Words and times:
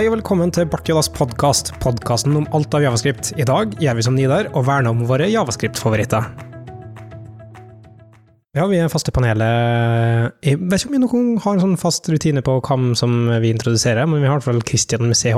Hei 0.00 0.06
og 0.08 0.14
velkommen 0.14 0.48
til 0.48 0.64
Bartjodas 0.64 1.10
podkast, 1.12 1.74
podkasten 1.82 2.32
om 2.38 2.46
alt 2.56 2.72
av 2.72 2.80
javascript. 2.80 3.34
I 3.36 3.44
dag 3.44 3.74
gjør 3.84 3.98
vi 3.98 4.04
som 4.06 4.14
Nidar 4.16 4.46
og 4.56 4.62
verner 4.64 4.94
om 4.94 5.02
våre 5.04 5.26
javascript-favoritter. 5.28 6.24
Ja, 8.56 8.64
vi 8.70 8.78
er 8.80 8.88
faste 8.88 9.12
panelet 9.12 10.38
Jeg 10.40 10.56
vet 10.56 10.78
ikke 10.78 10.88
om 10.88 10.94
vi 10.94 11.00
noen 11.02 11.26
har 11.44 11.52
en 11.52 11.60
sånn 11.66 11.76
fast 11.82 12.08
rutine 12.08 12.40
på 12.40 12.54
hvem 12.64 12.94
som 12.96 13.12
vi 13.44 13.50
introduserer, 13.52 14.08
men 14.08 14.22
vi 14.22 14.30
har 14.30 14.38
i 14.38 14.40
hvert 14.40 14.46
fall 14.46 14.62
Christian 14.70 15.04
med 15.04 15.20
CH, 15.20 15.36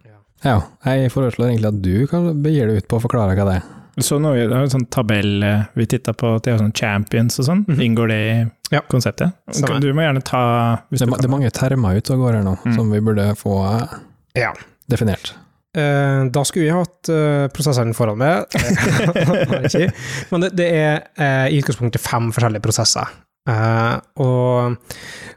Ja. 0.05 0.17
Ja, 0.43 0.57
jeg 0.85 1.11
foreslår 1.13 1.47
egentlig 1.49 1.71
at 1.71 1.81
du 1.81 2.07
kan 2.07 2.43
begir 2.43 2.67
deg 2.69 2.77
ut 2.83 2.89
på 2.89 2.95
å 2.99 3.03
forklare 3.03 3.35
hva 3.37 3.45
det 3.49 3.55
er. 3.59 3.65
Så 3.97 4.19
nå 4.21 4.35
er 4.37 4.47
det 4.47 4.55
en 4.55 4.69
sånn 4.71 4.85
tabell 4.93 5.43
eh, 5.43 5.63
vi 5.75 5.85
titta 5.89 6.13
på, 6.13 6.35
det 6.43 6.53
er 6.53 6.57
sånn 6.61 6.73
champions 6.77 7.39
og 7.41 7.45
sånn. 7.49 7.65
Mhm. 7.67 7.81
Inngår 7.87 8.07
det 8.13 8.19
i 8.29 8.51
Ja. 8.75 8.81
konseptet? 8.89 9.33
Samme. 9.51 9.79
Du 9.81 9.89
må 9.93 10.01
gjerne 10.05 10.21
ta 10.23 10.83
hvis 10.91 10.99
Det, 10.99 11.07
du 11.07 11.13
er 11.13 11.17
det 11.17 11.25
er 11.25 11.33
mange 11.33 11.51
termer 11.51 11.97
ute 11.97 12.13
og 12.13 12.19
går 12.19 12.33
her 12.37 12.43
nå, 12.43 12.57
Mm. 12.65 12.75
som 12.75 12.91
vi 12.91 12.99
burde 12.99 13.35
få 13.35 13.55
eh, 13.81 13.97
Ja. 14.35 14.53
definert. 14.89 15.33
Eh, 15.75 16.29
da 16.29 16.43
skulle 16.43 16.65
vi 16.65 16.73
hatt 16.73 17.09
uh, 17.09 17.47
prosesseren 17.53 17.93
foran 17.93 18.17
meg. 18.17 18.45
Har. 18.55 19.93
Men 20.31 20.41
det, 20.41 20.55
det 20.55 20.69
er 20.73 21.03
eh, 21.17 21.47
i 21.53 21.59
utgangspunktet 21.61 22.01
fem 22.01 22.31
forskjellige 22.31 22.61
prosesser. 22.65 23.07
Eh, 23.49 23.99
og, 24.17 24.77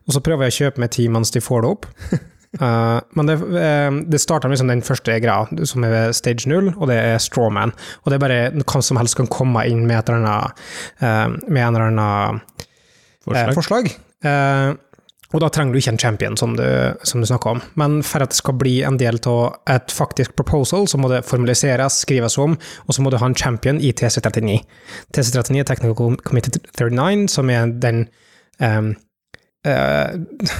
og 0.06 0.12
så 0.12 0.20
prøver 0.24 0.48
jeg 0.48 0.52
å 0.52 0.58
kjøpe 0.70 0.78
meg 0.80 0.90
tid 0.90 1.10
mens 1.10 1.30
de 1.30 1.40
får 1.40 1.62
det 1.62 1.70
opp. 1.70 1.86
Eh, 2.60 3.00
men 3.16 3.30
det, 3.30 3.38
uh, 3.40 3.98
det 4.12 4.20
starta 4.20 4.48
med 4.48 4.58
liksom 4.58 4.68
den 4.72 4.84
første 4.84 5.16
greia, 5.24 5.64
som 5.68 5.86
er 5.88 6.12
stage 6.16 6.50
null, 6.50 6.72
og 6.76 6.90
det 6.90 6.98
er 7.00 7.18
strawman. 7.22 7.72
Og 8.02 8.12
det 8.12 8.18
er 8.18 8.24
bare 8.26 8.40
hvem 8.52 8.84
som 8.84 9.00
helst 9.00 9.16
kan 9.18 9.30
komme 9.32 9.64
inn 9.68 9.86
med 9.86 10.02
et 10.02 10.12
eller 10.12 10.26
annet 10.26 10.64
uh, 11.02 11.36
med 11.48 11.62
en 11.62 11.74
eller 11.74 11.90
annen 11.90 12.40
eh, 12.42 12.66
Forslag. 13.22 13.54
forslag. 13.54 13.92
Uh, 14.26 14.74
og 15.32 15.40
da 15.40 15.48
trenger 15.48 15.72
du 15.72 15.78
ikke 15.78 15.92
en 15.94 16.00
champion, 16.02 16.34
som 16.36 16.56
du, 16.58 16.64
som 17.08 17.22
du 17.22 17.26
snakker 17.26 17.54
om. 17.54 17.60
Men 17.80 18.02
for 18.04 18.20
at 18.20 18.34
det 18.34 18.36
skal 18.36 18.58
bli 18.60 18.74
en 18.84 18.98
del 19.00 19.16
av 19.30 19.54
et 19.70 19.94
faktisk 19.94 20.34
proposal, 20.36 20.84
så 20.90 20.98
må 21.00 21.08
det 21.08 21.22
formaliseres, 21.24 22.02
skrives 22.04 22.36
om, 22.42 22.58
og 22.84 22.92
så 22.92 23.04
må 23.04 23.08
du 23.08 23.16
ha 23.16 23.30
en 23.30 23.38
champion 23.38 23.80
i 23.80 23.94
TC39. 23.96 24.58
TC39 25.16 25.62
er 25.62 25.70
Technical 25.70 26.18
Committee 26.26 26.60
39, 26.76 27.30
som 27.32 27.54
er 27.54 27.72
den 27.80 28.04
um, 28.60 28.92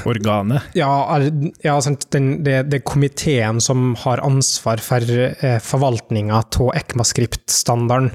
Organet. 0.07 0.63
ja, 0.79 1.19
ja 1.65 1.77
den, 2.15 2.29
det, 2.47 2.59
det 2.71 2.79
er 2.79 2.85
komiteen 2.87 3.59
som 3.61 3.97
har 4.05 4.23
ansvar 4.23 4.83
for 4.85 5.03
eh, 5.03 5.59
forvaltninga 5.59 6.39
av 6.39 6.71
ECMAScript-standarden. 6.79 8.13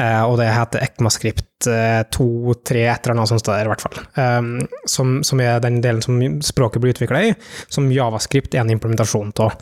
Eh, 0.00 0.22
og 0.24 0.38
det 0.40 0.48
heter 0.54 0.84
ECMAScript 0.86 1.68
eh, 1.70 2.02
2, 2.14 2.54
3, 2.66 2.84
et 2.88 3.04
eller 3.04 3.16
annet 3.16 3.32
sånt 3.32 3.50
der, 3.50 3.66
i 3.66 3.72
hvert 3.72 3.84
fall. 3.84 4.00
Um, 4.16 4.54
som, 4.88 5.18
som 5.26 5.42
er 5.44 5.60
den 5.62 5.80
delen 5.84 6.02
som 6.04 6.20
språket 6.44 6.82
blir 6.82 6.94
utvikla 6.94 7.24
i, 7.28 7.34
som 7.68 7.90
Javascript 7.92 8.56
er 8.56 8.64
en 8.64 8.74
implementasjon 8.74 9.34
av. 9.44 9.58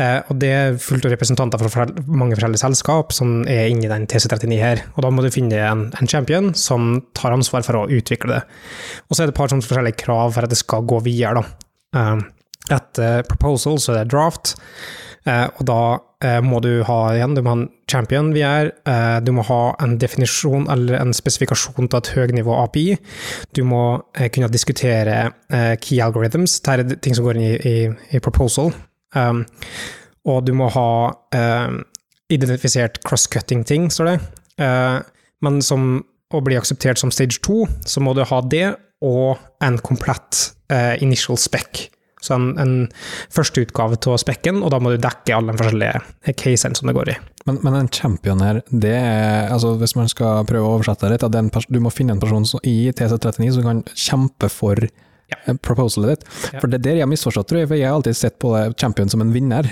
Eh, 0.00 0.18
og 0.26 0.38
det 0.42 0.52
er 0.56 0.80
fullt 0.82 1.06
av 1.08 1.14
representanter 1.14 1.62
fra 1.72 1.86
mange 2.06 2.36
forskjellige 2.36 2.64
selskap 2.64 3.14
som 3.16 3.40
er 3.50 3.70
inni 3.72 3.90
den 3.90 4.08
TC39 4.10 4.60
her. 4.60 4.84
Og 4.96 5.06
da 5.06 5.12
må 5.14 5.24
du 5.24 5.32
finne 5.34 5.62
en, 5.68 5.88
en 5.98 6.10
champion 6.10 6.52
som 6.58 6.94
tar 7.18 7.34
ansvar 7.36 7.66
for 7.66 7.80
å 7.80 7.88
utvikle 7.92 8.36
det. 8.36 8.44
Og 9.08 9.16
så 9.16 9.22
er 9.22 9.30
det 9.30 9.36
et 9.36 9.40
par 9.40 9.52
sånne 9.52 9.66
forskjellige 9.66 10.02
krav 10.04 10.36
for 10.36 10.46
at 10.46 10.52
det 10.52 10.60
skal 10.60 10.86
gå 10.88 11.02
videre. 11.06 11.42
Da. 11.42 11.68
Um, 11.92 12.24
etter 12.70 13.24
proposal 13.26 13.80
så 13.82 13.94
er 13.94 14.04
det 14.04 14.12
draft, 14.12 14.54
eh, 15.26 15.48
og 15.48 15.64
da 15.66 15.80
eh, 16.22 16.38
må 16.44 16.60
du 16.62 16.84
ha 16.86 16.98
igjen, 17.16 17.34
du 17.34 17.42
må 17.42 17.50
ha 17.50 17.56
en 17.58 17.66
champion 17.90 18.30
VR, 18.34 18.70
eh, 18.88 19.18
du 19.24 19.32
må 19.34 19.44
ha 19.48 19.60
en 19.82 19.96
definisjon 20.00 20.68
eller 20.72 21.00
en 21.00 21.14
spesifikasjon 21.16 21.88
til 21.88 21.98
et 21.98 22.12
høynivå 22.16 22.56
API, 22.62 22.86
du 23.56 23.64
må 23.68 23.82
eh, 24.14 24.30
kunne 24.32 24.52
diskutere 24.52 25.18
eh, 25.50 25.74
key 25.82 26.00
algorithms, 26.04 26.60
dette 26.62 26.94
er 26.94 27.02
ting 27.02 27.18
som 27.18 27.26
går 27.26 27.40
inn 27.40 27.48
i, 27.50 27.54
i, 27.58 27.76
i 28.16 28.22
proposal, 28.22 28.72
um, 29.16 29.44
og 30.28 30.44
du 30.46 30.52
må 30.54 30.68
ha 30.70 30.90
eh, 31.34 31.72
identifisert 32.30 33.00
cross-cutting-ting, 33.06 33.88
står 33.90 34.12
det, 34.12 34.20
Uh, 34.60 35.00
men 35.42 35.62
som 35.64 36.02
å 36.32 36.40
bli 36.44 36.58
akseptert 36.58 37.00
som 37.00 37.12
stage 37.12 37.40
2, 37.44 37.64
så 37.88 38.02
må 38.04 38.12
du 38.16 38.20
ha 38.28 38.40
det 38.52 38.66
og 39.02 39.40
en 39.64 39.78
komplett 39.82 40.52
uh, 40.72 40.94
initial 41.02 41.40
spec. 41.40 41.86
Så 42.22 42.36
en, 42.36 42.52
en 42.62 42.74
førsteutgave 43.34 43.98
av 43.98 44.18
spekken, 44.22 44.60
og 44.62 44.70
da 44.70 44.78
må 44.78 44.92
du 44.92 45.00
dekke 45.02 45.34
alle 45.34 45.50
de 45.50 45.58
forskjellige 45.58 46.34
casene 46.38 46.78
som 46.78 46.86
det 46.86 46.94
går 46.94 47.10
i. 47.10 47.16
Men, 47.48 47.58
men 47.64 47.80
en 47.80 47.90
champion 47.90 48.44
her, 48.44 48.60
det 48.70 48.94
er, 48.94 49.48
altså 49.50 49.72
hvis 49.80 49.96
man 49.98 50.12
skal 50.12 50.44
prøve 50.46 50.68
å 50.68 50.76
oversette 50.76 51.08
det 51.08 51.16
litt, 51.16 51.26
at 51.26 51.66
du 51.66 51.80
må 51.82 51.90
finne 51.90 52.14
en 52.14 52.22
person 52.22 52.46
som, 52.46 52.62
i 52.62 52.92
TC39 52.94 53.56
som 53.56 53.66
kan 53.66 53.82
kjempe 53.90 54.52
for 54.52 54.84
Ja. 55.32 55.38
eh, 55.52 55.58
proposalet 55.62 56.14
ditt. 56.20 56.28
Ja. 56.52 56.60
For 56.62 56.68
det 56.70 56.80
er 56.80 56.84
der 56.88 57.00
jeg 57.00 57.06
har 57.06 57.12
misforstått, 57.12 57.48
tror 57.50 57.62
jeg, 57.64 57.70
for 57.72 57.80
jeg 57.80 57.88
har 57.90 57.96
alltid 57.98 58.18
sett 58.18 58.38
på 58.42 58.52
champion 58.80 59.10
som 59.12 59.24
en 59.24 59.32
vinner. 59.34 59.68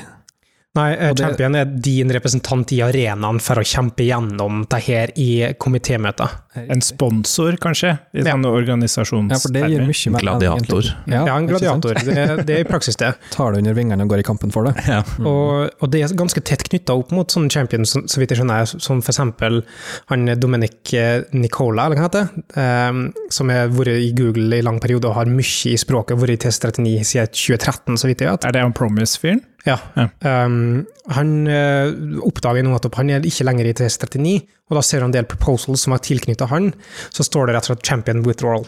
Nei, 0.78 0.92
eh, 0.94 1.10
Og 1.10 1.16
det- 1.16 1.24
champion 1.26 1.54
er 1.56 1.64
din 1.64 2.08
representant 2.14 2.70
i 2.72 2.76
arenaen 2.78 3.40
for 3.42 3.56
å 3.58 3.64
kjempe 3.66 4.04
gjennom 4.06 4.68
det 4.70 4.78
her 4.84 5.10
i 5.16 5.52
komitémøter. 5.58 6.30
En 6.54 6.80
sponsor, 6.80 7.56
kanskje, 7.58 7.98
i 8.14 8.18
Ja. 8.22 8.34
sånn 8.34 8.44
organisasjons... 8.46 9.30
Ja, 9.30 9.38
for 9.38 9.48
det 9.52 9.64
gir 9.70 9.80
mye 9.82 10.10
mer 10.12 10.20
Gladiator. 10.20 10.82
Ja, 11.08 11.24
Ja, 11.26 11.36
en 11.38 11.48
gladiator. 11.48 11.94
Det, 11.94 12.16
er- 12.16 12.42
det 12.44 12.50
er 12.56 12.60
i 12.60 12.68
praksis 12.70 12.96
det. 12.96 13.16
Tar 13.32 13.52
det 13.52 13.58
under 13.58 13.74
vingene 13.74 14.02
og 14.02 14.08
går 14.10 14.20
i 14.20 14.22
kampen 14.22 14.52
for 14.52 14.64
det. 14.64 14.76
Ja. 14.86 15.02
Og, 15.26 15.70
og 15.80 15.90
det 15.90 16.02
er 16.04 16.14
ganske 16.14 16.40
tett 16.44 16.62
knytta 16.68 16.94
opp 16.96 17.10
mot 17.10 17.26
sånne 17.28 17.50
champions, 17.50 17.90
så 17.94 18.04
så 18.06 18.18
vidt 18.22 18.30
jeg 18.30 18.38
skjønner, 18.38 18.66
som 18.80 19.02
for 19.02 19.10
eksempel 19.10 19.64
han 20.08 20.26
Dominic 20.38 20.94
eh, 20.94 21.22
Nicola, 21.32 21.86
eller 21.86 21.96
hva 21.96 22.08
heter, 22.08 22.30
eh, 22.56 23.10
som 23.30 23.48
har 23.50 23.68
vært 23.74 23.98
i 23.98 24.12
Google 24.14 24.54
i 24.58 24.62
lang 24.62 24.78
periode 24.78 25.06
og 25.10 25.14
har 25.18 25.26
mye 25.26 25.72
i 25.74 25.76
språket, 25.76 26.16
vært 26.18 26.30
i 26.30 26.40
TS39 26.46 27.02
siden 27.10 27.26
2013, 27.34 27.96
så 27.98 28.06
vidt 28.06 28.20
jeg 28.22 28.30
vet. 28.30 28.44
Er 28.46 28.52
det 28.52 28.62
han 28.62 28.72
Promise-fyren? 28.72 29.42
Ja. 29.66 29.76
Ja. 29.96 30.06
Um, 30.44 30.86
han 31.12 31.32
uh, 31.48 31.92
oppdager 32.24 32.64
nå 32.64 32.76
at 32.76 32.86
han 32.96 33.10
er 33.12 33.26
ikke 33.26 33.46
lenger 33.46 33.68
i 33.68 33.74
TS39, 33.76 34.36
og 34.70 34.78
da 34.78 34.84
ser 34.86 35.04
han 35.04 35.10
en 35.10 35.18
del 35.18 35.28
proposals 35.28 35.84
som 35.84 35.96
er 35.96 36.04
tilknyttet 36.04 36.52
han, 36.52 36.70
så 37.12 37.26
står 37.26 37.48
det 37.48 37.56
rett 37.56 37.68
og 37.68 37.74
slett 37.74 37.90
champion 37.90 38.24
withdrawal. 38.26 38.64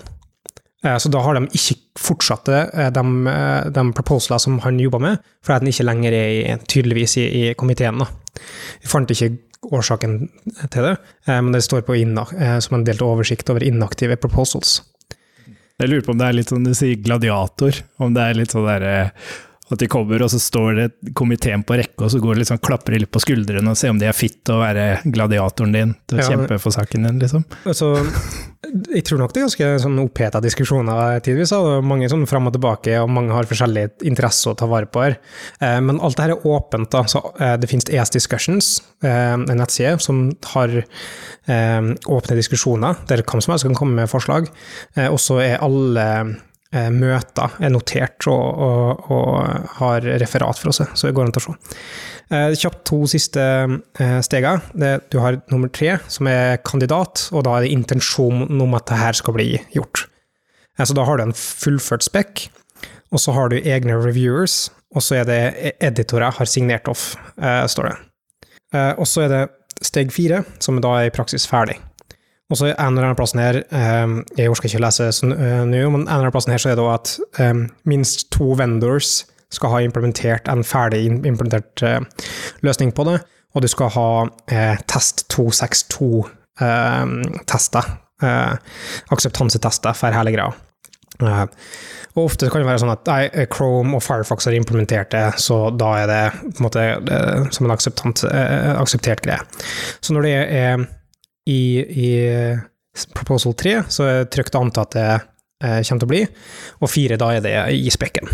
Uh, 0.84 0.98
Så 1.00 1.12
da 1.14 1.22
har 1.24 1.38
de 1.38 1.46
ikke 1.54 1.78
fortsatt 2.02 2.48
eh, 2.50 2.90
de, 2.90 3.02
de 3.70 3.82
proposalene 3.94 4.42
som 4.42 4.60
han 4.64 4.80
jobba 4.80 4.98
med, 5.04 5.24
fordi 5.44 5.60
han 5.60 5.72
ikke 5.72 5.86
lenger 5.86 6.16
er 6.18 6.30
i, 6.32 6.54
tydeligvis 6.68 7.16
i, 7.20 7.26
i 7.40 7.42
komiteen. 7.58 8.02
Da. 8.02 8.08
Vi 8.82 8.90
fant 8.90 9.12
ikke 9.12 9.34
årsaken 9.62 10.16
til 10.74 10.88
det, 10.88 10.96
men 11.28 11.52
det 11.54 11.60
står 11.62 11.84
på 11.86 11.94
som 11.94 12.74
en 12.74 12.82
delt 12.82 13.04
oversikt 13.06 13.52
over 13.52 13.62
inaktive 13.62 14.16
proposals. 14.18 14.80
Jeg 15.78 15.86
lurer 15.86 16.02
på 16.02 16.16
om 16.16 16.18
det 16.18 16.26
er 16.26 16.34
litt 16.34 16.50
sånn 16.50 16.66
du 16.66 16.72
sier 16.74 16.98
gladiator, 16.98 17.78
om 18.02 18.10
det 18.16 18.24
er 18.24 18.40
litt 18.40 18.56
sånn 18.56 18.66
derre 18.66 19.12
At 19.72 19.80
de 19.80 19.88
kommer, 19.88 20.20
og 20.20 20.28
så 20.28 20.38
står 20.42 20.74
det 20.76 21.14
komiteen 21.16 21.62
på 21.64 21.78
rekke, 21.80 22.04
og 22.04 22.10
så 22.12 22.20
går 22.20 22.34
det 22.36 22.42
liksom, 22.44 22.58
klapper 22.60 22.92
de 22.92 22.98
litt 23.06 23.10
på 23.14 23.22
skuldrene 23.24 23.70
og 23.72 23.78
ser 23.80 23.88
om 23.94 23.98
de 24.00 24.04
er 24.10 24.12
fit 24.16 24.34
til 24.44 24.58
å 24.58 24.60
være 24.60 24.86
gladiatoren 25.14 25.72
din 25.72 25.94
til 26.10 26.18
å 26.18 26.22
Ja, 26.22 26.28
kjempe 26.34 26.58
for 26.60 26.74
saken 26.76 27.06
din, 27.08 27.18
liksom. 27.22 27.46
Altså, 27.64 27.88
jeg 28.92 29.04
tror 29.08 29.18
nok 29.22 29.32
det 29.32 29.40
er 29.40 29.46
ganske 29.48 29.70
sånn 29.86 29.96
oppheta 30.02 30.42
diskusjoner 30.44 31.18
tidvis. 31.24 31.52
og 31.56 31.64
Det 31.70 31.78
er 31.80 31.88
mange 31.88 32.10
sånn 32.12 32.26
fram 32.28 32.46
og 32.50 32.54
tilbake, 32.58 32.98
og 33.00 33.10
mange 33.10 33.32
har 33.32 33.48
forskjellige 33.48 34.04
interesser 34.12 34.52
å 34.52 34.58
ta 34.60 34.68
vare 34.70 34.86
på 34.92 35.02
her. 35.06 35.16
Eh, 35.60 35.80
Men 35.80 36.00
alt 36.00 36.16
dette 36.20 36.36
er 36.36 36.46
åpent. 36.46 36.90
da, 36.90 37.02
så 37.08 37.22
eh, 37.40 37.56
Det 37.56 37.68
finnes 37.72 37.88
ES 37.90 38.10
Discussions, 38.10 38.82
eh, 39.02 39.32
en 39.34 39.46
nettside 39.58 40.00
som 40.04 40.30
har 40.52 40.68
eh, 41.48 41.80
åpne 42.06 42.36
diskusjoner, 42.38 42.96
der 43.08 43.22
hvem 43.24 43.40
som 43.42 43.52
helst 43.56 43.64
kan 43.66 43.74
komme 43.74 43.94
med 44.02 44.10
forslag. 44.12 44.48
Eh, 44.96 45.08
Og 45.08 45.18
så 45.18 45.40
er 45.42 45.58
alle 45.64 46.36
møter 46.72 47.52
er 47.60 47.72
notert 47.74 48.26
og, 48.30 48.62
og, 48.64 49.10
og 49.12 49.68
har 49.80 50.06
referat 50.22 50.58
for 50.58 50.72
oss, 50.72 50.80
så 50.94 51.08
det 51.08 51.14
går 51.16 51.28
an 51.28 51.34
å 51.36 51.42
se. 51.44 51.54
Eh, 52.32 52.54
Kjapt 52.56 52.84
to 52.88 53.02
siste 53.10 53.42
eh, 54.00 54.18
stegene. 54.24 54.94
Du 55.12 55.18
har 55.20 55.40
nummer 55.52 55.68
tre, 55.68 55.98
som 56.08 56.30
er 56.32 56.56
kandidat, 56.64 57.26
og 57.32 57.44
da 57.44 57.58
er 57.58 57.66
det 57.66 57.74
intensjonen 57.76 58.60
om 58.64 58.78
at 58.78 58.86
det 58.88 59.00
her 59.02 59.18
skal 59.18 59.36
bli 59.36 59.50
gjort. 59.76 60.06
Eh, 60.78 60.84
Så 60.88 60.96
da 60.96 61.04
har 61.04 61.20
du 61.20 61.26
en 61.26 61.36
fullført 61.36 62.06
spekk, 62.06 62.46
og 63.12 63.20
så 63.20 63.34
har 63.36 63.52
du 63.52 63.58
egne 63.60 63.98
reviewers, 64.00 64.70
og 64.96 65.04
så 65.04 65.20
er 65.20 65.28
det 65.28 65.74
editorer 65.84 66.32
har 66.32 66.48
signert 66.48 66.88
off, 66.88 67.16
eh, 67.36 67.66
står 67.68 67.90
det. 67.90 67.96
Eh, 68.72 68.92
Og 68.96 69.06
så 69.06 69.26
er 69.26 69.28
det 69.28 69.42
steg 69.82 70.12
fire, 70.12 70.44
som 70.58 70.80
da 70.80 70.94
er 71.00 71.10
i 71.10 71.14
praksis 71.14 71.44
ferdig. 71.48 71.76
Og 72.52 72.58
så 72.60 72.68
en 72.68 72.92
eller 72.92 73.08
annen 73.08 73.16
plassen 73.16 73.40
her, 73.40 73.62
eh, 73.64 74.14
jeg 74.36 74.52
orker 74.52 74.68
ikke 74.68 74.84
lese 74.84 75.06
sånn 75.16 75.32
eh, 75.32 75.62
nå, 75.64 75.78
men 75.88 76.02
en 76.02 76.04
eller 76.04 76.26
annen 76.26 76.34
plassen 76.34 76.52
her 76.52 76.60
så 76.60 76.72
er 76.72 76.76
det 76.76 76.84
at 76.92 77.12
eh, 77.40 77.54
minst 77.88 78.26
to 78.34 78.50
vendors 78.60 79.22
skal 79.52 79.68
ha 79.72 79.80
implementert 79.84 80.48
en 80.52 80.64
ferdig 80.64 81.06
implementert 81.08 81.82
eh, 81.86 82.00
løsning 82.64 82.92
på 82.96 83.04
det, 83.08 83.18
og 83.52 83.58
du 83.64 83.68
skal 83.72 83.88
ha 83.96 84.08
eh, 84.52 84.76
test 84.90 85.16
262-tester, 85.32 87.84
eh, 88.28 88.54
akseptansetester 89.16 89.92
for 89.96 90.10
hele 90.16 90.32
greia. 90.36 90.52
Og 92.12 92.26
ofte 92.26 92.50
kan 92.50 92.60
det 92.60 92.68
være 92.68 92.82
sånn 92.82 92.92
at 92.92 93.08
nei, 93.08 93.22
Chrome 93.52 93.92
og 93.96 94.02
Firefox 94.04 94.38
har 94.48 94.54
implementert 94.56 95.10
det, 95.14 95.28
så 95.40 95.56
da 95.72 95.90
er 96.02 96.06
det 96.10 96.24
på 96.42 96.58
en 96.58 96.66
måte 96.66 96.80
det, 97.06 97.18
som 97.56 97.62
en 97.68 97.76
akseptert 97.76 99.20
greie. 99.24 99.42
Så 100.04 100.08
når 100.16 100.22
det 100.26 100.34
er 100.42 100.74
i, 101.48 101.62
i 101.82 102.10
proposal 103.16 103.54
3, 103.58 103.76
så 103.88 104.06
er 104.08 104.30
trygt 104.30 104.56
å 104.56 104.62
anta 104.62 104.84
at 104.86 104.96
det 104.96 105.10
eh, 105.12 105.80
kommer 105.82 106.02
til 106.02 106.08
å 106.08 106.12
bli, 106.12 106.22
og 106.80 106.92
4 106.92 107.18
da 107.20 107.30
er 107.36 107.44
det 107.44 107.54
i 107.78 107.90
spekken. 107.92 108.30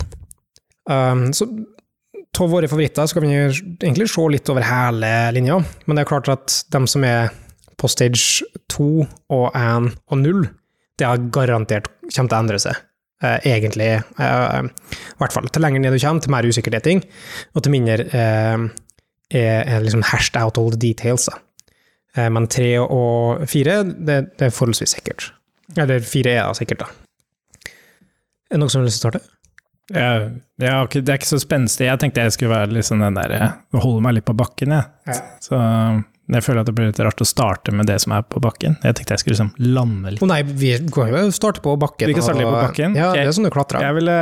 Um, 0.88 1.28
så 1.36 1.48
av 2.38 2.52
våre 2.52 2.68
favoritter 2.70 3.08
skal 3.10 3.24
vi 3.24 3.32
egentlig 3.34 4.06
se 4.12 4.24
litt 4.30 4.50
over 4.52 4.66
hele 4.66 5.10
linja, 5.34 5.58
men 5.86 5.98
det 5.98 6.04
er 6.04 6.10
klart 6.10 6.30
at 6.32 6.60
de 6.70 6.82
som 6.90 7.06
er 7.06 7.32
på 7.78 7.90
stage 7.90 8.46
2 8.74 8.90
og 9.34 9.46
1 9.54 9.90
og 10.10 10.20
0, 10.20 10.44
det 10.98 11.06
har 11.06 11.24
garantert 11.34 11.90
kommer 12.08 12.30
til 12.30 12.36
å 12.36 12.42
endre 12.42 12.60
seg. 12.62 12.78
Eh, 13.22 13.38
egentlig, 13.50 13.90
eh, 13.98 14.62
i 14.62 15.18
hvert 15.18 15.34
fall. 15.34 15.48
Til 15.50 15.64
lenger 15.64 15.82
ned 15.82 15.94
du 15.94 15.98
kommer, 15.98 16.22
til 16.22 16.34
mer 16.34 16.46
usikkerheting, 16.46 17.02
og 17.54 17.64
til 17.64 17.74
mindre 17.74 18.06
eh, 18.06 18.66
er, 19.34 19.62
er 19.66 19.82
liksom 19.82 20.06
hashed 20.06 20.38
out 20.38 20.58
all 20.58 20.70
the 20.70 20.78
details. 20.78 21.26
Da. 21.26 21.38
Eh, 22.16 22.28
men 22.32 22.48
tre 22.50 22.70
og 22.82 23.44
fire, 23.50 23.82
det, 23.84 24.20
det 24.38 24.48
er 24.48 24.54
forholdsvis 24.54 24.96
sikkert. 24.98 25.32
Eller 25.76 26.04
fire 26.06 26.36
er 26.36 26.46
da 26.46 26.56
sikkert, 26.56 26.86
da. 26.86 26.92
Er 28.48 28.56
det 28.56 28.62
noen 28.62 28.72
som 28.72 28.80
har 28.80 28.88
lyst 28.88 29.02
til 29.02 29.10
å 29.10 29.12
starte? 29.12 29.24
Jeg, 29.88 30.28
jeg 30.60 31.00
det 31.00 31.12
er 31.14 31.20
ikke 31.20 31.30
så 31.30 31.40
spenstig. 31.40 31.86
Jeg 31.88 32.00
tenkte 32.00 32.26
jeg 32.26 32.36
skulle 32.36 32.52
være 32.52 32.84
sånn 32.84 33.00
den 33.06 33.16
der 33.16 33.32
eh, 33.32 33.52
Holde 33.80 34.04
meg 34.04 34.18
litt 34.18 34.28
på 34.28 34.36
bakken, 34.36 34.74
jeg. 34.76 34.88
Ja. 35.08 35.18
Så 35.44 35.60
jeg 36.28 36.44
føler 36.44 36.60
at 36.60 36.68
det 36.68 36.74
blir 36.76 36.90
litt 36.90 36.98
rart 37.00 37.22
å 37.24 37.26
starte 37.28 37.72
med 37.72 37.88
det 37.88 37.96
som 38.04 38.12
er 38.12 38.24
på 38.28 38.40
bakken. 38.44 38.76
Jeg 38.84 38.98
tenkte 38.98 39.16
jeg 39.16 39.22
skulle 39.22 39.36
liksom 39.38 39.78
lande 39.78 40.12
litt. 40.12 40.24
Å 40.24 40.28
nei, 40.28 40.42
vi 40.44 40.74
kan 40.92 41.08
jo 41.14 41.22
starte 41.32 41.62
på 41.64 41.72
bakken. 41.80 42.10
Vi 42.10 42.16
kan 42.18 42.26
starte 42.26 42.42
litt 42.42 42.50
på 42.50 42.58
bakken? 42.58 42.98
Ja, 42.98 43.14
det 43.16 43.24
er 43.24 43.32
sånn 43.32 43.48
du 43.48 43.52
klatrer. 43.54 43.86
Jeg, 43.86 43.96
vil, 43.96 44.12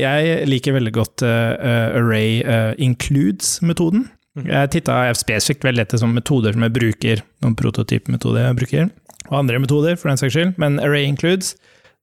jeg 0.00 0.48
liker 0.50 0.74
veldig 0.74 0.94
godt 0.96 1.22
eh, 1.26 1.98
Array 2.00 2.40
uh, 2.42 2.72
includes-metoden. 2.82 4.08
Mhm. 4.34 4.48
Jeg 4.50 4.70
titta 4.74 4.98
spesifikt 5.14 5.64
veldig 5.66 5.84
etter 5.84 6.00
sånne 6.00 6.18
metoder 6.18 6.56
som 6.56 6.64
jeg 6.66 6.74
bruker, 6.74 7.22
noen 7.44 7.54
prototypmetoder 7.58 8.48
jeg 8.48 8.58
bruker, 8.58 8.90
og 9.30 9.38
andre 9.38 9.60
metoder 9.62 9.96
for 10.00 10.10
den 10.10 10.20
saks 10.20 10.34
skyld, 10.34 10.56
men 10.58 10.80
Array 10.82 11.06
includes, 11.06 11.54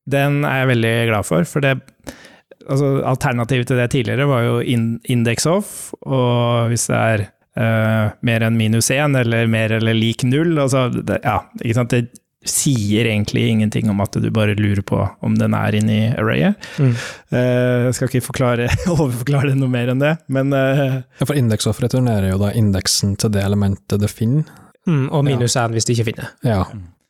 den 0.10 0.46
er 0.48 0.64
jeg 0.64 0.72
veldig 0.72 0.94
glad 1.12 1.28
for, 1.28 1.46
for 1.46 1.66
det 1.66 1.76
altså, 2.70 3.02
Alternativet 3.08 3.70
til 3.70 3.82
det 3.82 3.92
tidligere 3.94 4.30
var 4.30 4.48
jo 4.48 4.56
in 4.64 4.96
index 5.12 5.46
off, 5.50 5.92
og 6.08 6.72
hvis 6.72 6.88
det 6.90 6.98
er 6.98 7.26
uh, 7.60 8.16
mer 8.26 8.48
enn 8.48 8.58
minus 8.58 8.90
én, 8.96 9.18
eller 9.18 9.52
mer 9.52 9.76
eller 9.78 9.98
lik 9.98 10.24
null, 10.24 10.56
altså, 10.56 10.88
det, 10.96 11.20
ja, 11.26 11.42
ikke 11.62 11.78
sant, 11.78 11.94
det 11.94 12.21
sier 12.46 13.06
egentlig 13.06 13.44
ingenting 13.50 13.90
om 13.90 14.00
at 14.02 14.16
du 14.18 14.30
bare 14.34 14.56
lurer 14.58 14.82
på 14.82 15.02
om 15.22 15.36
den 15.38 15.54
er 15.54 15.76
inni 15.78 16.00
arrayet. 16.18 16.58
Mm. 16.82 16.94
Eh, 17.30 17.84
jeg 17.88 17.98
skal 17.98 18.10
ikke 18.10 18.26
forklare, 18.32 18.70
overforklare 18.94 19.52
det 19.52 19.60
noe 19.60 19.70
mer 19.72 19.92
enn 19.94 20.02
det, 20.02 20.16
men 20.32 20.54
eh, 20.58 21.02
Ja, 21.20 21.28
for 21.28 21.38
indeksoff 21.38 21.82
returnerer 21.84 22.32
jo 22.32 22.40
da 22.42 22.50
indeksen 22.58 23.14
til 23.22 23.34
det 23.36 23.46
elementet 23.46 24.02
det 24.02 24.10
finner. 24.10 24.50
Mm, 24.90 25.12
og 25.14 25.26
minus 25.28 25.56
én 25.62 25.76
hvis 25.76 25.86
det 25.86 25.94
ikke 25.98 26.08
finner. 26.10 26.32
Ja, 26.46 26.64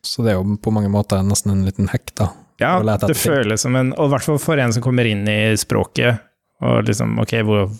så 0.03 0.25
det 0.25 0.33
er 0.33 0.41
jo 0.41 0.57
på 0.59 0.73
mange 0.75 0.91
måter 0.91 1.23
nesten 1.23 1.53
en 1.53 1.63
liten 1.67 1.87
hekk, 1.91 2.11
da. 2.19 2.31
ja, 2.59 2.73
det 2.83 3.13
ting. 3.13 3.21
føles 3.23 3.63
som 3.63 3.77
en 3.79 3.93
Og 3.95 4.09
i 4.09 4.11
hvert 4.11 4.25
fall 4.27 4.41
for 4.41 4.59
en 4.61 4.73
som 4.75 4.83
kommer 4.83 5.07
inn 5.07 5.23
i 5.31 5.55
språket, 5.57 6.19
og 6.61 6.83
liksom 6.85 7.15
ok, 7.23 7.37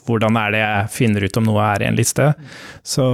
hvordan 0.08 0.40
er 0.40 0.56
det 0.56 0.62
jeg 0.64 0.94
finner 0.96 1.26
ut 1.28 1.38
om 1.38 1.46
noe 1.46 1.66
er 1.76 1.84
i 1.84 1.90
en 1.92 2.00
liste, 2.00 2.32
så 2.82 3.06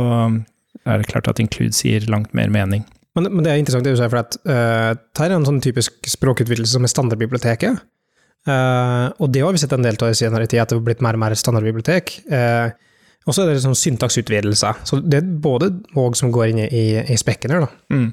er 0.86 1.02
det 1.02 1.10
klart 1.10 1.28
at 1.28 1.42
include 1.44 1.76
sier 1.76 2.06
langt 2.08 2.32
mer 2.38 2.54
mening. 2.54 2.86
Men, 3.18 3.32
men 3.34 3.44
det 3.46 3.52
er 3.52 3.62
interessant 3.62 3.86
det 3.88 3.96
du 3.96 4.00
sier, 4.00 4.12
for 4.14 4.22
at 4.22 4.40
uh, 4.46 4.94
det 4.94 5.24
her 5.24 5.32
er 5.32 5.40
en 5.40 5.48
sånn 5.48 5.64
typisk 5.64 6.10
språkutvidelse 6.10 6.78
som 6.78 6.86
er 6.86 6.94
standardbiblioteket. 6.94 7.80
Uh, 8.48 9.10
og 9.20 9.32
det 9.34 9.42
har 9.44 9.56
vi 9.56 9.60
sett 9.60 9.74
en 9.76 9.84
del 9.84 9.98
av 10.00 10.14
i 10.14 10.20
senere 10.20 10.48
tid, 10.48 10.62
at 10.62 10.72
det 10.72 10.78
har 10.78 10.86
blitt 10.86 11.02
mer 11.04 11.18
og 11.18 11.24
mer 11.26 11.36
standardbibliotek. 11.36 12.14
Uh, 12.30 12.70
og 13.28 13.36
så 13.36 13.44
er 13.44 13.50
det 13.50 13.58
liksom 13.58 13.76
syntaksutvidelser. 13.76 14.80
Så 14.88 15.02
det 15.04 15.20
er 15.20 15.36
både 15.44 15.74
og 16.00 16.16
som 16.16 16.32
går 16.32 16.54
inn 16.54 16.64
i, 16.64 16.86
i, 17.04 17.20
spekken 17.20 17.54
her, 17.54 17.66
da. 17.66 17.70
Mm. 17.92 18.08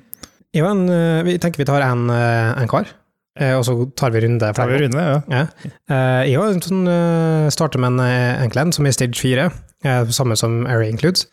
En, 0.58 0.82
eh, 0.90 1.22
vi 1.26 1.36
tenker 1.42 1.62
vi 1.62 1.68
tar 1.68 1.84
en, 1.86 2.08
eh, 2.10 2.50
en 2.62 2.70
kar, 2.70 2.90
eh, 3.38 3.54
og 3.54 3.64
så 3.66 3.76
tar 3.98 4.10
vi 4.14 4.24
runde. 4.24 4.50
Tar 4.54 4.70
vi 4.70 4.80
runde, 4.82 4.98
ja. 4.98 5.20
Ja. 5.30 5.70
Eh, 5.90 6.30
jeg 6.30 6.38
har 6.38 6.58
sånn, 6.58 6.86
eh, 6.90 7.50
starter 7.54 7.78
med 7.78 7.94
en, 7.94 8.42
enkel 8.42 8.62
en 8.62 8.72
som 8.72 8.86
er 8.86 8.94
stage 8.94 9.18
4, 9.22 9.52
eh, 9.84 10.04
samme 10.10 10.36
som 10.36 10.66
Array 10.66 10.90
Includes, 10.90 11.26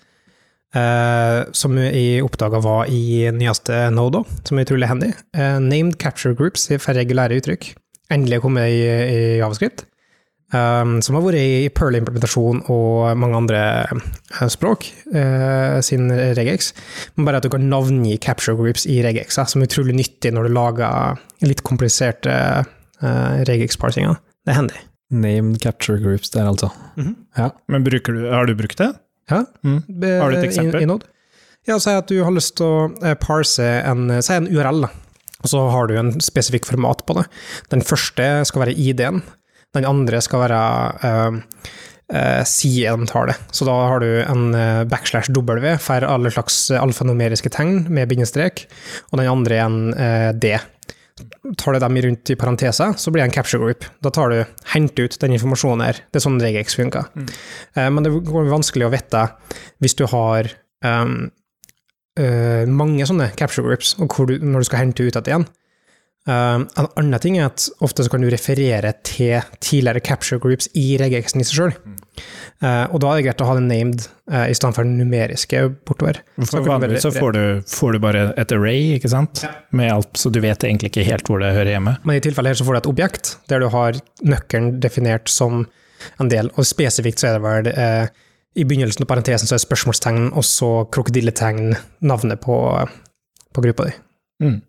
eh, 0.77 1.37
som 1.57 1.77
jeg 1.79 2.23
oppdaga 2.25 2.61
var 2.63 2.91
i 2.91 3.29
nyeste 3.35 3.87
Nodo, 3.95 4.23
som 4.47 4.59
er 4.59 4.67
utrolig 4.67 4.89
handy. 4.91 5.11
Uh, 5.37 5.59
named 5.59 5.99
capture 6.01 6.35
groups 6.37 6.69
for 6.77 6.97
regulære 6.97 7.41
uttrykk. 7.41 7.73
Endelig 8.11 8.41
kommet 8.43 8.71
i, 8.73 8.83
i 8.83 9.21
Javascript. 9.39 9.85
Um, 10.51 10.97
som 10.99 11.15
har 11.15 11.23
vært 11.23 11.39
i 11.39 11.69
Perl-implementasjon 11.71 12.65
og 12.73 13.05
mange 13.15 13.37
andre 13.39 13.59
uh, 13.87 14.49
språk 14.51 14.89
eh, 15.15 15.77
sin 15.85 16.11
regex. 16.11 16.73
Men 17.15 17.29
bare 17.29 17.39
at 17.39 17.47
du 17.47 17.53
kan 17.53 17.69
navngi 17.71 18.17
capture 18.19 18.57
groups 18.59 18.83
i 18.83 18.99
regex, 19.05 19.39
som 19.39 19.63
er 19.63 19.69
utrolig 19.69 19.95
nyttig 19.95 20.33
når 20.35 20.49
du 20.49 20.55
lager 20.57 21.21
litt 21.47 21.63
kompliserte 21.67 22.33
uh, 22.65 23.31
regex-parsinger. 23.47 24.19
Det 24.43 24.51
er 24.51 24.59
handy. 24.59 24.83
Named 25.11 25.61
capture 25.63 26.03
groups 26.03 26.35
der, 26.35 26.49
altså. 26.51 26.67
Ja. 27.37 27.53
Men 27.71 27.87
du, 27.87 27.95
har 28.27 28.47
du 28.47 28.55
brukt 28.59 28.79
det? 28.83 28.91
Ja. 29.29 29.43
Mm. 29.65 29.81
Har 30.21 30.31
du 30.31 30.39
et 30.39 30.47
eksempel? 30.49 30.81
I, 30.81 30.87
i 30.87 31.69
Ja, 31.69 31.77
si 31.77 31.93
at 31.93 32.09
du 32.09 32.17
har 32.25 32.33
lyst 32.33 32.57
til 32.57 32.65
å 32.65 32.89
eh, 33.05 33.17
parse 33.21 33.67
en, 33.85 34.09
si 34.23 34.33
en 34.33 34.49
URL, 34.49 34.87
og 35.41 35.49
så 35.49 35.61
har 35.73 35.89
du 35.89 35.95
en 35.99 36.15
spesifikk 36.23 36.65
format 36.69 37.05
på 37.05 37.19
det. 37.19 37.27
Den 37.73 37.85
første 37.85 38.27
skal 38.49 38.65
være 38.65 38.75
ID-en, 38.77 39.21
den 39.77 39.87
andre 39.87 40.19
skal 40.23 40.43
være 40.43 40.61
uh, 41.05 41.37
uh, 42.11 42.41
sideantallet. 42.47 43.39
Så 43.55 43.65
da 43.67 43.77
har 43.87 44.03
du 44.03 44.09
en 44.19 44.51
eh, 44.57 44.81
backslash 44.89 45.31
W 45.31 45.77
for 45.81 46.03
alle 46.05 46.33
slags 46.33 46.57
alfanumeriske 46.75 47.53
tegn 47.55 47.85
med 47.93 48.11
bindestrek, 48.11 48.65
og 49.11 49.21
den 49.21 49.31
andre 49.31 49.57
er 49.57 49.65
en 49.69 49.79
uh, 49.95 50.29
D. 50.35 50.57
Tar 51.57 51.75
du 51.75 51.81
dem 51.83 51.97
rundt 52.05 52.31
i 52.31 52.37
parenteser, 52.39 52.95
så 52.97 53.11
blir 53.11 53.23
det 53.23 53.29
en 53.29 53.35
capture 53.35 53.61
group. 53.61 53.85
Da 54.03 54.11
tar 54.13 54.33
du, 54.33 54.39
henter 54.73 55.07
ut 55.07 55.19
den 55.21 55.35
informasjonen 55.37 55.85
her. 55.85 56.01
Det 56.11 56.21
er 56.21 56.25
sånn 56.25 56.41
regex 56.41 56.77
funker. 56.79 57.09
Eh, 57.75 57.89
men 57.89 58.05
det 58.05 58.13
går 58.27 58.51
vanskelig 58.51 58.87
å 58.87 58.93
vite 58.93 59.25
hvis 59.83 59.97
du 59.99 60.05
har 60.11 60.49
um, 60.85 61.31
uh, 62.19 62.63
mange 62.69 63.07
sånne 63.09 63.31
capture 63.39 63.65
groups, 63.65 63.95
og 64.01 64.13
du, 64.29 64.37
når 64.43 64.63
du 64.63 64.69
skal 64.69 64.83
hente 64.85 65.07
ut 65.07 65.19
igjen. 65.21 65.47
Uh, 66.29 66.61
en 66.77 66.91
annen 66.99 67.21
ting 67.23 67.39
er 67.39 67.49
at 67.49 67.65
ofte 67.81 68.05
så 68.05 68.13
kan 68.13 68.21
du 68.21 68.29
referere 68.29 68.93
til 69.07 69.41
tidligere 69.59 70.03
capture 70.05 70.41
groups 70.41 70.69
i 70.77 70.93
regexen 71.01 71.41
i 71.41 71.47
seg 71.47 71.57
sjøl. 71.57 71.75
Og 72.61 72.99
da 73.01 73.09
er 73.09 73.17
det 73.17 73.25
greit 73.25 73.41
å 73.41 73.45
ha 73.47 73.55
det 73.57 73.63
named 73.65 74.03
uh, 74.29 74.43
i 74.45 74.53
stedet 74.53 74.75
for 74.77 74.85
den 74.85 74.99
numeriske 74.99 75.63
bortover. 75.87 76.19
For 76.43 76.61
vanligvis 76.67 77.07
så 77.07 77.13
får 77.15 77.33
du, 77.33 77.43
får 77.71 77.95
du 77.95 77.99
bare 78.03 78.25
et 78.37 78.53
array, 78.53 78.91
ikke 78.97 79.09
sant? 79.09 79.41
Med 79.73 79.89
alt, 79.93 80.11
så 80.19 80.29
du 80.29 80.41
vet 80.43 80.65
egentlig 80.67 80.91
ikke 80.91 81.07
helt 81.07 81.29
hvor 81.31 81.41
det 81.41 81.53
hører 81.55 81.73
hjemme. 81.73 81.95
Men 82.05 82.19
i 82.19 82.23
tilfellet 82.23 82.53
her 82.53 82.59
så 82.59 82.67
får 82.67 82.77
du 82.77 82.81
et 82.81 82.91
objekt 82.91 83.31
der 83.49 83.63
du 83.63 83.69
har 83.73 83.97
nøkkelen 84.21 84.75
definert 84.83 85.31
som 85.31 85.63
en 86.21 86.29
del. 86.29 86.51
Og 86.57 86.67
spesifikt 86.67 87.21
så 87.21 87.31
er 87.31 87.37
det 87.37 87.45
vel 87.45 87.71
eh, 87.71 88.21
i 88.59 88.65
begynnelsen 88.67 89.05
av 89.05 89.09
parentesen 89.11 89.47
så 89.47 89.55
er 89.55 89.61
det 89.61 89.67
spørsmålstegn, 89.67 90.31
og 90.35 90.45
så 90.47 90.71
krokodilletegn, 90.91 91.71
navnet 92.03 92.41
på, 92.43 92.57
på 93.55 93.63
gruppa 93.65 93.87
di. 93.87 93.95
Mm. 94.43 94.59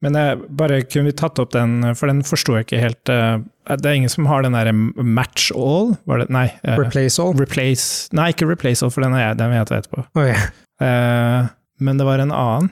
Men 0.00 0.14
jeg, 0.16 0.38
bare 0.56 0.78
kunne 0.88 1.10
vi 1.10 1.16
tatt 1.20 1.38
opp 1.42 1.50
den, 1.52 1.82
for 1.98 2.08
den 2.08 2.22
forsto 2.24 2.54
jeg 2.56 2.64
ikke 2.64 2.78
helt 2.80 3.10
eh, 3.12 3.42
Det 3.76 3.84
er 3.90 3.98
ingen 3.98 4.08
som 4.12 4.24
har 4.30 4.40
den 4.46 4.54
derre 4.56 4.72
match 4.72 5.50
all? 5.52 5.92
Var 6.08 6.22
det, 6.22 6.30
nei. 6.32 6.46
eh, 6.64 6.78
Replace 6.80 7.20
all. 7.20 7.34
replace 7.36 8.08
Nei, 8.16 8.30
ikke 8.32 8.48
replace 8.48 8.80
all, 8.86 8.90
for 8.94 9.04
den 9.04 9.12
er 9.18 9.26
jeg, 9.28 9.38
den 9.42 9.52
vil 9.52 9.60
jeg 9.60 9.68
ta 9.68 9.80
etterpå. 9.82 10.06
Ok. 10.16 10.46
Uh, 10.80 11.50
men 11.84 12.00
det 12.00 12.06
var 12.08 12.22
en 12.24 12.32
annen. 12.32 12.70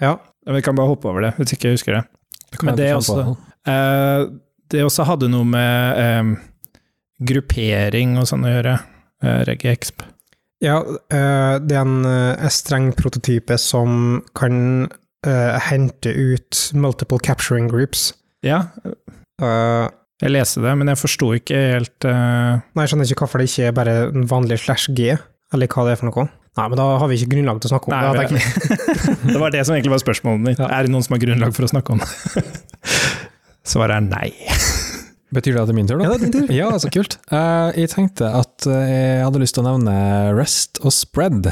Ja. 0.00 0.14
Vi 0.48 0.62
kan 0.64 0.74
bare 0.78 0.88
hoppe 0.90 1.10
over 1.12 1.20
det, 1.28 1.34
hvis 1.36 1.52
ikke 1.54 1.68
jeg 1.68 1.76
husker 1.76 1.98
det. 2.00 2.04
Kan 2.56 2.70
Men 2.72 2.76
det 2.80 2.88
på 2.94 3.02
også- 3.02 3.18
det? 3.20 3.36
Eh, 3.72 4.24
det 4.72 4.80
også 4.82 5.04
hadde 5.06 5.28
noe 5.30 5.44
med 5.44 6.00
um, 6.24 6.32
gruppering 7.22 8.16
og 8.18 8.26
sånn 8.30 8.46
å 8.48 8.50
gjøre. 8.56 8.78
Uh, 9.22 9.42
Regiexp. 9.46 10.02
Ja, 10.62 10.78
eh, 11.10 11.54
det 11.58 11.74
er 11.76 11.80
en 11.82 12.04
eh, 12.06 12.48
streng 12.54 12.92
prototype 12.94 13.56
som 13.58 14.20
kan 14.38 14.86
eh, 15.26 15.58
hente 15.68 16.12
ut 16.12 16.70
multiple 16.74 17.20
capturing 17.22 17.70
groups. 17.70 18.10
Ja, 18.42 18.66
Uh, 19.42 19.88
jeg 20.22 20.36
leste 20.36 20.62
det, 20.62 20.72
men 20.78 20.90
jeg 20.92 21.00
forsto 21.00 21.32
ikke 21.34 21.58
helt 21.72 22.06
uh... 22.06 22.60
nei, 22.62 22.84
jeg 22.84 22.92
skjønner 22.92 23.10
ikke 23.10 23.24
hvorfor 23.24 23.42
det 23.42 23.48
ikke 23.50 23.64
er 23.70 23.74
bare 23.74 23.94
en 24.12 24.28
vanlig 24.30 24.60
slash 24.62 24.92
G, 24.94 25.16
eller 25.52 25.70
hva 25.72 25.86
det 25.88 25.96
er 25.96 25.98
for 25.98 26.10
noe. 26.10 26.28
Nei, 26.52 26.66
men 26.68 26.78
da 26.78 26.84
har 27.00 27.08
vi 27.08 27.16
ikke 27.16 27.32
grunnlag 27.32 27.62
til 27.62 27.70
å 27.70 27.72
snakke 27.72 27.88
om 27.88 27.94
Nei, 27.96 28.26
det. 28.28 28.42
Det 29.32 29.40
var 29.40 29.54
det 29.54 29.62
som 29.64 29.74
egentlig 29.74 29.94
var 29.94 30.02
spørsmålet 30.02 30.44
mitt. 30.44 30.60
Ja. 30.60 30.68
Er 30.68 30.84
det 30.84 30.92
noen 30.92 31.04
som 31.04 31.16
har 31.16 31.22
grunnlag 31.22 31.54
for 31.56 31.64
å 31.64 31.70
snakke 31.72 31.94
om 31.94 32.02
det? 32.02 32.44
Svaret 33.72 33.96
er 33.96 34.04
nei. 34.04 34.28
Betyr 35.32 35.56
det 35.56 35.62
at 35.62 35.70
det 35.70 35.72
er 35.72 35.78
min 35.78 35.88
tur, 35.88 35.96
da? 35.96 36.04
Ja, 36.04 36.12
det 36.12 36.18
er 36.18 36.24
din 36.26 36.34
tur. 36.36 36.52
Ja, 36.52 36.68
så 36.82 36.92
kult. 36.92 37.16
Uh, 37.32 37.72
jeg 37.78 37.88
tenkte 37.94 38.28
at 38.36 38.68
jeg 38.68 39.22
hadde 39.24 39.40
lyst 39.40 39.56
til 39.56 39.64
å 39.64 39.70
nevne 39.70 39.96
rest 40.36 40.82
og 40.84 40.92
spread. 40.92 41.48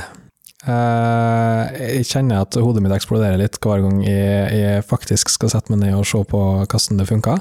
Eh, 0.61 1.79
jeg 1.97 2.09
kjenner 2.11 2.43
at 2.45 2.59
hodet 2.61 2.83
mitt 2.85 2.93
eksploderer 2.93 3.41
litt 3.41 3.57
hver 3.65 3.81
gang 3.81 4.03
jeg, 4.05 4.51
jeg 4.61 4.85
faktisk 4.85 5.33
skal 5.33 5.53
sette 5.55 5.73
meg 5.73 5.87
ned 5.87 5.97
og 5.97 6.09
se 6.09 6.21
på 6.21 6.43
hvordan 6.67 7.01
det 7.01 7.09
funker. 7.09 7.41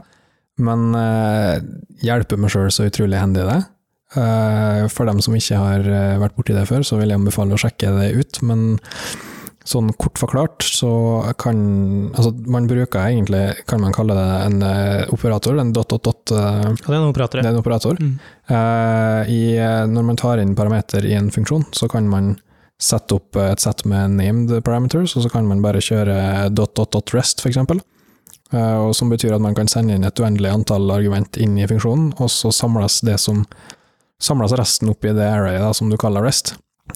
Men 0.59 0.91
uh, 0.91 1.55
hjelper 2.03 2.39
meg 2.39 2.51
sjøl 2.51 2.71
så 2.75 2.89
utrolig 2.89 3.19
hendig 3.19 3.45
det. 3.47 3.61
Uh, 4.11 4.87
for 4.91 5.07
dem 5.07 5.21
som 5.23 5.35
ikke 5.37 5.59
har 5.59 5.85
vært 6.19 6.35
borti 6.35 6.55
det 6.55 6.65
før, 6.67 6.83
så 6.83 6.97
vil 6.99 7.11
jeg 7.11 7.19
anbefale 7.19 7.55
å 7.55 7.61
sjekke 7.61 7.93
det 7.95 8.09
ut. 8.17 8.41
Men 8.43 8.65
sånn 9.69 9.93
kort 10.01 10.19
forklart 10.19 10.65
så 10.65 10.89
kan 11.39 11.59
Altså, 12.09 12.33
man 12.49 12.67
bruker 12.67 13.05
egentlig, 13.05 13.43
kan 13.69 13.83
man 13.83 13.95
kalle 13.95 14.15
det 14.17 14.27
en 14.47 14.59
operator, 15.13 15.59
en 15.61 15.71
dot, 15.75 15.91
dot, 15.93 16.03
dot 16.09 16.33
Ja, 16.33 16.73
det 16.73 16.91
er 16.91 16.97
en 16.97 17.11
operator. 17.11 17.39
det 17.39 17.47
er 17.47 17.55
en 17.55 17.61
operator. 17.61 17.99
Mm. 18.01 18.13
I, 19.29 19.41
når 19.93 20.07
man 20.11 20.19
tar 20.19 20.43
inn 20.43 20.55
parameter 20.57 21.05
i 21.07 21.15
en 21.19 21.31
funksjon, 21.31 21.69
så 21.75 21.87
kan 21.91 22.09
man 22.09 22.33
sette 22.79 23.17
opp 23.17 23.35
et 23.35 23.59
sett 23.59 23.83
med 23.89 24.15
named 24.15 24.53
parameters, 24.63 25.15
og 25.17 25.25
så 25.25 25.31
kan 25.31 25.47
man 25.47 25.63
bare 25.63 25.81
kjøre 25.83 26.49
dot, 26.55 26.75
dot, 26.79 26.93
dot 26.95 27.13
rest, 27.15 27.43
for 27.43 27.51
eksempel. 27.51 27.81
Eh, 28.51 28.91
som 28.97 29.11
betyr 29.11 29.35
at 29.35 29.43
man 29.43 29.57
kan 29.57 29.67
sende 29.69 29.93
inn 29.93 30.07
et 30.07 30.19
uendelig 30.19 30.49
antall 30.49 30.89
argument 30.95 31.37
inn 31.37 31.57
i 31.59 31.67
funksjonen, 31.69 32.13
og 32.17 32.31
så 32.33 32.53
samles 32.55 33.01
det 33.05 33.19
som 33.21 33.43
samles 34.19 34.55
resten 34.57 34.89
opp 34.91 35.05
i 35.05 35.13
det 35.15 35.27
arrayet 35.27 35.61
da, 35.63 35.73
som 35.75 35.91
du 35.91 35.97
kaller 35.99 36.25
rest. 36.25 36.55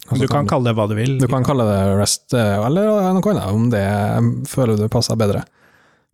Også 0.09 0.23
Du 0.23 0.27
kan 0.31 0.47
kalle 0.49 0.71
det 0.71 0.77
hva 0.79 0.87
du 0.89 0.95
vil. 0.97 1.19
du 1.21 1.27
kan 1.29 1.45
kalle 1.45 1.67
det 1.67 1.81
rest, 1.99 2.33
eh, 2.33 2.55
eller 2.57 3.13
noe 3.13 3.35
annet, 3.35 3.51
om 3.51 3.69
det 3.69 3.85
føler 4.49 4.79
du 4.79 4.87
passer 4.89 5.19
bedre. 5.19 5.43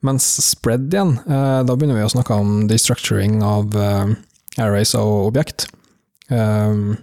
Mens 0.02 0.26
spread 0.44 0.88
igjen, 0.94 1.18
uh, 1.28 1.60
da 1.68 1.76
begynner 1.76 1.98
vi 1.98 2.06
å 2.08 2.12
snakke 2.14 2.32
om 2.40 2.68
destructuring 2.70 3.42
av 3.44 3.74
uh, 3.76 4.08
arrays 4.56 4.94
og 4.96 5.26
objekt. 5.28 5.66
Um, 6.32 6.96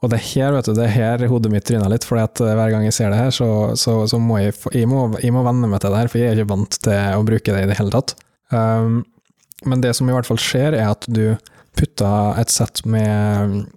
og 0.00 0.08
det 0.08 0.16
er 0.16 0.26
her, 0.30 0.54
vet 0.56 0.68
du, 0.68 0.72
det 0.76 0.84
er 0.86 0.94
her 0.94 1.22
hodet 1.28 1.50
mitt 1.52 1.66
tryner 1.68 1.90
litt, 1.92 2.06
for 2.08 2.16
hver 2.16 2.72
gang 2.72 2.86
jeg 2.86 2.96
ser 2.96 3.12
det 3.12 3.20
her, 3.20 3.32
så, 3.36 3.48
så, 3.76 3.98
så 4.08 4.20
må 4.22 4.38
jeg, 4.40 4.54
jeg, 4.72 4.88
må, 4.88 5.10
jeg 5.20 5.34
må 5.36 5.44
venne 5.44 5.68
meg 5.68 5.82
til 5.82 5.92
det 5.92 6.00
her, 6.00 6.08
for 6.12 6.22
jeg 6.22 6.32
er 6.32 6.40
ikke 6.40 6.54
vant 6.54 6.78
til 6.86 7.18
å 7.18 7.26
bruke 7.28 7.56
det 7.56 7.64
i 7.66 7.68
det 7.68 7.76
hele 7.76 7.92
tatt. 7.92 8.14
Um, 8.48 9.02
men 9.68 9.84
det 9.84 9.92
som 9.98 10.08
i 10.08 10.14
hvert 10.16 10.28
fall 10.28 10.40
skjer, 10.40 10.72
er 10.72 10.88
at 10.94 11.04
du 11.04 11.36
putter 11.76 12.40
et 12.40 12.50
sett 12.50 12.82
med 12.88 13.68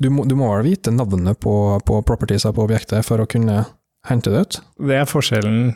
Du 0.00 0.08
må, 0.12 0.24
du 0.28 0.36
må 0.38 0.48
vel 0.52 0.64
vite 0.70 0.92
navnet 0.92 1.38
på, 1.40 1.54
på 1.84 1.98
propertiesa 2.06 2.52
på 2.52 2.64
objektet 2.64 3.04
for 3.04 3.20
å 3.20 3.28
kunne 3.28 3.64
hente 4.08 4.32
det 4.32 4.44
ut? 4.44 4.58
Det 4.88 5.00
er 5.00 5.08
forskjellen 5.08 5.74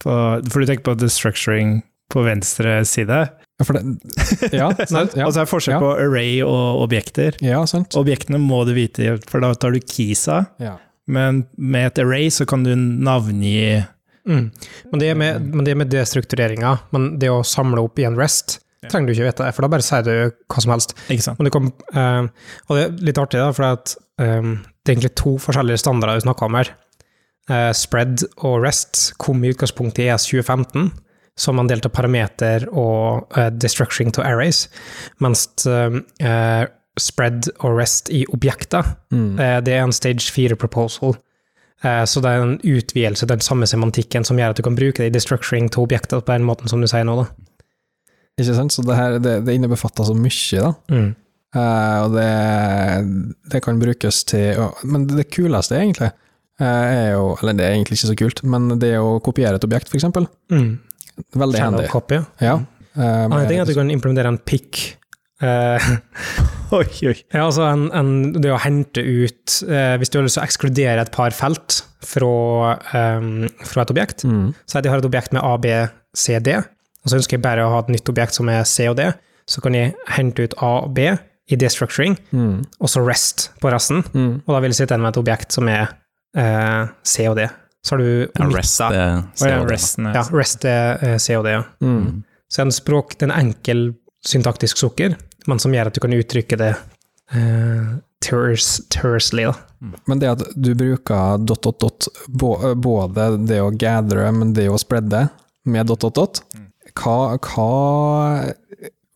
på 0.00 0.12
For 0.48 0.60
du 0.60 0.68
tenker 0.68 0.86
på 0.88 0.96
destructuring 0.96 1.80
på 2.10 2.24
venstre 2.26 2.80
side. 2.88 3.20
Ja, 3.60 3.64
for 3.68 3.76
det, 3.76 3.82
ja, 4.56 4.68
sant, 4.88 5.16
ja, 5.18 5.26
Og 5.28 5.34
så 5.34 5.42
er 5.42 5.46
det 5.46 5.50
forskjell 5.52 5.76
Ja. 5.76 5.80
på 5.82 5.90
array 6.00 6.38
og 6.46 6.82
objekter. 6.86 7.36
ja, 7.44 7.62
sant. 7.70 7.96
Objektene 7.98 8.40
må 8.40 8.62
du 8.68 8.72
vite, 8.76 9.18
for 9.28 9.44
da 9.44 9.52
tar 9.54 9.76
du 9.76 9.80
keysa. 9.84 10.42
Ja. 10.62 10.78
Men 11.10 11.44
med 11.58 11.90
et 11.90 11.98
array 12.04 12.28
så 12.32 12.46
kan 12.48 12.66
du 12.66 12.74
navngi 12.76 13.86
Mm. 14.28 14.50
Men, 14.92 15.00
det 15.00 15.06
er 15.08 15.14
med, 15.16 15.46
men 15.48 15.64
det 15.64 15.72
er 15.72 15.78
med 15.80 15.88
destruktureringa, 15.90 16.74
men 16.92 17.06
det 17.18 17.30
å 17.32 17.40
samle 17.46 17.80
opp 17.82 17.98
i 17.98 18.04
en 18.04 18.18
rest, 18.20 18.58
trenger 18.84 19.08
du 19.08 19.14
ikke 19.14 19.30
vite, 19.30 19.46
for 19.56 19.64
da 19.64 19.70
bare 19.72 19.84
sier 19.86 20.04
du 20.04 20.10
hva 20.44 20.60
som 20.60 20.74
helst. 20.74 20.92
Ikke 21.08 21.24
sant? 21.24 21.40
Men 21.40 21.48
det 21.48 21.52
kom, 21.54 21.70
eh, 21.96 22.28
og 22.68 22.76
det 22.76 22.82
er 22.84 22.92
litt 23.08 23.18
artig, 23.18 23.40
da, 23.40 23.48
for 23.56 23.64
at, 23.70 23.94
um, 24.20 24.58
det 24.84 24.92
er 24.92 24.94
egentlig 24.98 25.14
to 25.18 25.32
forskjellige 25.40 25.80
standarder 25.82 26.20
vi 26.20 26.26
snakker 26.26 26.50
om 26.50 26.58
her. 26.60 26.70
Uh, 27.50 27.72
spread 27.74 28.22
og 28.46 28.60
rest 28.62 29.14
kom 29.18 29.40
i 29.42 29.50
utgangspunktet 29.54 30.04
i 30.04 30.10
ES 30.12 30.28
2015, 30.28 30.92
som 31.40 31.56
man 31.56 31.68
delt 31.70 31.86
av 31.88 31.92
parameter 31.96 32.66
og 32.68 33.30
uh, 33.38 33.46
destructuring 33.50 34.12
to 34.12 34.20
arrays, 34.26 34.66
mens 35.24 35.46
uh, 35.66 36.66
spread 37.00 37.48
og 37.64 37.78
rest 37.78 38.10
i 38.12 38.24
objekter, 38.34 38.84
Mm. 39.14 39.38
eh, 39.40 39.60
det 39.64 39.72
er 39.72 39.82
en 39.86 39.92
stage 39.94 40.26
4 40.34 40.56
proposal. 40.60 41.14
Eh, 41.82 42.02
Så 42.04 42.20
det 42.20 42.28
er 42.28 42.42
en 42.42 42.58
utvidelse 42.60 43.26
den 43.26 43.40
samme 43.40 43.64
semantikken 43.66 44.24
som 44.26 44.36
gjør 44.36 44.50
at 44.52 44.56
du 44.58 44.62
kan 44.66 44.76
bruke 44.76 44.98
det 45.00 45.06
i 45.08 45.14
destructuring 45.18 45.70
til 45.70 45.82
objekter 45.86 46.20
på 46.20 46.32
den 46.34 46.44
måten 46.44 46.68
som 46.68 46.80
du 46.82 46.86
sier 46.90 47.04
nå. 47.08 47.14
Da. 47.22 47.26
Ikke 48.38 48.54
sant? 48.58 48.72
Så 48.74 48.82
det 48.84 48.96
her, 48.98 49.16
det, 49.18 49.44
det 49.46 49.54
innebefatter 49.56 50.04
så 50.04 50.14
mye, 50.18 50.60
da. 50.60 50.74
Mm. 50.92 51.14
Uh, 51.56 51.96
og 52.04 52.12
det, 52.14 52.28
det 53.54 53.62
kan 53.64 53.80
brukes 53.80 54.20
til 54.24 54.60
å- 54.60 54.74
Men 54.84 55.06
det 55.08 55.30
kuleste, 55.34 55.74
egentlig, 55.80 56.12
uh, 56.60 56.66
er 56.66 57.12
jo 57.16 57.36
Eller 57.40 57.52
det 57.58 57.64
er 57.66 57.72
egentlig 57.74 57.96
ikke 57.98 58.12
så 58.12 58.18
kult, 58.20 58.44
men 58.44 58.68
det 58.78 58.92
å 59.00 59.16
kopiere 59.24 59.56
et 59.56 59.64
objekt, 59.64 59.90
eksempel. 59.94 60.28
Mm. 60.52 60.78
Veldig 61.34 61.60
handy. 61.60 61.86
copy. 61.88 62.20
Ja. 62.40 62.54
Um, 62.96 63.32
Annen 63.32 63.46
ting 63.48 63.58
er 63.60 63.62
at 63.62 63.68
du 63.70 63.74
kan 63.78 63.90
implementere 63.90 64.28
en 64.32 64.38
pick. 64.38 64.96
Eh, 65.40 65.78
Oi, 66.76 66.84
oi. 67.08 67.14
ja, 67.32 67.46
altså 67.46 67.64
en, 67.66 67.86
en, 67.96 68.10
det 68.38 68.50
å 68.52 68.58
hente 68.62 69.00
ut 69.02 69.54
eh, 69.66 69.94
Hvis 69.98 70.10
du 70.12 70.18
har 70.20 70.26
lyst 70.26 70.36
til 70.36 70.42
å 70.42 70.46
ekskludere 70.46 71.00
et 71.02 71.10
par 71.14 71.32
felt 71.34 71.80
fra, 72.06 72.76
um, 72.94 73.48
fra 73.66 73.82
et 73.82 73.90
objekt, 73.90 74.22
mm. 74.28 74.52
så 74.68 74.76
er 74.78 74.82
det 74.84 74.90
jeg 74.90 74.94
har 74.94 75.02
et 75.02 75.08
objekt 75.08 75.32
med 75.34 75.42
A, 75.42 75.54
B, 75.58 75.72
C, 76.14 76.36
D, 76.44 76.54
og 76.60 77.10
så 77.10 77.16
ønsker 77.18 77.38
jeg 77.38 77.42
bare 77.42 77.64
å 77.66 77.72
ha 77.72 77.80
et 77.82 77.90
nytt 77.96 78.12
objekt 78.12 78.36
som 78.38 78.48
er 78.52 78.62
C 78.68 78.86
og 78.92 78.98
D, 79.00 79.08
så 79.50 79.64
kan 79.64 79.74
jeg 79.74 79.96
hente 80.14 80.44
ut 80.46 80.54
A 80.62 80.70
og 80.84 80.94
B 80.94 81.08
i 81.50 81.58
destructuring, 81.58 82.14
Mm. 82.30 82.60
og 82.78 82.88
så 82.92 83.02
rest 83.02 83.48
på 83.60 83.72
resten, 83.74 84.04
Mm. 84.14 84.42
og 84.46 84.54
da 84.54 84.60
vil 84.62 84.70
jeg 84.70 84.78
sitte 84.84 84.94
igjen 84.94 85.02
med 85.08 85.16
et 85.16 85.22
objekt 85.24 85.56
som 85.56 85.68
er 85.72 85.88
eh, 86.36 86.86
C 87.02 87.26
og 87.26 87.40
D. 87.40 87.48
Så 87.86 87.94
har 87.94 88.02
du 88.02 88.28
Ja, 88.38 88.46
rest 88.52 88.80
er 88.80 88.92
ja, 88.94 89.22
COD. 89.40 89.70
resten 89.70 90.06
er 90.10 90.14
Ja, 90.18 90.24
rest 90.36 90.64
er 90.68 91.04
eh, 91.06 91.16
C 91.18 91.36
og 91.38 91.46
D, 91.46 91.54
ja. 91.56 91.62
Mm. 91.80 92.22
Så 92.50 92.62
en 92.64 92.72
språk, 92.74 93.14
det 93.18 93.28
er 93.28 93.32
en 93.32 93.46
enkel 93.48 93.82
syntaktisk 94.26 94.76
sukker, 94.82 95.14
men 95.48 95.58
som 95.62 95.72
gjør 95.72 95.88
at 95.88 95.96
du 95.96 96.00
kan 96.04 96.12
uttrykke 96.12 96.58
det 96.60 96.74
uh, 97.32 97.92
tersely, 98.20 99.46
da. 99.48 99.54
Men 100.10 100.20
det 100.20 100.28
at 100.28 100.42
du 100.60 100.74
bruker 100.76 101.38
dot, 101.40 101.62
dot, 101.64 101.78
dot, 101.80 102.08
både 102.28 103.30
det 103.48 103.62
å 103.64 103.70
gathere, 103.72 104.26
men 104.36 104.52
det 104.52 104.66
å 104.68 104.76
spredde 104.82 105.28
med 105.64 105.88
dot, 105.88 106.02
dot, 106.04 106.18
dot, 106.18 106.42
hva, 107.00 107.38
hva 107.38 108.50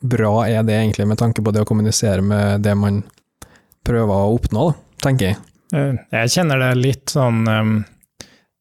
bra 0.04 0.32
er 0.48 0.62
det 0.64 0.78
egentlig 0.78 1.06
med 1.10 1.20
tanke 1.20 1.42
på 1.44 1.52
det 1.52 1.64
å 1.64 1.68
kommunisere 1.68 2.22
med 2.24 2.62
det 2.64 2.74
man 2.78 3.02
prøver 3.84 4.14
å 4.14 4.34
oppnå, 4.38 4.70
tenker 5.04 5.32
jeg. 5.32 5.40
Eh, 5.74 5.98
Jeg 6.22 6.32
kjenner 6.38 6.60
det 6.62 6.72
litt 6.80 7.12
sånn 7.12 7.44
um, 7.48 7.74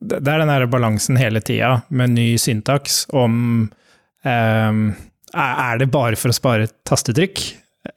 Det 0.04 0.20
er 0.20 0.44
den 0.44 0.52
der 0.52 0.68
balansen 0.72 1.18
hele 1.20 1.42
tida 1.44 1.78
med 1.90 2.16
ny 2.18 2.34
syntaks 2.42 3.04
om 3.16 3.36
um, 4.24 4.86
er 5.34 5.80
det 5.82 5.90
bare 5.94 6.20
for 6.20 6.34
å 6.34 6.36
spare 6.36 6.70
tastetrykk? 6.88 7.42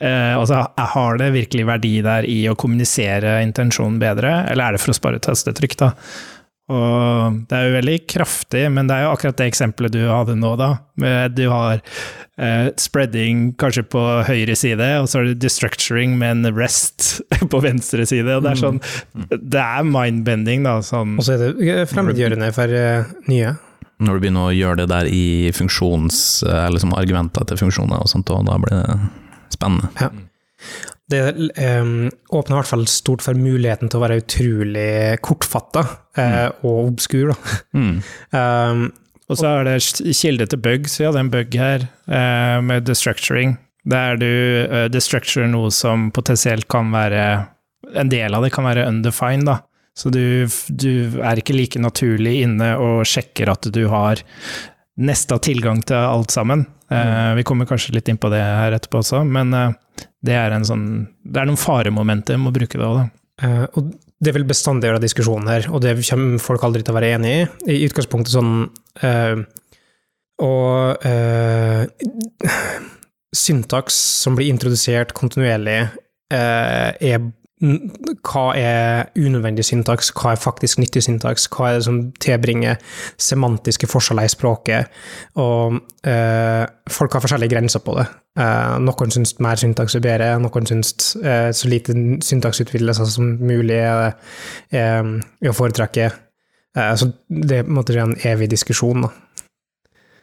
Uh, 0.01 0.35
altså, 0.39 0.63
har 0.95 1.19
det 1.21 1.33
virkelig 1.35 1.67
verdi 1.69 1.93
der 2.07 2.27
i 2.31 2.41
å 2.51 2.57
kommunisere 2.59 3.39
intensjonen 3.45 4.01
bedre, 4.03 4.33
eller 4.51 4.69
er 4.69 4.77
det 4.77 4.83
for 4.83 4.95
å 4.95 4.99
spare 4.99 5.23
tastetrykk, 5.23 5.77
da? 5.83 5.93
Og 6.67 7.43
det 7.47 7.55
er 7.55 7.69
jo 7.69 7.75
veldig 7.77 7.97
kraftig, 8.11 8.65
men 8.75 8.89
det 8.89 8.97
er 8.97 9.05
jo 9.05 9.11
akkurat 9.15 9.37
det 9.39 9.47
eksempelet 9.53 9.95
du 9.95 10.01
hadde 10.11 10.35
nå, 10.35 10.51
da. 10.59 10.71
Du 11.31 11.45
har 11.53 11.79
eh, 11.79 12.73
spreading 12.81 13.53
kanskje 13.61 13.85
på 13.87 14.03
høyre 14.27 14.57
side, 14.59 14.89
og 14.99 15.07
så 15.07 15.21
har 15.21 15.29
du 15.29 15.39
destructuring 15.45 16.17
med 16.19 16.41
en 16.41 16.57
rest 16.59 17.21
på 17.53 17.63
venstre 17.63 18.07
side. 18.11 18.27
Og 18.35 18.43
det 18.43 18.57
er 18.57 18.63
sånn 18.65 18.83
Det 19.31 19.63
er 19.63 19.87
mindbending, 19.87 20.67
da. 20.67 20.81
Sånn. 20.83 21.15
Og 21.21 21.29
så 21.29 21.37
er 21.37 21.45
det 21.45 21.71
eh, 21.71 21.85
fremmedgjørende 21.91 22.51
for 22.57 22.75
eh, 22.81 23.15
nye. 23.31 23.55
Når 24.03 24.19
du 24.19 24.27
begynner 24.27 24.51
å 24.51 24.57
gjøre 24.57 24.83
det 24.83 24.91
der 24.91 25.09
i 25.09 25.53
funksjons, 25.57 26.19
eller 26.51 26.83
som 26.83 26.93
argumenter 26.99 27.47
til 27.49 27.63
funksjoner 27.63 28.03
og 28.03 28.11
sånt, 28.11 28.29
og 28.35 28.43
da 28.45 28.59
blir 28.61 28.75
det 28.75 28.99
spennende. 29.55 30.11
Det 31.11 31.21
um, 31.31 32.09
åpner 32.35 32.57
i 32.57 32.59
hvert 32.59 32.71
fall 32.73 32.87
stort 32.91 33.23
for 33.23 33.39
muligheten 33.39 33.91
til 33.91 34.01
å 34.01 34.03
være 34.03 34.21
utrolig 34.25 34.91
kortfatta 35.23 35.85
eh, 36.19 36.49
og 36.67 36.93
obskur. 36.93 37.35
Da. 37.35 37.59
Mm. 37.79 37.99
Um, 38.37 38.89
Og 39.31 39.39
så 39.41 39.49
er 39.49 39.65
det 39.67 40.15
kilde 40.15 40.47
til 40.51 40.61
bugs. 40.63 40.99
Vi 41.01 41.07
hadde 41.07 41.23
en 41.23 41.31
bug 41.33 41.55
her 41.59 41.87
uh, 42.11 42.59
med 42.63 42.87
destructuring. 42.87 43.57
Der 43.87 44.19
du 44.19 44.27
uh, 44.71 44.85
destructurer 44.91 45.49
noe 45.51 45.71
som 45.75 46.11
potensielt 46.15 46.67
kan 46.71 46.91
være 46.95 47.25
En 47.97 48.11
del 48.11 48.35
av 48.35 48.43
det 48.43 48.51
kan 48.55 48.67
være 48.67 48.89
undefined, 48.91 49.47
da. 49.47 49.61
Så 49.97 50.11
du, 50.11 50.49
du 50.69 51.21
er 51.23 51.39
ikke 51.39 51.55
like 51.55 51.81
naturlig 51.81 52.41
inne 52.43 52.73
og 52.83 53.05
sjekker 53.09 53.49
at 53.53 53.69
du 53.73 53.87
har 53.89 54.21
neste 54.99 55.39
tilgang 55.47 55.81
til 55.87 55.97
alt 55.97 56.35
sammen. 56.35 56.67
Eh, 56.91 57.35
vi 57.35 57.45
kommer 57.47 57.67
kanskje 57.67 57.95
litt 57.97 58.09
inn 58.09 58.21
på 58.21 58.31
det 58.33 58.43
her 58.43 58.77
etterpå 58.77 59.01
også, 59.03 59.23
men 59.25 59.55
eh, 59.57 59.73
det 60.27 60.35
er 60.37 60.57
sånn 60.67 60.89
Det 61.23 61.41
er 61.41 61.49
noen 61.49 61.61
faremomenter 61.61 62.41
med 62.41 62.53
å 62.53 62.57
bruke 62.57 62.79
det 62.79 62.87
òg, 62.87 62.99
da. 63.01 63.07
Eh, 63.47 63.65
og 63.77 63.93
det 64.25 64.33
vil 64.33 64.47
bestandig 64.49 64.89
være 64.89 65.03
diskusjon 65.03 65.49
her, 65.51 65.69
og 65.69 65.83
det 65.85 65.97
kommer 66.09 66.41
folk 66.41 66.65
aldri 66.65 66.85
til 66.85 66.95
å 66.95 66.99
være 66.99 67.13
enig 67.19 67.33
i. 67.33 67.47
I 67.77 67.89
utgangspunktet 67.89 68.33
sånn 68.33 68.53
eh, 69.05 69.43
Og 70.47 71.07
eh, 71.09 71.85
syntaks 73.37 73.99
som 74.23 74.37
blir 74.39 74.49
introdusert 74.53 75.13
kontinuerlig, 75.17 75.81
er 76.33 77.21
hva 77.57 78.43
er 78.61 79.07
unødvendig 79.17 79.65
syntaks, 79.65 80.11
hva 80.13 80.35
er 80.35 80.41
faktisk 80.41 80.81
nyttig 80.83 81.01
syntaks, 81.07 81.47
hva 81.55 81.71
er 81.71 81.79
det 81.79 81.87
som 81.87 82.01
tilbringer 82.21 82.77
semantiske 83.17 83.89
forskjeller 83.89 84.29
i 84.29 84.33
språket, 84.33 84.93
og 85.41 85.79
eh, 86.05 86.67
folk 86.93 87.17
har 87.17 87.25
forskjellige 87.25 87.55
grenser 87.55 87.81
på 87.85 87.97
det. 87.97 88.05
Eh, 88.37 88.77
noen 88.85 89.15
syns 89.15 89.39
mer 89.41 89.57
syntaks 89.61 89.97
er 89.97 90.05
bedre, 90.05 90.29
noen 90.43 90.69
syns 90.69 91.17
eh, 91.23 91.49
så 91.57 91.73
lite 91.73 91.97
syntaksutvidelse 92.27 93.09
som 93.15 93.33
mulig 93.41 93.81
er, 93.81 94.13
er 94.77 95.49
å 95.49 95.57
foretrekke. 95.57 96.11
Eh, 96.77 96.93
så 97.01 97.09
det 97.29 97.63
er 97.63 97.73
på 97.73 97.89
en 97.97 98.17
evig 98.21 98.53
diskusjon, 98.53 99.09
da. 99.09 99.15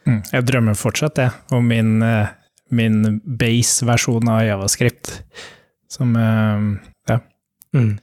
Mm. 0.06 0.22
Jeg 0.36 0.50
drømmer 0.52 0.78
fortsatt, 0.78 1.18
jeg, 1.18 1.34
om 1.56 1.66
min, 1.66 2.02
eh, 2.06 2.34
min 2.70 3.22
base-versjon 3.25 4.30
av 4.30 4.46
Javascript. 4.46 5.24
Som 5.90 6.13
eh. 6.18 6.93
Mm. 7.74 7.98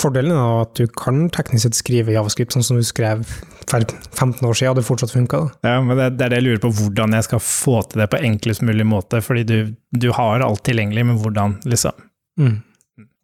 Fordelen 0.00 0.32
er 0.32 0.62
at 0.62 0.74
du 0.78 0.86
kan 0.96 1.26
teknisk 1.32 1.66
sett 1.66 1.78
skrive 1.78 2.14
javascript 2.14 2.54
sånn 2.56 2.64
som 2.64 2.78
du 2.80 2.86
skrev 2.86 3.26
for 3.70 3.84
15 4.16 4.46
år 4.48 4.56
siden, 4.56 4.72
og 4.72 4.78
det 4.80 4.86
fortsatt 4.86 5.12
funka. 5.14 5.42
ja 5.66 5.76
men 5.84 5.98
det, 5.98 6.08
det 6.18 6.26
er 6.26 6.32
det 6.32 6.40
jeg 6.40 6.46
lurer 6.48 6.62
på, 6.64 6.72
hvordan 6.80 7.14
jeg 7.14 7.28
skal 7.28 7.42
få 7.44 7.76
til 7.86 8.02
det 8.02 8.08
på 8.10 8.22
enklest 8.30 8.64
mulig 8.66 8.86
måte. 8.88 9.20
Fordi 9.24 9.44
du, 9.46 9.58
du 9.92 10.08
har 10.16 10.42
alt 10.46 10.64
tilgjengelig, 10.66 11.06
men 11.06 11.20
hvordan, 11.20 11.60
liksom? 11.68 12.08
Mm. 12.40 12.56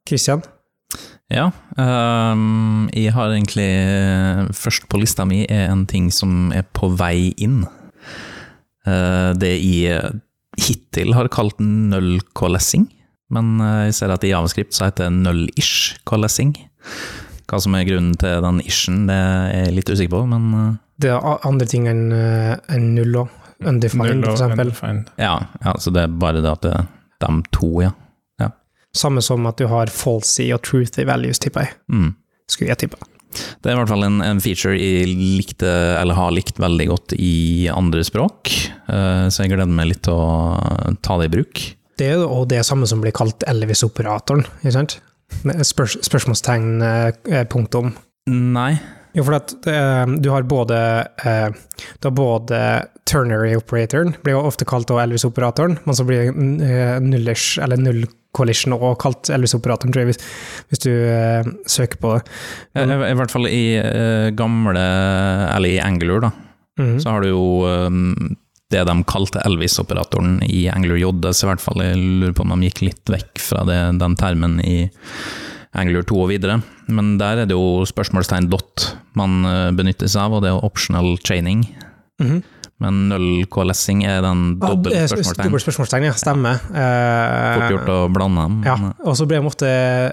Christian? 0.06 0.44
Ja, 1.32 1.48
um, 1.74 2.86
jeg 2.94 3.10
har 3.16 3.32
egentlig 3.34 3.66
Først 4.54 4.84
på 4.86 5.00
lista 5.02 5.24
mi 5.26 5.40
er 5.50 5.72
en 5.72 5.82
ting 5.90 6.12
som 6.14 6.52
er 6.54 6.62
på 6.76 6.92
vei 6.94 7.32
inn. 7.42 7.64
Uh, 8.86 9.34
det 9.34 9.56
jeg 9.58 10.20
hittil 10.62 11.16
har 11.16 11.28
kalt 11.34 11.58
null-coalescing, 11.60 12.86
men 13.32 13.60
eh, 13.60 13.84
jeg 13.88 13.98
ser 13.98 14.14
at 14.14 14.24
i 14.26 14.32
javascript 14.32 14.76
så 14.76 14.88
heter 14.88 15.08
det 15.08 15.22
null-ish-coalescing. 15.24 16.54
Hva 17.46 17.60
som 17.62 17.76
er 17.78 17.86
grunnen 17.86 18.16
til 18.18 18.42
den 18.42 18.62
ishen, 18.66 19.04
det 19.10 19.16
er 19.16 19.52
jeg 19.54 19.76
litt 19.78 19.92
usikker 19.92 20.14
på, 20.16 20.24
men 20.30 20.48
eh, 20.60 20.72
Det 21.04 21.12
er 21.14 21.46
andre 21.46 21.68
ting 21.70 21.86
enn 21.90 22.08
en 22.12 22.88
null 22.96 23.22
òg. 23.24 23.42
Undefined, 23.64 24.20
for 24.20 24.34
eksempel. 24.34 24.68
undefined. 24.68 25.06
ja, 25.16 25.38
ja, 25.64 25.72
så 25.80 25.88
det 25.88 26.02
er 26.04 26.16
bare 26.20 26.42
det 26.44 26.50
at 26.50 26.66
det 26.66 26.74
er 26.76 26.90
de 27.24 27.38
to, 27.56 27.70
ja. 27.86 27.94
Samme 28.96 29.20
som 29.24 29.44
at 29.48 29.58
du 29.60 29.66
har 29.68 29.90
falsy 29.92 30.48
og 30.54 30.62
truthy 30.64 31.04
values, 31.08 31.40
tipper 31.42 31.66
jeg. 31.66 31.76
Mm. 31.92 32.10
Skulle 32.48 32.72
jeg 32.72 32.86
tippe. 32.86 33.00
Det 33.60 33.68
er 33.68 33.74
i 33.74 33.78
hvert 33.80 33.90
fall 33.90 34.06
en, 34.06 34.20
en 34.24 34.40
feature 34.40 34.76
jeg 34.78 35.10
likte, 35.10 35.68
eller 36.00 36.16
har 36.16 36.32
likt 36.32 36.60
veldig 36.62 36.86
godt 36.88 37.16
i 37.18 37.66
andre 37.72 38.04
språk, 38.06 38.52
eh, 38.88 39.26
så 39.28 39.44
jeg 39.44 39.52
gleder 39.52 39.68
meg 39.68 39.90
litt 39.90 40.04
til 40.06 40.16
å 40.16 40.94
ta 41.04 41.18
det 41.20 41.28
i 41.28 41.34
bruk. 41.36 41.62
Det 41.96 42.10
er 42.12 42.18
jo 42.20 42.42
det 42.48 42.62
samme 42.68 42.86
som 42.88 43.00
blir 43.00 43.14
kalt 43.16 43.44
Elvis-operatoren, 43.48 44.44
ikke 44.60 44.74
sant? 44.74 44.98
Spørs, 45.66 45.96
spørsmålstegn, 46.06 46.68
eh, 46.84 47.44
punktum. 47.50 47.94
Nei. 48.30 48.74
Jo, 49.16 49.24
for 49.24 49.38
at 49.38 49.54
eh, 49.70 50.04
du 50.20 50.28
har 50.30 50.44
både 50.44 50.76
eh, 51.24 51.48
har 52.04 52.12
både 52.12 52.58
ternary-operatoren, 53.08 54.14
blir 54.22 54.36
jo 54.36 54.42
ofte 54.44 54.66
kalt 54.68 54.90
Elvis-operatoren, 54.92 55.78
men 55.86 55.96
så 55.96 56.04
blir 56.06 56.28
eh, 56.28 56.98
nullers, 57.00 57.54
eller 57.64 57.80
null 57.80 58.04
collision 58.36 58.74
også 58.76 58.98
kalt 59.00 59.30
Elvis-operatoren, 59.32 59.94
tror 59.94 60.04
jeg, 60.04 60.12
hvis, 60.12 60.20
hvis 60.68 60.84
du 60.84 60.90
eh, 60.92 61.48
søker 61.70 61.96
på 62.02 62.12
det. 62.18 62.26
I, 62.76 62.84
I 62.84 63.16
hvert 63.16 63.32
fall 63.32 63.48
i 63.48 63.62
eh, 63.80 64.28
gamle, 64.36 64.82
eller 65.56 65.72
i 65.72 65.80
Angular, 65.82 66.26
da, 66.28 66.32
Mhm. 66.76 66.98
så 67.00 67.08
har 67.14 67.22
du 67.24 67.30
jo 67.30 67.44
eh, 67.64 68.34
det 68.72 68.82
de 68.88 68.96
kalte 69.06 69.42
Elvis-operatoren 69.46 70.40
i 70.46 70.66
Angler 70.72 70.98
JS, 70.98 71.44
i 71.44 71.50
hvert 71.50 71.62
fall. 71.62 71.84
Jeg 71.84 72.00
lurer 72.00 72.34
på 72.34 72.46
om 72.46 72.54
de 72.56 72.66
gikk 72.70 72.82
litt 72.88 73.12
vekk 73.12 73.42
fra 73.42 73.62
det, 73.68 73.78
den 74.00 74.16
termen 74.18 74.58
i 74.64 74.88
Angler 75.76 76.06
2 76.08 76.18
og 76.24 76.30
videre. 76.32 76.58
Men 76.88 77.14
der 77.20 77.44
er 77.44 77.48
det 77.48 77.54
jo 77.54 77.84
spørsmålstegn 77.86 78.48
dot 78.50 78.88
man 79.18 79.42
eh, 79.46 79.70
benytter 79.76 80.10
seg 80.10 80.26
av, 80.26 80.38
og 80.38 80.44
det 80.44 80.52
er 80.52 80.66
optional 80.66 81.16
chaining. 81.22 81.66
-hmm. 82.20 82.42
Men 82.78 83.08
null 83.08 83.46
coalescing 83.48 84.04
er 84.04 84.20
den 84.24 84.58
Ja, 84.60 84.68
dobbelt 84.68 84.96
spørsmålstegn. 84.96 85.48
Dobbelt 85.48 85.64
spørsmålstegn, 85.64 86.04
ja. 86.04 86.12
Stemmer. 86.12 86.60
Eh, 86.74 87.54
Fort 87.56 87.70
gjort 87.72 87.88
å 87.88 88.00
blande 88.12 88.42
dem. 88.42 88.58
Ja, 88.66 88.76
og 89.04 89.16
så 89.16 89.26
blir 89.28 89.40
det 89.40 89.48
ofte 89.48 89.70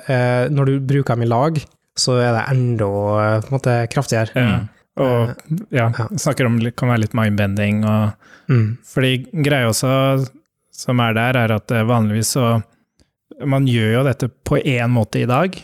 eh, 0.08 0.50
Når 0.50 0.66
du 0.66 0.80
bruker 0.80 1.16
dem 1.16 1.24
i 1.24 1.32
lag, 1.32 1.60
så 2.00 2.16
er 2.24 2.32
det 2.38 2.46
enda 2.56 2.88
på 3.44 3.52
en 3.52 3.58
måte 3.58 3.76
kraftigere. 3.92 4.32
Ja. 4.36 4.62
Og 4.98 5.34
ja, 5.74 5.88
Ja. 5.98 6.08
snakker 6.22 6.46
om 6.46 6.60
det 6.60 6.76
kan 6.76 6.90
være 6.90 7.00
litt 7.08 7.14
mindbending 7.18 7.84
og 7.86 8.14
Mm. 8.50 8.78
Fordi 8.84 9.26
greia 9.42 9.70
også 9.70 10.28
som 10.76 11.00
er 11.00 11.14
der, 11.14 11.38
er 11.38 11.52
at 11.56 11.72
eh, 11.72 11.84
vanligvis 11.88 12.34
så 12.36 12.62
Man 13.48 13.66
gjør 13.66 13.94
jo 13.94 14.04
dette 14.04 14.28
på 14.46 14.58
én 14.62 14.92
måte 14.92 15.22
i 15.24 15.26
dag, 15.26 15.56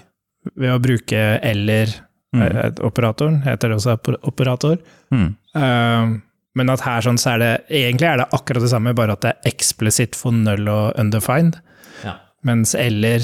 ved 0.55 0.71
å 0.71 0.79
bruke 0.81 1.39
eller 1.43 1.87
Mm. 2.33 2.41
eh, 2.41 2.71
operatoren, 2.85 3.41
heter 3.43 3.69
det 3.69 3.77
også 3.77 3.97
oper- 3.97 4.17
operator. 4.23 4.77
Mm. 5.11 5.35
Uh, 5.55 6.19
men 6.55 6.69
at 6.69 6.79
her 6.81 7.01
sånn, 7.01 7.17
så 7.17 7.33
er 7.35 7.39
det 7.39 7.65
egentlig 7.69 8.07
er 8.07 8.17
det 8.17 8.29
akkurat 8.31 8.61
det 8.61 8.69
samme, 8.69 8.93
bare 8.95 9.11
at 9.11 9.21
det 9.21 9.33
er 9.35 9.51
eksplisitt 9.51 10.15
for 10.15 10.31
null 10.31 10.67
og 10.69 10.93
undefined. 10.97 11.59
Ja. 12.03 12.15
Mens 12.45 12.75
eller 12.75 13.19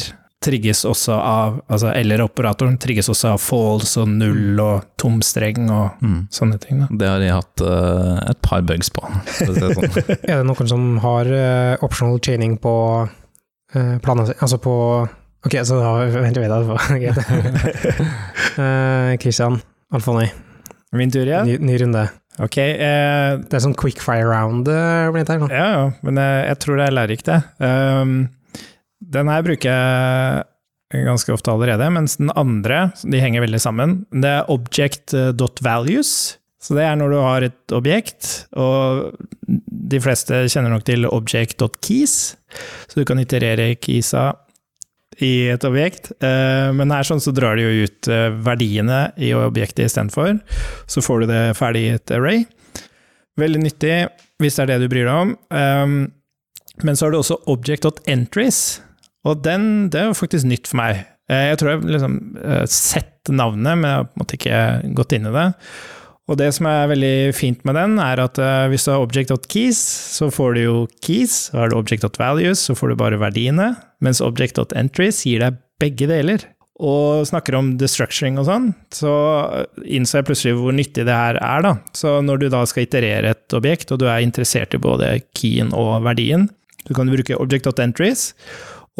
trigges 0.45 0.84
også 0.88 1.15
av 1.17 1.58
altså 1.71 1.89
eller-operatoren 1.97 2.77
trigges 2.81 3.10
også 3.12 3.34
av 3.34 3.41
falls 3.41 3.95
og 4.01 4.08
null 4.13 4.60
og 4.62 4.86
tom 5.01 5.19
streng 5.25 5.65
og 5.73 5.97
Mm. 6.05 6.19
sånne 6.31 6.60
ting. 6.62 6.79
Da. 6.84 6.88
Det 7.01 7.10
har 7.10 7.19
de 7.23 7.29
hatt 7.34 7.62
uh, 7.65 8.21
et 8.29 8.39
par 8.45 8.62
bugs 8.67 8.89
på. 8.93 9.01
si 9.34 9.45
sånn. 9.49 9.99
Er 10.29 10.41
det 10.41 10.45
noen 10.47 10.69
som 10.69 10.88
har 11.03 11.25
uh, 11.34 11.75
optional 11.86 12.19
chaining 12.23 12.58
på 12.62 12.73
uh, 13.10 13.95
planene 14.05 14.29
sine? 14.31 14.39
Altså 14.45 14.62
på 14.62 14.75
Ok, 15.45 15.53
så 15.62 15.77
da 15.77 15.89
venter 16.10 16.41
vi. 16.41 16.49
Eh, 18.55 19.17
Christian, 19.19 19.60
alfa. 19.93 20.13
Min 20.95 21.12
tur 21.12 21.27
igjen? 21.27 21.45
Ny, 21.45 21.58
ny 21.60 21.75
runde. 21.81 22.05
Ok, 22.39 22.58
eh, 22.58 23.36
Det 23.43 23.53
er 23.58 23.63
sånn 23.63 23.75
quick 23.77 23.99
fire 24.03 24.25
round 24.27 24.67
uh, 24.67 25.12
blir 25.12 25.23
det 25.27 25.34
her 25.36 25.39
nå. 25.43 25.47
ja, 25.51 25.67
ja, 25.75 25.84
men 26.03 26.17
jeg, 26.19 26.41
jeg 26.49 26.60
tror 26.63 26.79
det 26.79 26.86
er 26.88 26.95
lærerikt, 26.97 27.29
det. 27.29 27.38
Um, 27.63 28.15
den 29.01 29.29
her 29.31 29.43
bruker 29.45 29.71
jeg 30.93 31.05
ganske 31.05 31.34
ofte 31.34 31.51
allerede, 31.51 31.89
mens 31.91 32.17
den 32.21 32.31
andre, 32.38 32.89
de 33.03 33.19
henger 33.19 33.43
veldig 33.43 33.60
sammen, 33.62 33.99
det 34.13 34.31
er 34.31 34.49
object.values. 34.53 36.12
Så 36.65 36.73
det 36.77 36.86
er 36.88 36.95
når 36.97 37.12
du 37.12 37.17
har 37.21 37.45
et 37.45 37.73
objekt, 37.77 38.47
og 38.58 39.12
de 39.45 39.99
fleste 40.01 40.45
kjenner 40.49 40.73
nok 40.73 40.86
til 40.88 41.05
object.keys, 41.05 42.15
så 42.89 42.97
du 42.97 43.05
kan 43.05 43.21
iterere 43.21 43.75
keysa 43.77 44.31
i 45.21 45.47
et 45.53 45.63
objekt. 45.67 46.10
Eh, 46.19 46.71
Men 46.73 46.91
her 46.91 47.05
sånn 47.08 47.21
så 47.23 47.31
drar 47.36 47.55
de 47.55 47.67
jo 47.67 47.86
ut 47.86 48.10
eh, 48.12 48.34
verdiene 48.43 49.12
i 49.21 49.29
objektet 49.38 49.86
istedenfor. 49.86 50.39
Så 50.89 51.03
får 51.05 51.23
du 51.23 51.31
det 51.31 51.43
ferdig 51.60 51.86
i 51.86 51.93
et 51.99 52.15
array. 52.17 52.43
Veldig 53.39 53.62
nyttig 53.62 53.95
hvis 54.41 54.58
det 54.58 54.65
er 54.65 54.73
det 54.73 54.81
du 54.84 54.89
bryr 54.91 55.08
deg 55.08 55.15
om. 55.15 55.36
Um, 55.51 55.95
men 56.84 56.97
så 56.97 57.05
har 57.05 57.13
du 57.13 57.19
også 57.21 57.38
object.entries, 57.51 58.81
og 59.25 59.41
den, 59.45 59.89
det 59.93 60.01
er 60.01 60.07
jo 60.11 60.17
faktisk 60.21 60.47
nytt 60.49 60.69
for 60.69 60.81
meg. 60.81 61.03
Eh, 61.31 61.49
Jeg 61.51 61.59
tror 61.59 61.71
jeg 61.71 61.81
har 61.81 61.93
liksom 61.97 62.15
eh, 62.43 62.63
sett 62.69 63.31
navnet, 63.33 63.77
men 63.81 63.89
jeg 63.89 63.99
har 63.99 64.07
på 64.09 64.13
en 64.15 64.23
måte 64.23 64.39
ikke 64.39 64.63
gått 65.01 65.15
inn 65.17 65.29
i 65.29 65.35
det. 65.35 65.45
Og 66.25 66.39
det 66.41 66.47
som 66.57 66.65
er 66.65 66.88
veldig 66.89 67.15
fint 67.38 67.59
med 67.69 67.77
den, 67.77 67.99
er 68.01 68.21
at 68.23 68.39
eh, 68.41 68.65
hvis 68.71 68.85
du 68.88 68.91
har 68.93 69.03
object.keys, 69.05 69.81
så 70.17 70.31
får 70.33 70.55
du 70.57 70.61
jo 70.63 70.75
keys, 71.05 71.51
har 71.53 71.69
du 71.69 71.77
object.values, 71.77 72.63
så 72.69 72.73
får 72.77 72.93
du 72.93 72.99
bare 73.01 73.21
verdiene, 73.21 73.73
mens 74.01 74.21
object.entries 74.25 75.21
gir 75.25 75.43
deg 75.45 75.59
begge 75.81 76.09
deler. 76.09 76.45
Og 76.75 77.23
snakker 77.29 77.55
om 77.55 77.69
destructuring 77.79 78.35
og 78.41 78.49
sånn, 78.49 78.65
så 78.91 79.11
innså 79.85 80.19
jeg 80.19 80.27
plutselig 80.27 80.57
hvor 80.59 80.75
nyttig 80.75 81.05
det 81.07 81.15
her 81.15 81.38
er, 81.39 81.61
da. 81.63 81.75
Så 81.95 82.17
når 82.25 82.41
du 82.41 82.49
da 82.51 82.65
skal 82.67 82.83
iterere 82.83 83.31
et 83.31 83.55
objekt, 83.55 83.93
og 83.95 84.01
du 84.01 84.09
er 84.11 84.25
interessert 84.25 84.75
i 84.75 84.81
både 84.83 85.13
keyen 85.38 85.71
og 85.77 86.01
verdien, 86.03 86.49
så 86.85 86.97
kan 86.97 87.07
du 87.07 87.15
bruke 87.15 87.38
object.entries, 87.39 88.33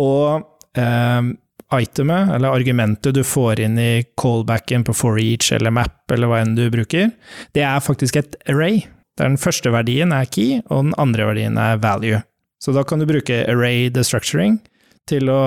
og 0.02 0.46
eh, 0.78 1.32
itemet, 1.76 2.36
eller 2.36 2.54
argumentet 2.54 3.16
du 3.16 3.24
får 3.26 3.60
inn 3.66 3.80
i 3.82 4.04
callbacken 4.22 4.86
på 4.86 4.94
for 4.96 5.20
each 5.20 5.52
eller 5.56 5.74
map 5.74 6.12
eller 6.14 6.30
hva 6.30 6.44
enn 6.44 6.56
du 6.58 6.68
bruker, 6.72 7.10
det 7.58 7.66
er 7.66 7.84
faktisk 7.84 8.20
et 8.22 8.38
array. 8.52 8.84
Der 9.16 9.32
den 9.32 9.40
første 9.40 9.72
verdien 9.72 10.12
er 10.12 10.28
key, 10.28 10.60
og 10.68 10.90
den 10.90 10.96
andre 11.00 11.30
verdien 11.30 11.58
er 11.58 11.80
value. 11.80 12.22
Så 12.60 12.74
da 12.76 12.84
kan 12.84 13.00
du 13.00 13.08
bruke 13.08 13.44
array 13.48 13.90
destructuring 13.94 14.60
til 15.08 15.30
å 15.30 15.42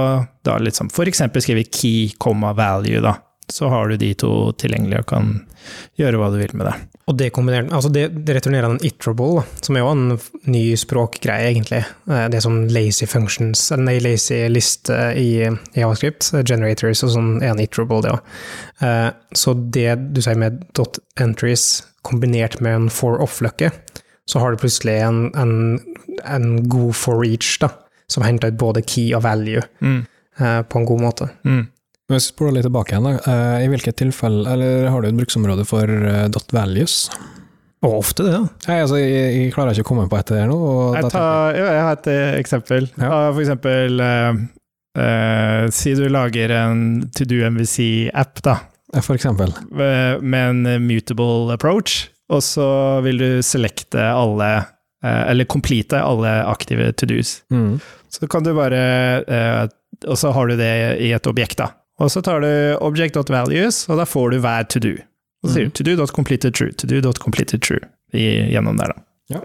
da 0.47 0.59
liksom 0.63 0.91
for 0.95 1.11
eksempel 1.11 1.43
skrive 1.43 1.67
key, 1.69 2.13
value, 2.19 3.03
da. 3.03 3.19
Så 3.51 3.69
har 3.69 3.89
du 3.89 3.97
de 3.97 4.13
to 4.15 4.53
tilgjengelige 4.61 5.01
og 5.03 5.09
kan 5.09 5.31
gjøre 5.97 6.21
hva 6.21 6.31
du 6.33 6.39
vil 6.41 6.55
med 6.55 6.69
det. 6.69 6.77
Og 7.09 7.17
det, 7.17 7.31
altså 7.33 7.89
det, 7.89 8.03
det 8.27 8.35
returnerer 8.37 8.69
en 8.69 8.83
iterable, 8.85 9.47
som 9.65 9.77
er 9.77 9.85
jo 9.85 9.93
en 9.95 10.19
ny 10.53 10.63
språkgreie, 10.77 11.55
egentlig. 11.55 11.83
Eh, 12.11 12.27
det 12.29 12.43
som 12.45 12.61
lazy 12.69 13.09
functions, 13.09 13.63
eller 13.73 13.87
nei, 13.87 13.99
lazy 14.05 14.43
list 14.53 14.93
i 14.93 15.49
javascript. 15.73 16.31
Generators 16.45 17.05
og 17.07 17.15
sånn 17.17 17.31
er 17.41 17.55
en 17.55 17.63
iterable, 17.65 18.03
det 18.05 18.13
òg. 18.13 18.35
Eh, 18.85 19.09
så 19.33 19.57
det 19.57 19.89
du 20.13 20.21
sier 20.21 20.37
med 20.41 20.61
dot 20.77 21.01
entries 21.21 21.87
kombinert 22.09 22.61
med 22.61 22.77
en 22.77 22.93
for 22.93 23.21
off-løkke, 23.23 23.73
så 24.29 24.43
har 24.43 24.53
du 24.53 24.61
plutselig 24.61 24.99
en, 25.03 25.25
en, 25.41 25.55
en, 26.25 26.69
god 26.69 26.95
for 26.97 27.25
each, 27.25 27.57
da, 27.63 27.73
som 28.13 28.25
henter 28.27 28.53
ut 28.53 28.61
både 28.61 28.85
key 28.85 29.11
og 29.17 29.25
value 29.27 29.65
mm. 29.81 30.07
Eh, 30.39 30.61
på 30.63 30.79
en 30.79 30.85
god 30.87 31.01
måte. 31.03 31.27
Mm. 31.43 31.65
Hvis 32.09 32.31
vi 32.31 32.33
spoler 32.33 32.57
litt 32.57 32.65
tilbake 32.65 32.95
igjen, 32.95 33.05
da. 33.05 33.19
Eh, 33.21 33.65
I 33.67 33.69
hvilket 33.69 33.99
tilfelle, 34.01 34.47
eller 34.49 34.87
har 34.89 35.03
du 35.05 35.11
et 35.11 35.17
bruksområde 35.19 35.67
for 35.69 35.85
eh, 35.89 36.25
dot 36.33 36.55
values? 36.57 37.03
Og 37.85 37.99
ofte 38.01 38.25
det, 38.25 38.33
ja. 38.33 38.45
Nei, 38.67 38.79
altså, 38.83 38.97
jeg, 38.99 39.27
jeg, 39.37 39.51
klarer 39.55 39.77
ikke 39.77 39.87
å 39.87 39.89
komme 39.93 40.07
på 40.11 40.19
et 40.19 40.33
her 40.35 40.49
nå. 40.51 40.59
Jeg, 40.97 41.11
tar, 41.13 41.59
jeg, 41.59 41.83
har 41.85 41.99
et 41.99 42.09
eh, 42.11 42.31
eksempel. 42.41 42.89
Ja. 42.97 43.11
For 43.29 43.43
eksempel 43.45 44.03
eh, 44.03 44.41
eh, 45.05 45.69
Si 45.77 45.93
du 45.99 46.07
lager 46.11 46.55
en 46.57 46.83
to 47.15 47.29
do 47.29 47.43
MVC-app, 47.47 48.43
da. 48.47 48.57
For 49.05 49.13
eksempel. 49.15 49.53
Med 49.69 50.39
en 50.41 50.65
mutable 50.89 51.53
approach, 51.53 52.07
og 52.33 52.41
så 52.43 52.69
vil 53.05 53.21
du 53.21 53.29
selekte 53.45 54.01
alle 54.01 54.49
eh, 54.57 55.25
Eller 55.29 55.45
complete 55.45 56.01
alle 56.01 56.39
aktive 56.49 56.89
to 56.97 57.07
do's. 57.13 57.43
Mm. 57.53 57.77
Så 58.09 58.27
kan 58.33 58.43
du 58.43 58.55
bare 58.57 59.69
Og 60.09 60.17
så 60.17 60.33
har 60.33 60.49
du 60.49 60.57
det 60.57 60.73
i 61.05 61.13
et 61.13 61.29
objekt, 61.29 61.61
da. 61.61 61.69
Og 61.99 62.11
så 62.15 62.23
tar 62.23 62.45
du 62.45 62.51
object.values, 62.85 63.85
og 63.91 63.99
da 64.01 64.07
får 64.07 64.35
du 64.35 64.43
hver 64.45 64.69
to 64.71 64.83
do. 64.83 64.97
Og 65.43 65.49
så 65.49 65.55
sier 65.55 65.69
du 65.69 65.73
mm. 65.73 65.79
to 65.79 65.87
do.completed 65.87 66.55
true, 66.55 66.75
to 66.79 66.91
do.completed 66.91 67.63
true 67.65 67.83
gjennom 68.15 68.79
der, 68.81 68.95
da. 68.95 69.05
Ja. 69.29 69.41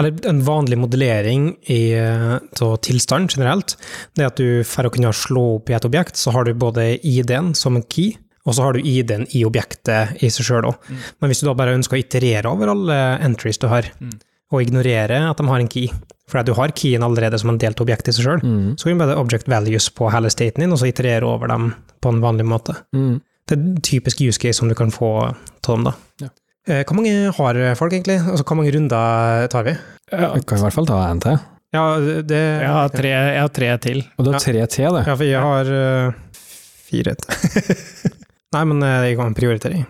Eller 0.00 0.26
en 0.28 0.40
vanlig 0.44 0.78
modellering 0.80 1.50
av 1.68 2.76
tilstand 2.84 3.32
generelt, 3.34 3.76
det 4.16 4.24
er 4.24 4.30
at 4.30 4.40
du 4.40 4.62
for 4.66 4.88
å 4.88 4.92
kunne 4.92 5.12
slå 5.16 5.44
opp 5.58 5.70
i 5.70 5.76
et 5.76 5.86
objekt, 5.88 6.18
så 6.20 6.32
har 6.34 6.48
du 6.48 6.54
både 6.56 6.94
ID-en 6.96 7.52
som 7.58 7.76
en 7.76 7.84
key, 7.84 8.14
og 8.48 8.56
så 8.56 8.66
har 8.66 8.74
du 8.74 8.86
ID-en 8.88 9.28
i 9.36 9.44
objektet 9.46 10.16
i 10.24 10.30
seg 10.32 10.48
sjøl 10.48 10.70
òg. 10.72 10.88
Mm. 10.88 11.02
Men 11.20 11.30
hvis 11.30 11.42
du 11.42 11.46
da 11.46 11.56
bare 11.58 11.76
ønsker 11.76 11.98
å 11.98 12.02
iterere 12.02 12.50
over 12.50 12.72
alle 12.72 12.98
entries 13.22 13.60
du 13.62 13.68
har, 13.70 13.90
mm. 14.00 14.16
og 14.52 14.64
ignorere 14.64 15.20
at 15.28 15.38
de 15.38 15.46
har 15.50 15.62
en 15.62 15.70
key, 15.70 15.92
for 16.30 16.42
du 16.46 16.52
har 16.56 16.72
keyen 16.78 17.02
allerede 17.04 17.38
som 17.40 17.50
en 17.52 17.58
delt 17.60 17.80
objekt 17.82 18.08
i 18.08 18.14
seg 18.14 18.26
sjøl, 18.26 18.42
mm. 18.44 18.68
så 18.78 18.88
kan 18.88 18.96
du 18.96 19.04
bare 19.04 19.18
object 19.20 19.50
values 19.50 19.88
på 19.92 20.10
hele 20.12 20.30
staten 20.32 20.64
din, 20.64 20.72
og 20.72 20.80
så 20.80 20.88
iterere 20.88 21.28
over 21.28 21.50
dem 21.50 21.72
på 22.02 22.12
en 22.12 22.22
vanlig 22.22 22.46
måte. 22.48 22.76
Mm. 22.96 23.18
Det 23.50 23.58
er 23.58 23.80
typisk 23.84 24.22
use 24.22 24.40
case 24.40 24.60
som 24.60 24.70
du 24.70 24.76
kan 24.78 24.92
få 24.94 25.12
av 25.26 25.34
dem, 25.66 25.88
da. 25.88 25.94
Ja. 26.22 26.30
Eh, 26.70 26.84
hvor 26.86 26.94
mange 26.94 27.32
har 27.34 27.58
folk, 27.74 27.92
egentlig? 27.96 28.20
Altså, 28.22 28.46
hvor 28.46 28.60
mange 28.60 28.74
runder 28.74 29.48
tar 29.50 29.66
vi? 29.66 29.74
Ja, 30.12 30.30
vi 30.36 30.44
kan 30.46 30.60
i 30.60 30.64
hvert 30.66 30.76
fall 30.76 30.86
ta 30.86 31.00
en 31.08 31.22
til. 31.22 31.40
Ja, 31.72 31.84
det 31.98 32.38
Jeg 32.38 32.68
har 32.68 32.92
tre, 32.92 33.10
jeg 33.10 33.40
har 33.40 33.52
tre 33.56 33.70
til. 33.80 34.02
Og 34.18 34.26
du 34.26 34.32
har 34.34 34.44
tre 34.44 34.66
til, 34.68 34.88
det? 34.92 35.04
Ja, 35.08 35.14
for 35.16 35.24
jeg 35.24 35.40
har 35.40 35.70
uh, 35.72 36.48
fire 36.88 37.14
til. 37.16 37.76
Nei, 38.54 38.64
men 38.68 38.84
uh, 38.84 39.00
jeg 39.08 39.16
kan 39.18 39.34
prioritere. 39.36 39.86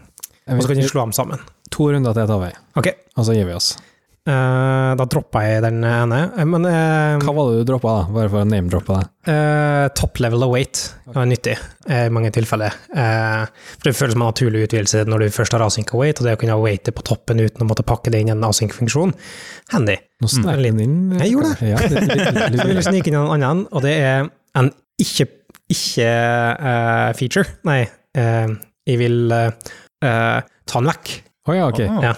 Og 0.47 0.63
så 0.63 0.71
kan 0.71 0.79
vi 0.79 0.87
slå 0.87 1.09
dem 1.09 1.15
sammen. 1.17 1.43
To 1.75 1.89
runder 1.91 2.15
til 2.15 2.29
tar 2.31 2.39
vi, 2.45 2.53
Ok. 2.79 2.89
og 3.17 3.27
så 3.27 3.35
gir 3.35 3.49
vi 3.49 3.57
oss. 3.57 3.75
Uh, 4.23 4.95
da 4.95 5.03
droppa 5.11 5.41
jeg 5.43 5.65
den 5.65 5.81
ene. 5.83 6.19
Men 6.47 6.63
uh, 6.69 7.19
Hva 7.25 7.33
var 7.35 7.49
det 7.51 7.59
du 7.59 7.65
droppa, 7.73 7.91
da? 7.97 8.03
Bare 8.15 8.31
for 8.31 8.39
å 8.45 8.47
name-droppe 8.47 8.95
det. 8.95 9.07
Uh, 9.27 9.87
top 9.99 10.21
level 10.23 10.47
await 10.47 10.79
er 11.11 11.27
nyttig 11.27 11.57
i 11.91 12.07
mange 12.15 12.31
tilfeller. 12.35 12.71
for 12.93 13.85
det 13.89 13.97
føles 13.99 14.15
som 14.15 14.23
en 14.23 14.31
naturlig 14.31 14.61
utvidelse 14.69 14.99
når 15.11 15.19
du 15.25 15.27
først 15.35 15.53
har 15.57 15.65
async 15.67 15.91
weight, 15.99 16.19
og 16.23 16.27
det 16.29 16.37
å 16.37 16.41
kunne 16.41 16.55
awaite 16.55 16.91
på 16.95 17.03
toppen 17.07 17.43
uten 17.43 17.65
å 17.65 17.69
måtte 17.69 17.85
pakke 17.87 18.11
det 18.15 18.21
inn 18.23 18.31
i 18.31 18.35
en 18.37 18.47
async-funksjon. 18.47 19.11
Handy. 19.75 19.97
Nå 20.23 20.27
snek 20.31 20.63
den 20.63 20.79
inn. 20.87 20.97
Jeg 21.19 21.31
gjorde 21.35 21.51
det. 21.51 21.57
Ja, 21.73 21.79
litt, 21.83 22.15
litt, 22.15 22.63
Så 22.63 22.67
vil 22.71 22.79
snike 22.87 23.09
inn 23.11 23.19
en 23.19 23.35
annen, 23.35 23.67
og 23.75 23.81
det 23.83 23.95
er 23.99 24.31
en 24.59 24.71
ikke-feature. 25.03 27.47
Nei, 27.67 27.83
jeg 28.15 28.97
vil 29.03 29.19
ta 29.35 30.79
den 30.79 30.91
vekk. 30.95 31.07
Oh, 31.51 31.55
ja, 31.59 31.67
ok. 31.67 31.83
Ja. 31.83 32.15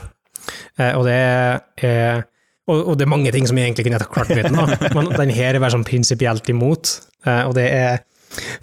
Eh, 0.79 0.95
og 0.97 1.05
det 1.09 1.19
er 1.19 2.25
og, 2.65 2.79
og, 2.81 2.95
det 2.97 3.05
er 3.05 3.13
mange 3.13 3.33
ting 3.35 3.45
som 3.45 3.59
jeg 3.61 3.69
egentlig 3.69 3.91
kunne 3.91 4.07
klart 4.09 4.33
uten, 4.33 4.57
men 4.97 5.13
den 5.19 5.35
her 5.37 5.53
er 5.53 5.61
bare 5.61 5.75
sånn 5.77 5.85
prinsipielt 5.85 6.49
imot. 6.49 6.97
Eh, 7.29 7.45
og 7.45 7.55
det 7.59 7.69
er 7.69 8.03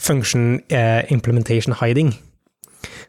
function 0.02 0.58
eh, 0.74 1.06
implementation 1.14 1.78
hiding. 1.78 2.16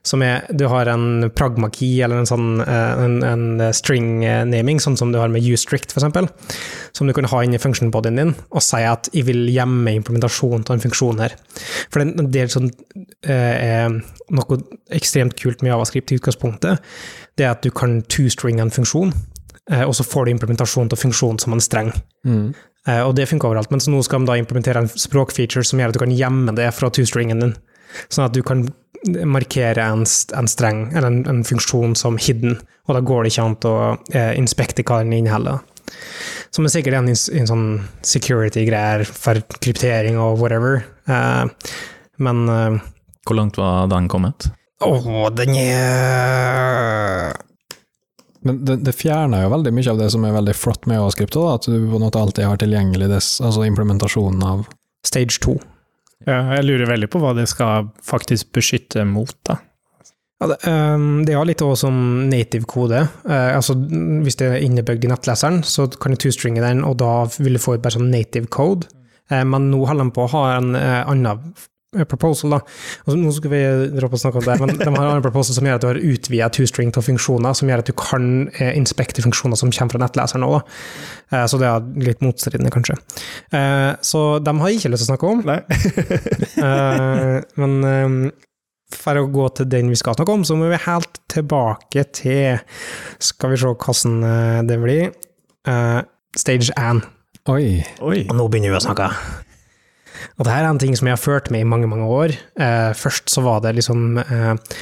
Som 0.04 0.20
er 0.26 0.48
Du 0.50 0.66
har 0.66 0.88
en 0.90 1.30
pragma-key 1.30 2.02
eller 2.02 2.18
en 2.18 2.26
sånn 2.26 2.58
en, 2.61 3.20
en 3.22 3.44
string-naming, 3.72 4.80
sånn 4.82 4.98
som 4.98 5.12
du 5.14 5.18
har 5.20 5.30
med 5.32 5.46
ustrict, 5.46 5.94
f.eks., 5.94 6.58
som 6.92 7.08
du 7.08 7.14
kan 7.14 7.28
ha 7.30 7.42
inn 7.46 7.54
i 7.54 7.61
function-bodyen 7.62 8.18
din, 8.18 8.35
og 8.50 8.66
si 8.66 8.82
at 8.82 9.08
jeg 9.14 9.28
vil 9.30 9.46
gjemme 9.54 9.94
implementasjonen 10.00 10.66
av 10.66 10.74
en 10.74 10.82
funksjon 10.82 11.22
her. 11.22 11.37
For 11.94 12.02
det, 12.02 12.42
er 12.42 12.50
sånn, 12.52 12.72
noe 14.35 14.61
ekstremt 14.98 15.38
kult 15.38 15.62
med 15.62 15.70
javascript 15.70 16.12
i 16.12 16.18
utgangspunktet 16.18 16.82
det 17.38 17.46
er 17.46 17.54
at 17.54 17.64
du 17.64 17.70
kan 17.74 18.00
two-stringe 18.12 18.62
en 18.64 18.74
funksjon, 18.74 19.12
eh, 19.70 19.84
og 19.86 19.94
så 19.96 20.06
får 20.06 20.26
du 20.26 20.34
implementasjon 20.34 20.92
av 20.92 21.00
funksjonen 21.00 21.40
som 21.42 21.56
en 21.56 21.64
streng. 21.64 21.92
Mm. 22.28 22.52
Eh, 22.88 23.02
og 23.06 23.14
det 23.16 23.28
funker 23.30 23.50
overalt, 23.50 23.70
men 23.70 23.82
nå 23.92 24.02
skal 24.04 24.22
de 24.22 24.30
da 24.30 24.38
implementere 24.40 24.82
en 24.82 24.90
språkfeature 24.90 25.64
som 25.66 25.80
gjør 25.80 25.92
at 25.92 25.98
du 25.98 26.02
kan 26.02 26.14
gjemme 26.14 26.54
det 26.58 26.70
fra 26.76 26.90
two-stringen 26.90 27.42
din. 27.44 27.56
Sånn 28.08 28.26
at 28.26 28.34
du 28.36 28.42
kan 28.46 28.66
markere 29.26 29.84
en, 29.84 30.04
en 30.38 30.48
streng, 30.48 30.86
eller 30.92 31.08
en, 31.10 31.20
en, 31.28 31.42
funksjon 31.44 31.96
som 31.98 32.18
hidden, 32.20 32.56
og 32.86 32.96
da 32.96 33.02
går 33.04 33.24
det 33.24 33.32
ikke 33.32 33.46
an 33.48 33.56
å 33.68 33.76
eh, 34.14 34.32
inspekte 34.38 34.84
hva 34.86 35.02
den 35.02 35.14
inneholder. 35.16 35.60
Som 36.54 36.66
er 36.66 36.72
sikkert 36.72 37.00
en, 37.00 37.10
en 37.10 37.50
sånn 37.50 37.66
security-greier 38.06 39.04
for 39.08 39.40
kryptering 39.58 40.18
og 40.20 40.38
whatever. 40.40 40.82
Eh, 41.10 41.72
men 42.22 42.42
eh, 42.48 42.80
Hvor 43.26 43.38
langt 43.38 43.58
var 43.60 43.90
den 43.92 44.08
kommet? 44.12 44.50
Å, 44.82 45.30
den 45.36 45.56
er 45.58 47.36
Men 48.42 48.62
det, 48.66 48.80
det, 48.86 48.94
fjerner 48.98 49.44
jo 49.44 49.52
veldig 49.52 49.72
mye 49.74 49.90
av 49.92 50.00
det 50.00 50.08
som 50.14 50.24
er 50.26 50.34
veldig 50.34 50.54
flott 50.58 50.88
med 50.90 51.02
Ascript, 51.02 51.36
at 51.38 51.68
du 51.68 51.76
på 51.76 51.98
en 51.98 52.06
måte 52.06 52.20
alltid 52.20 52.48
har 52.48 52.58
tilgjengelig 52.62 53.10
des, 53.12 53.34
altså 53.44 53.66
implementasjonen 53.68 54.42
av 54.46 54.64
Stage 55.06 55.38
2. 55.44 55.54
Ja, 56.26 56.38
jeg 56.56 56.66
lurer 56.66 56.90
veldig 56.90 57.08
på 57.10 57.20
hva 57.22 57.34
det 57.38 57.48
skal 57.50 57.88
faktisk 58.06 58.52
beskytte 58.54 59.06
mot, 59.06 59.34
da. 59.46 59.58
Ja, 60.42 60.48
det, 60.50 60.58
um, 60.66 61.22
det 61.26 61.36
er 61.38 61.46
litt 61.46 61.62
også 61.62 61.86
som 61.86 61.96
native 62.30 62.66
kode. 62.70 63.04
Uh, 63.22 63.54
altså, 63.54 63.76
hvis 64.26 64.38
det 64.40 64.48
er 64.48 64.64
innebygd 64.66 65.06
i 65.06 65.10
nettleseren, 65.12 65.60
så 65.66 65.86
kan 66.02 66.14
du 66.14 66.18
two-stringe 66.22 66.62
den, 66.64 66.82
og 66.86 66.98
da 67.02 67.12
vil 67.38 67.58
du 67.58 67.62
få 67.62 67.76
bare 67.78 67.94
sånn 67.94 68.10
native 68.10 68.50
code. 68.50 68.90
Uh, 69.30 69.44
men 69.46 69.70
nå 69.70 69.84
holder 69.86 70.10
de 70.10 70.16
på 70.16 70.26
å 70.26 70.32
ha 70.34 70.46
en 70.56 70.74
uh, 70.74 71.02
annen 71.10 71.54
Eh, 71.62 71.71
proposal, 72.09 72.55
da. 72.57 72.61
Altså, 73.05 73.16
nå 73.20 73.33
skal 73.37 73.52
vi 73.52 73.61
droppe 73.92 74.16
å 74.16 74.20
snakke 74.22 74.40
om 74.40 74.46
det, 74.46 74.55
men 74.62 74.78
de 74.81 74.88
har 74.94 75.11
en 75.12 75.24
proposal 75.24 75.59
som 75.59 75.66
gjør 75.68 75.76
at 75.76 75.85
du 75.85 75.88
har 75.90 76.00
utvida 76.00 76.48
two-string 76.57 76.92
til 76.94 77.05
funksjoner, 77.05 77.57
som 77.59 77.68
gjør 77.68 77.83
at 77.83 77.90
du 77.90 77.94
kan 77.98 78.28
eh, 78.57 78.72
inspekte 78.78 79.24
funksjoner 79.24 79.61
som 79.61 79.72
kommer 79.74 79.96
fra 79.96 80.02
nettleseren 80.07 80.46
òg. 80.46 80.62
Eh, 81.35 81.44
så 81.50 81.61
det 81.61 81.68
er 81.68 81.90
litt 82.09 82.24
motstridende, 82.24 82.72
kanskje. 82.72 82.96
Eh, 83.52 83.90
så 84.09 84.24
de 84.40 84.57
har 84.62 84.72
jeg 84.72 84.81
ikke 84.81 84.94
lyst 84.94 85.05
til 85.05 85.11
å 85.11 85.12
snakke 85.12 85.35
om. 85.35 85.44
eh, 86.68 87.37
men 87.61 88.33
for 88.92 89.20
å 89.20 89.28
gå 89.33 89.46
til 89.61 89.70
den 89.72 89.92
vi 89.92 90.00
skal 90.00 90.16
snakke 90.16 90.40
om, 90.40 90.48
så 90.48 90.57
må 90.57 90.72
vi 90.72 90.81
helt 90.87 91.22
tilbake 91.33 92.09
til 92.12 92.61
Skal 93.24 93.52
vi 93.52 93.61
se 93.61 93.72
hvordan 93.72 94.28
eh, 94.33 94.61
det 94.68 94.81
blir. 94.81 95.12
stage 96.37 96.72
1 96.72 97.05
Oi. 97.52 97.83
Oi. 98.00 98.20
Og 98.31 98.37
nå 98.38 98.44
begynner 98.48 98.70
vi 98.72 98.78
å 98.78 98.85
snakke. 98.85 99.12
Og 100.38 100.44
det 100.46 100.52
her 100.54 100.66
er 100.66 100.72
en 100.72 100.82
ting 100.82 100.96
som 100.98 101.08
jeg 101.08 101.16
har 101.16 101.22
ført 101.22 101.50
med 101.54 101.64
i 101.64 101.68
mange, 101.68 101.88
mange 101.90 102.08
år. 102.08 102.37
Eh, 102.61 102.90
først 102.98 103.32
så 103.32 103.44
var 103.44 103.62
det 103.64 103.76
liksom 103.78 104.20
eh, 104.22 104.76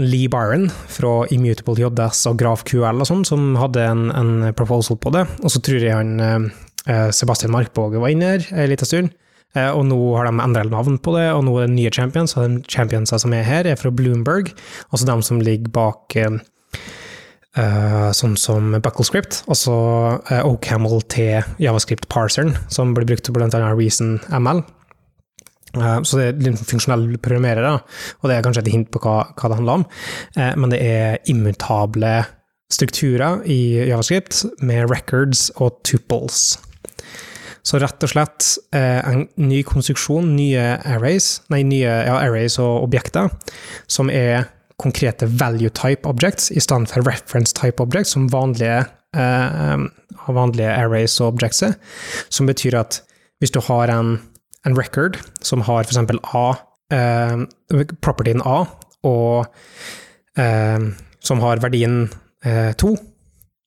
Lee 0.00 0.30
Byron 0.30 0.68
fra 0.90 1.24
Immutable 1.34 1.76
JS 1.78 2.24
og 2.30 2.38
Graf 2.40 2.64
QL 2.68 3.02
og 3.02 3.08
sånn, 3.08 3.26
som 3.28 3.54
hadde 3.60 3.84
en, 3.86 4.08
en, 4.14 4.32
proposal 4.56 4.98
på 5.00 5.12
det. 5.14 5.26
Og 5.42 5.52
så 5.54 5.62
tror 5.64 5.84
jeg 5.84 5.94
han 5.94 6.16
eh, 6.20 7.10
Sebastian 7.14 7.54
Markbåge 7.54 8.02
var 8.02 8.14
inne 8.14 8.34
her 8.34 8.48
en 8.52 8.72
liten 8.72 8.90
stund. 8.90 9.14
Eh, 9.54 9.70
og 9.70 9.86
nå 9.86 9.98
har 10.18 10.28
de 10.28 10.34
endret 10.42 10.72
navn 10.72 10.98
på 10.98 11.14
det, 11.16 11.28
og 11.32 11.44
nå 11.46 11.54
er 11.60 11.68
det 11.68 11.76
nye 11.76 11.94
champions. 11.94 12.34
Og 12.36 12.48
de 12.48 12.64
championsa 12.70 13.20
som 13.22 13.34
er 13.36 13.46
her, 13.46 13.68
er 13.70 13.78
fra 13.80 13.92
Bloomberg. 13.94 14.50
Altså 14.90 15.08
de 15.08 15.16
som 15.26 15.42
ligger 15.42 15.72
bak 15.74 16.18
eh, 16.18 16.40
Uh, 17.54 18.10
sånn 18.10 18.32
som 18.40 18.72
Bucklescript, 18.82 19.44
altså 19.46 19.74
uh, 20.26 20.40
OCaml 20.48 20.96
til 21.12 21.44
Javascript-parseren, 21.62 22.56
som 22.66 22.96
blir 22.96 23.06
brukt 23.06 23.22
til 23.28 23.36
bl.a. 23.36 23.46
Reason 23.70 24.16
ML. 24.26 24.64
Uh, 25.78 26.00
Så 26.02 26.18
det 26.18 26.26
er 26.26 26.40
litt 26.48 26.64
funksjonell 26.66 27.12
programmerer, 27.22 27.78
og 27.78 28.26
det 28.26 28.38
er 28.38 28.46
kanskje 28.46 28.64
et 28.66 28.72
hint 28.74 28.90
på 28.90 29.02
hva, 29.06 29.20
hva 29.38 29.52
det 29.52 29.60
handler 29.60 29.84
om. 29.84 29.86
Uh, 30.34 30.50
Men 30.58 30.74
det 30.74 30.82
er 30.82 31.20
immutable 31.30 32.24
strukturer 32.74 33.44
i 33.46 33.86
Javascript 33.86 34.44
med 34.58 34.90
records 34.90 35.50
og 35.62 35.78
tuples. 35.86 36.56
Så 37.64 37.78
rett 37.80 38.04
og 38.04 38.10
slett 38.12 38.48
eh, 38.76 39.00
en 39.08 39.22
ny 39.40 39.62
konstruksjon, 39.64 40.34
nye 40.36 40.64
arrays, 40.84 41.38
nei, 41.52 41.62
nye 41.64 41.88
ja, 41.88 42.18
arrays 42.18 42.58
og 42.60 42.82
objekter, 42.84 43.30
som 43.88 44.12
er 44.12 44.50
konkrete 44.80 45.26
value 45.26 45.70
type 45.70 46.08
objects 46.08 46.50
i 46.50 46.60
stedet 46.60 46.90
for 46.90 47.06
reference 47.06 47.54
type 47.54 47.82
objects, 47.82 48.14
som 48.14 48.28
vanlige, 48.32 48.84
eh, 49.16 49.84
vanlige 50.28 50.70
arrays 50.72 51.20
og 51.20 51.34
objects 51.34 51.62
er. 51.62 51.74
Som 52.28 52.46
betyr 52.46 52.78
at 52.80 53.02
hvis 53.40 53.52
du 53.54 53.60
har 53.60 53.90
en, 53.92 54.18
en 54.66 54.78
record 54.78 55.18
som 55.42 55.64
har 55.66 55.84
f.eks. 55.84 55.98
A, 56.34 56.46
eh, 56.94 57.44
propertyen 58.00 58.42
A, 58.44 58.64
og 59.04 59.46
eh, 60.38 60.78
som 61.20 61.40
har 61.44 61.62
verdien 61.62 62.08
eh, 62.44 62.72
2, 62.80 62.94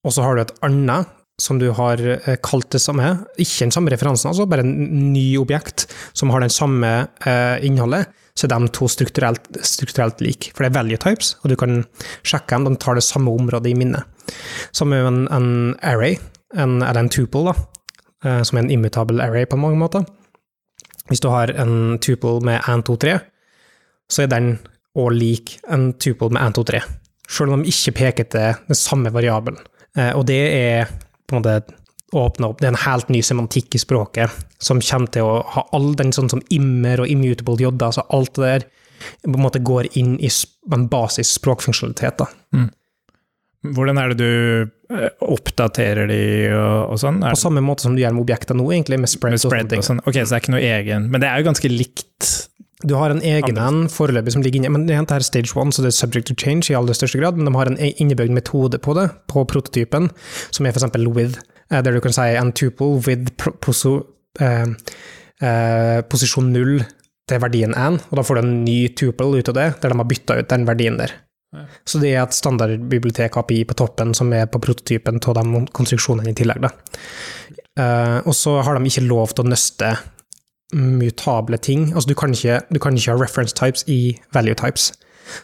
og 0.08 0.14
så 0.14 0.24
har 0.24 0.36
du 0.36 0.42
et 0.44 0.58
annet 0.66 1.14
som 1.42 1.60
du 1.62 1.68
har 1.78 2.02
eh, 2.02 2.38
kalt 2.44 2.70
det 2.74 2.82
samme, 2.82 3.12
ikke 3.38 3.68
den 3.68 3.74
samme 3.76 3.92
referansen, 3.94 4.32
altså, 4.32 4.48
bare 4.50 4.66
en 4.66 5.12
ny 5.14 5.38
objekt 5.38 5.86
som 6.18 6.32
har 6.34 6.42
den 6.42 6.54
samme 6.54 6.90
eh, 7.30 7.58
innholdet, 7.66 8.10
så 8.38 8.46
er 8.46 8.54
de 8.54 8.70
to 8.74 8.90
strukturelt, 8.90 9.46
strukturelt 9.66 10.22
like. 10.22 10.52
For 10.54 10.66
det 10.66 10.72
er 10.72 10.78
value 10.80 11.02
types, 11.02 11.36
og 11.42 11.54
du 11.54 11.58
kan 11.58 11.84
sjekke 12.26 12.58
om 12.58 12.68
de 12.68 12.76
tar 12.82 12.98
det 12.98 13.06
samme 13.06 13.34
området 13.34 13.72
i 13.72 13.78
minnet. 13.78 14.06
Som 14.76 14.92
med 14.94 15.06
en, 15.10 15.24
en 15.34 15.50
array, 15.86 16.18
en, 16.54 16.82
eller 16.82 17.06
en 17.06 17.14
tuple, 17.14 17.54
da, 17.54 17.56
eh, 18.26 18.42
som 18.46 18.58
er 18.58 18.66
en 18.66 18.74
immutable 18.74 19.22
array 19.24 19.46
på 19.50 19.62
mange 19.62 19.78
måter. 19.82 20.06
Hvis 21.08 21.22
du 21.24 21.30
har 21.32 21.54
en 21.56 21.98
tuple 22.04 22.42
med 22.46 22.60
1, 22.66 22.86
2, 22.90 22.98
3, 23.06 23.18
så 24.12 24.26
er 24.26 24.32
den 24.34 24.56
òg 24.98 25.14
lik 25.14 25.60
en 25.70 25.92
tuple 26.02 26.34
med 26.34 26.42
1, 26.50 26.58
2, 26.58 26.70
3. 26.74 26.86
Selv 27.30 27.54
om 27.54 27.62
de 27.62 27.72
ikke 27.72 27.94
peker 28.02 28.30
til 28.32 28.62
den 28.70 28.78
samme 28.78 29.14
variabelen. 29.14 29.62
Eh, 29.98 30.14
Og 30.18 30.26
det 30.28 30.42
er 30.54 30.90
på 31.28 31.36
en 31.36 31.42
måte 31.42 31.60
åpne 32.16 32.48
opp, 32.48 32.62
det 32.62 32.70
er 32.70 32.74
en 32.76 32.86
helt 32.86 33.10
ny 33.12 33.20
semantikk 33.26 33.76
i 33.76 33.82
språket 33.82 34.32
som 34.64 34.80
kommer 34.80 35.12
til 35.12 35.28
å 35.28 35.42
ha 35.58 35.66
all 35.76 35.92
den 36.00 36.14
sånn 36.16 36.32
som 36.32 36.42
immer 36.54 37.04
og 37.04 37.12
immutable 37.12 37.60
j, 37.60 37.74
altså 37.76 38.06
alt 38.16 38.38
det 38.40 38.48
der 38.48 38.68
på 39.28 39.36
en 39.36 39.44
måte 39.44 39.62
går 39.62 39.92
inn 40.00 40.16
i 40.24 40.30
en 40.74 40.88
basis 40.90 41.36
språkfunksjonalitet. 41.38 42.24
da. 42.24 42.68
Hvordan 43.76 44.00
er 44.00 44.14
det 44.14 44.18
du 44.22 44.96
eh, 44.96 45.10
oppdaterer 45.26 46.10
de 46.10 46.22
og, 46.54 46.94
og 46.94 47.02
sånn? 47.02 47.20
Er 47.26 47.36
På 47.36 47.42
samme 47.42 47.64
måte 47.66 47.86
som 47.86 47.96
du 47.98 48.02
gjør 48.02 48.16
med 48.16 48.24
objekter 48.24 48.58
nå, 48.58 48.68
egentlig, 48.72 49.00
med 49.04 49.12
spread, 49.12 49.36
med 49.36 49.44
spread 49.44 49.52
og 49.52 49.54
sånne 49.66 49.74
ting. 49.74 49.84
og 49.84 49.90
sånn? 49.90 50.04
Ok, 50.06 50.20
så 50.20 50.30
det 50.30 50.38
er 50.38 50.44
ikke 50.46 50.56
noe 50.56 50.68
egen 50.78 51.10
Men 51.12 51.24
det 51.24 51.30
er 51.30 51.42
jo 51.42 51.48
ganske 51.50 51.72
likt. 51.74 52.30
Du 52.88 52.96
har 52.96 53.12
en 53.12 53.22
egen 53.26 53.60
en 53.60 53.80
foreløpig 53.92 54.34
som 54.36 54.44
ligger 54.46 54.62
inne, 54.62 54.72
men 54.72 54.86
det 54.88 54.96
er 54.96 55.26
stage 55.26 55.56
one, 55.58 55.74
så 55.76 55.84
det 55.84 55.92
er 55.92 55.98
subject 55.98 56.30
to 56.30 56.36
change 56.40 56.72
i 56.72 56.78
aller 56.78 56.96
største 56.96 57.20
grad, 57.20 57.38
men 57.38 57.50
de 57.50 57.56
har 57.58 57.68
en 57.68 57.80
e- 57.80 57.94
innebygd 58.00 58.32
metode 58.32 58.80
på 58.80 58.96
det, 58.96 59.10
på 59.28 59.44
prototypen, 59.50 60.10
som 60.52 60.66
er 60.66 60.76
eksempel 60.76 61.08
with, 61.12 61.42
eh, 61.72 61.82
der 61.82 61.92
du 61.92 62.02
kan 62.02 62.16
si 62.16 62.30
en 62.38 62.54
tuple 62.54 63.02
with 63.08 63.50
poso, 63.62 64.08
eh, 64.40 64.66
eh, 65.42 66.02
posisjon 66.08 66.54
null 66.54 66.86
til 67.28 67.44
verdien 67.44 67.76
1, 67.76 68.00
og 68.10 68.16
da 68.16 68.24
får 68.24 68.36
du 68.36 68.42
en 68.46 68.64
ny 68.64 68.88
tuple 68.96 69.36
ut 69.36 69.50
av 69.50 69.56
det, 69.56 69.70
der 69.82 69.90
de 69.90 69.98
har 69.98 70.08
bytta 70.08 70.40
ut 70.40 70.50
den 70.50 70.66
verdien 70.66 70.98
der. 70.98 71.12
Så 71.88 72.00
det 72.02 72.12
er 72.14 72.24
et 72.24 72.36
standardbibliotek 72.36 73.38
API 73.40 73.64
på 73.68 73.76
toppen 73.80 74.14
som 74.18 74.32
er 74.36 74.50
på 74.52 74.60
prototypen 74.62 75.20
av 75.24 75.38
de 75.40 75.62
konstruksjonene 75.76 76.34
i 76.34 76.36
tillegg. 76.38 76.62
Da. 76.62 76.72
Eh, 77.80 78.20
og 78.28 78.36
så 78.36 78.58
har 78.62 78.78
de 78.78 78.90
ikke 78.90 79.08
lov 79.08 79.34
til 79.34 79.46
å 79.46 79.52
nøste 79.54 79.94
mutable 80.74 81.58
ting. 81.58 81.92
Altså, 81.94 82.10
du 82.10 82.16
kan, 82.16 82.34
ikke, 82.34 82.62
du 82.74 82.80
kan 82.80 82.96
ikke 82.98 83.14
ha 83.14 83.22
reference 83.22 83.56
types 83.56 83.86
i 83.88 84.18
value 84.34 84.56
types. 84.56 84.92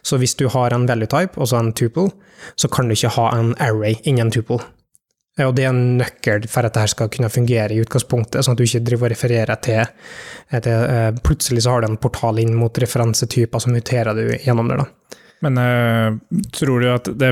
Så 0.01 0.17
hvis 0.17 0.35
du 0.35 0.47
har 0.47 0.73
en 0.73 0.87
value 0.87 1.07
type, 1.07 1.39
altså 1.39 1.59
en 1.59 1.73
tuple, 1.73 2.09
så 2.55 2.67
kan 2.67 2.87
du 2.87 2.95
ikke 2.95 3.15
ha 3.17 3.29
en 3.37 3.53
array 3.59 3.95
innen 4.03 4.31
tuple. 4.31 4.59
Og 5.41 5.55
det 5.57 5.63
er 5.65 5.71
en 5.73 5.97
nøkkel 5.97 6.43
for 6.45 6.61
at 6.61 6.75
dette 6.75 6.91
skal 6.91 7.09
kunne 7.09 7.31
fungere 7.33 7.73
i 7.73 7.81
utgangspunktet, 7.81 8.45
sånn 8.45 8.53
at 8.53 8.59
du 8.59 8.67
ikke 8.67 8.83
driver 8.85 9.07
og 9.07 9.13
refererer 9.15 9.61
til, 9.65 9.87
til 10.53 10.83
eh, 10.93 11.09
Plutselig 11.25 11.63
så 11.65 11.73
har 11.73 11.81
du 11.81 11.89
en 11.89 11.97
portal 11.97 12.41
inn 12.43 12.53
mot 12.53 12.77
referansetyper, 12.83 13.63
så 13.63 13.73
muterer 13.73 14.13
du 14.13 14.27
gjennom 14.35 14.69
det. 14.69 14.83
da. 14.83 15.17
Men 15.43 15.57
eh, 15.57 16.37
tror 16.53 16.85
du 16.85 16.91
at 16.93 17.09
det, 17.19 17.31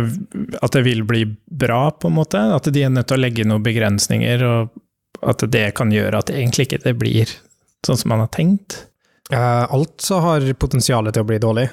at 0.58 0.74
det 0.74 0.84
vil 0.88 1.06
bli 1.08 1.28
bra, 1.46 1.84
på 1.94 2.10
en 2.10 2.18
måte? 2.18 2.42
At 2.58 2.72
de 2.74 2.88
er 2.88 2.90
nødt 2.90 3.12
til 3.12 3.20
å 3.20 3.22
legge 3.22 3.46
noen 3.46 3.70
begrensninger, 3.70 4.48
og 4.50 5.30
at 5.30 5.46
det 5.54 5.68
kan 5.78 5.94
gjøre 5.94 6.18
at 6.18 6.32
det 6.32 6.40
egentlig 6.40 6.66
ikke 6.68 6.82
det 6.88 6.98
blir 6.98 7.38
sånn 7.88 7.98
som 7.98 8.10
man 8.14 8.20
har 8.26 8.32
tenkt? 8.34 8.88
Uh, 9.32 9.64
alt 9.72 10.02
som 10.04 10.20
har 10.26 10.44
potensial 10.60 11.08
til 11.12 11.24
å 11.24 11.28
bli 11.30 11.38
dårlig. 11.40 11.70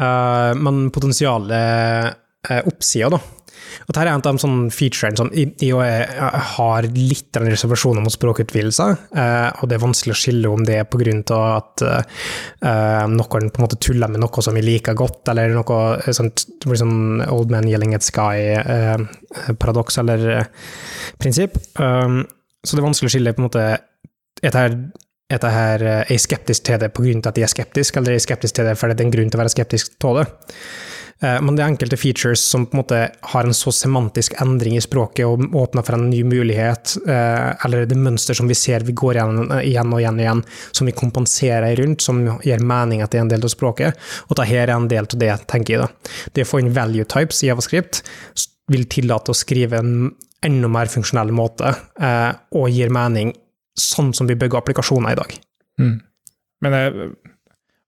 uh, 0.00 0.52
men 0.64 0.86
potensialet 0.94 2.14
uh, 2.50 2.62
oppsida, 2.70 3.10
da. 3.16 3.20
Og 3.84 3.90
dette 3.90 4.00
er 4.00 4.08
en 4.08 4.20
av 4.22 4.24
de 4.24 4.40
sånne 4.40 4.70
featurene 4.72 5.18
som 5.18 5.28
i- 5.34 5.44
i- 5.64 5.68
jeg 5.68 6.06
har 6.54 6.86
litt 6.88 7.36
av 7.36 7.42
reservasjon 7.44 7.98
mot 8.00 8.12
språkutvidelser, 8.14 8.94
eh, 9.18 9.48
og 9.60 9.68
det 9.68 9.76
er 9.76 9.82
vanskelig 9.82 10.14
å 10.14 10.18
skille 10.22 10.48
om 10.52 10.62
det 10.64 10.76
er 10.78 10.86
av 11.34 11.44
at 11.58 11.82
eh, 11.82 13.06
noen 13.10 13.50
på 13.50 13.58
en 13.60 13.64
måte 13.66 13.78
tuller 13.82 14.08
med 14.08 14.20
noe 14.22 14.42
som 14.44 14.54
vi 14.56 14.62
liker 14.64 14.94
godt, 14.96 15.28
eller 15.28 15.52
noe 15.52 15.78
eh, 16.00 16.12
sånt, 16.16 16.46
sånn 16.64 17.20
old 17.28 17.50
man 17.52 17.68
yelling 17.68 17.94
at 17.98 18.06
sky-paradoks 18.08 19.98
eller 20.00 20.28
eh, 20.38 20.44
prinsipp. 21.20 21.58
Så 21.76 22.74
det 22.74 22.80
er 22.80 22.88
vanskelig 22.88 23.10
å 23.10 23.14
skille 23.18 23.34
på 23.36 23.42
en 23.42 23.48
måte 23.50 23.66
er 24.42 24.54
det 24.54 24.60
her, 24.64 24.76
er 25.30 25.50
her 25.54 25.86
eh, 25.86 26.12
er 26.14 26.22
skeptisk 26.22 26.64
til 26.64 26.78
det 26.78 26.92
pga. 26.94 27.28
at 27.28 27.36
jeg 27.36 27.48
er 27.48 27.54
skeptisk, 27.56 27.96
eller 27.96 28.12
er 28.12 28.18
skeptisk 28.18 28.54
til 28.54 28.64
det 28.64 28.78
fordi 28.78 28.94
det 28.94 29.04
er 29.04 29.10
en 29.10 29.16
grunn 29.16 29.30
til 29.30 29.40
å 29.40 29.44
være 29.44 29.56
skeptisk 29.56 29.98
til 29.98 30.20
det? 30.20 30.28
Eh, 31.20 31.40
Men 31.42 31.56
det 31.56 31.64
er 31.64 31.72
enkelte 31.72 31.98
features 31.98 32.42
som 32.44 32.66
på 32.66 32.76
en 32.76 32.82
måte 32.82 32.98
har 33.32 33.46
en 33.46 33.56
så 33.56 33.72
semantisk 33.74 34.36
endring 34.42 34.76
i 34.78 34.82
språket 34.82 35.26
og 35.26 35.54
åpner 35.56 35.86
for 35.86 35.98
en 35.98 36.08
ny 36.10 36.22
mulighet, 36.22 36.94
eh, 37.08 37.64
eller 37.64 37.86
det 37.86 37.98
mønster 37.98 38.38
som 38.38 38.48
vi 38.48 38.54
ser 38.54 38.86
vi 38.86 38.94
går 38.94 39.18
igjen, 39.18 39.50
igjen 39.62 39.92
og 39.92 40.02
igjen 40.02 40.20
og 40.20 40.24
igjen, 40.24 40.44
som 40.72 40.86
vi 40.86 40.96
kompenserer 40.96 41.76
rundt, 41.80 42.02
som 42.02 42.22
gir 42.44 42.62
mening 42.62 43.02
at 43.02 43.10
det 43.10 43.18
er 43.18 43.26
en 43.26 43.34
del 43.34 43.44
av 43.44 43.54
språket. 43.54 43.98
Og 44.28 44.36
dette 44.36 44.54
er 44.54 44.70
en 44.74 44.88
del 44.88 45.10
av 45.10 45.18
det, 45.18 45.34
tenker 45.50 45.74
jeg. 45.74 45.82
da. 45.82 46.14
Det 46.34 46.46
å 46.46 46.52
få 46.52 46.62
inn 46.62 46.72
value 46.74 47.04
types 47.04 47.42
i 47.42 47.50
Javascript 47.50 48.02
vil 48.68 48.86
tillate 48.86 49.32
å 49.32 49.36
skrive 49.36 49.78
en 49.80 50.14
enda 50.44 50.68
mer 50.70 50.86
funksjonell 50.86 51.32
måte, 51.34 51.72
og 52.54 52.68
gir 52.70 52.92
mening 52.94 53.32
sånn 53.80 54.12
som 54.16 54.28
vi 54.28 54.36
bygger 54.38 54.60
applikasjoner 54.60 55.14
i 55.14 55.18
dag. 55.18 55.36
Mm. 55.80 55.94
Men, 56.64 56.74
det, 56.74 57.10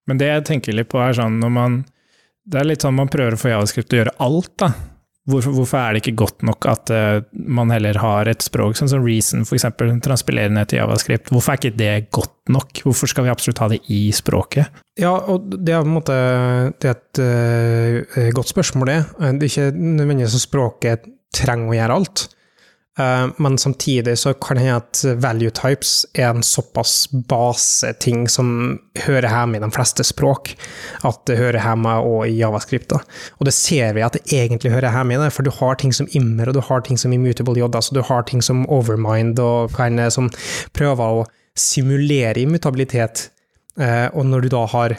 men 0.08 0.20
det 0.20 0.30
jeg 0.30 0.46
tenker 0.48 0.76
litt 0.76 0.90
på, 0.92 1.00
er 1.02 1.16
sånn 1.18 1.40
når 1.42 1.50
man 1.56 1.80
Det 2.50 2.60
er 2.60 2.68
litt 2.68 2.84
sånn 2.84 2.96
man 2.96 3.10
prøver 3.10 3.34
å 3.34 3.40
få 3.40 3.50
javascript 3.52 3.90
til 3.90 3.98
å 3.98 4.02
gjøre 4.04 4.16
alt, 4.24 4.54
da. 4.62 4.70
Hvorfor, 5.30 5.52
hvorfor 5.52 5.78
er 5.78 5.92
det 5.92 6.00
ikke 6.00 6.16
godt 6.22 6.42
nok 6.48 6.66
at 6.70 6.90
uh, 6.90 7.20
man 7.30 7.70
heller 7.70 7.98
har 8.00 8.26
et 8.30 8.42
språk 8.42 8.78
sånn 8.78 8.88
som 8.90 9.04
Reason, 9.04 9.44
f.eks., 9.44 9.66
transpilerer 10.02 10.50
ned 10.54 10.70
til 10.70 10.80
javascript? 10.80 11.28
Hvorfor 11.30 11.52
er 11.52 11.60
ikke 11.60 11.78
det 11.78 11.92
godt 12.16 12.50
nok? 12.50 12.80
Hvorfor 12.86 13.12
skal 13.12 13.26
vi 13.26 13.32
absolutt 13.32 13.60
ha 13.62 13.68
det 13.70 13.82
i 13.92 14.00
språket? 14.16 14.80
Ja, 14.98 15.12
og 15.12 15.52
det 15.52 15.76
er 15.76 15.84
på 15.84 15.90
en 15.90 15.98
måte 15.98 16.16
det 16.80 16.90
er 16.90 16.96
et 16.96 17.22
uh, 17.22 18.32
godt 18.34 18.50
spørsmål, 18.50 18.90
det. 18.90 18.98
Det 19.20 19.46
er 19.46 19.52
ikke 19.52 19.70
nødvendigvis 20.00 20.38
at 20.40 20.46
språket 20.48 21.08
trenger 21.36 21.70
å 21.70 21.78
gjøre 21.78 22.00
alt. 22.00 22.26
Eh, 23.00 23.26
men 23.36 23.58
samtidig 23.58 24.18
så 24.18 24.32
kan 24.34 24.56
det 24.56 24.64
hende 24.64 24.80
at 24.80 25.02
value 25.22 25.50
types 25.56 26.06
er 26.14 26.28
en 26.30 26.44
såpass 26.44 27.08
baseting 27.30 28.26
som 28.28 28.78
hører 29.06 29.30
hjemme 29.30 29.58
i 29.58 29.62
de 29.62 29.70
fleste 29.74 30.04
språk, 30.06 30.52
at 31.06 31.20
det 31.30 31.38
hører 31.40 31.62
hjemme 31.62 31.96
også 32.00 32.28
i 32.28 32.38
javascript. 32.40 32.94
Og 33.38 33.48
det 33.48 33.54
ser 33.56 33.94
vi 33.96 34.04
at 34.04 34.18
det 34.18 34.24
egentlig 34.34 34.74
hører 34.74 34.92
hjemme 34.92 35.16
i 35.16 35.20
det, 35.22 35.32
for 35.34 35.46
du 35.46 35.52
har 35.60 35.78
ting 35.80 35.94
som 35.96 36.08
immer, 36.16 36.50
og 36.50 36.58
du 36.58 36.62
har 36.66 36.84
ting 36.86 37.00
som 37.00 37.14
immutable 37.14 37.56
j, 37.58 37.68
altså 37.68 37.96
du 37.96 38.02
har 38.06 38.26
ting 38.28 38.44
som 38.44 38.66
overmind, 38.68 39.38
og 39.40 39.78
er 39.80 40.10
som 40.12 40.30
prøver 40.76 41.20
å 41.20 41.28
simulere 41.58 42.42
immutabilitet. 42.42 43.28
Eh, 43.80 44.08
og 44.12 44.26
når 44.26 44.44
du 44.44 44.52
da 44.56 44.66
har 44.74 44.98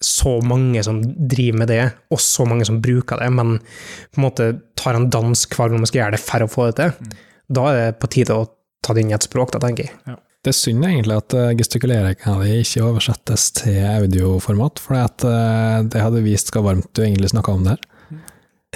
så 0.00 0.36
mange 0.46 0.82
som 0.86 1.00
driver 1.02 1.58
med 1.58 1.70
det, 1.72 1.84
og 2.14 2.20
så 2.22 2.44
mange 2.46 2.66
som 2.66 2.78
bruker 2.82 3.18
det, 3.18 3.30
men 3.34 3.56
på 3.58 4.20
en 4.20 4.26
måte 4.28 4.52
tar 4.78 4.94
en 4.94 5.08
dans 5.10 5.40
hver 5.50 5.72
gang 5.72 5.82
man 5.82 5.90
skal 5.90 6.04
gjøre 6.04 6.14
det 6.14 6.22
for 6.22 6.44
å 6.44 6.50
få 6.50 6.68
det 6.68 6.76
til, 6.78 7.16
da 7.48 7.66
er 7.72 7.78
det 7.80 7.98
på 8.02 8.10
tide 8.12 8.36
å 8.36 8.48
ta 8.84 8.94
det 8.94 9.04
inn 9.04 9.12
i 9.12 9.16
et 9.16 9.26
språk, 9.26 9.52
da, 9.54 9.60
tenker 9.62 9.88
jeg. 9.88 10.16
Det 10.44 10.52
er 10.52 10.56
synd 10.56 10.86
egentlig 10.86 11.16
at 11.18 11.34
eh, 11.34 11.54
gestikuleringa 11.58 12.34
di 12.44 12.60
ikke 12.62 12.84
oversettes 12.86 13.48
til 13.58 13.80
audioformat, 13.82 14.80
for 14.82 14.98
eh, 15.00 15.78
det 15.90 16.02
hadde 16.04 16.24
vist 16.24 16.52
hvor 16.54 16.68
varmt 16.68 16.90
du 16.94 17.02
egentlig 17.04 17.32
snakka 17.34 17.56
om 17.56 17.66
det 17.66 17.76
her. 17.76 17.86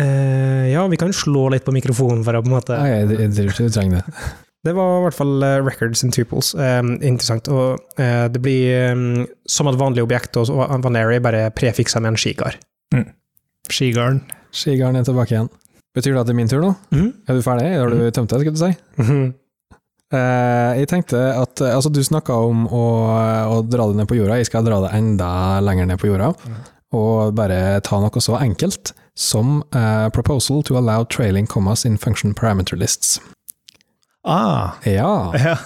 Uh, 0.00 0.70
ja, 0.72 0.86
vi 0.88 0.96
kan 0.96 1.10
slå 1.12 1.50
litt 1.52 1.66
på 1.66 1.74
mikrofonen 1.76 2.22
for 2.24 2.32
å 2.32 2.40
på 2.40 2.48
en 2.48 2.54
måte 2.54 2.78
Nei, 2.80 2.94
jeg, 2.94 3.10
jeg 3.12 3.32
tror 3.36 3.50
ikke 3.52 3.66
du 3.66 3.74
trenger 3.76 3.98
det. 4.00 4.22
Det 4.62 4.76
var 4.76 5.00
i 5.00 5.02
hvert 5.02 5.16
fall 5.16 5.42
records 5.66 6.04
and 6.06 6.14
tuples. 6.14 6.52
Eh, 6.54 6.82
interessant. 7.02 7.48
Og 7.50 7.98
eh, 7.98 8.28
det 8.30 8.42
blir 8.42 8.68
eh, 8.70 9.24
som 9.50 9.66
et 9.66 9.78
vanlig 9.78 10.04
objekt 10.04 10.38
og 10.38 10.52
array, 10.54 11.18
bare 11.18 11.48
prefiksa 11.50 12.00
med 12.00 12.12
en 12.12 12.20
skikar. 12.20 12.60
Skigarden. 13.70 14.22
Skigarden 14.54 15.00
er 15.00 15.08
tilbake 15.08 15.34
igjen. 15.34 15.50
Betyr 15.94 16.14
det 16.14 16.20
at 16.22 16.26
det 16.30 16.32
er 16.32 16.40
min 16.40 16.48
tur 16.48 16.62
nå? 16.64 16.72
Mhm. 16.94 17.08
Er 17.28 17.34
du 17.38 17.42
ferdig? 17.44 17.70
Har 17.78 17.90
du 17.92 18.10
tømt 18.10 18.30
deg, 18.32 18.40
skulle 18.46 18.56
du 18.56 18.62
si? 18.64 18.72
Mhm. 19.02 19.34
Eh, 20.12 20.72
jeg 20.82 20.88
tenkte 20.90 21.16
at 21.40 21.60
eh, 21.64 21.72
altså, 21.72 21.88
du 21.92 22.02
snakka 22.04 22.34
om 22.36 22.66
å, 22.68 22.82
å 23.48 23.62
dra 23.64 23.86
det 23.88 23.96
ned 23.96 24.08
på 24.10 24.18
jorda, 24.18 24.36
jeg 24.40 24.50
skal 24.50 24.64
dra 24.66 24.82
det 24.84 24.90
enda 24.98 25.60
lenger 25.64 25.86
ned 25.88 26.00
på 26.02 26.10
jorda. 26.10 26.34
Og 26.92 27.32
bare 27.36 27.80
ta 27.80 27.96
noe 28.02 28.20
så 28.20 28.36
enkelt 28.36 28.92
som 29.16 29.62
uh, 29.74 30.08
'proposal 30.12 30.62
to 30.64 30.76
allow 30.76 31.04
trailing 31.04 31.46
commas 31.48 31.86
in 31.88 31.96
function 31.96 32.34
parameter 32.34 32.76
lists'. 32.76 33.18
Ah, 34.24 34.74
Ja, 34.84 35.32
ja. 35.36 35.56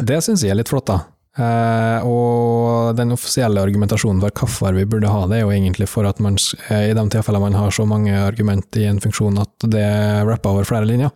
det 0.00 0.20
syns 0.24 0.42
jeg 0.44 0.50
er 0.52 0.60
litt 0.60 0.68
flott, 0.68 0.86
da. 0.86 1.00
Eh, 1.36 2.06
og 2.08 2.96
den 2.96 3.12
offisielle 3.12 3.60
argumentasjonen 3.60 4.22
for 4.24 4.32
hvorfor 4.40 4.76
vi 4.76 4.86
burde 4.88 5.10
ha 5.12 5.26
det, 5.28 5.38
er 5.38 5.44
jo 5.44 5.52
egentlig 5.52 5.88
for 5.90 6.08
at 6.08 6.20
man, 6.24 6.38
eh, 6.70 6.88
i 6.90 6.94
de 6.96 7.04
tilfellene 7.12 7.50
man 7.50 7.58
har 7.60 7.74
så 7.76 7.84
mange 7.88 8.14
argument 8.16 8.78
i 8.80 8.86
en 8.88 9.00
funksjon 9.04 9.36
at 9.42 9.68
det 9.68 9.86
rapper 10.24 10.54
over 10.54 10.68
flere 10.68 10.88
linjer, 10.88 11.12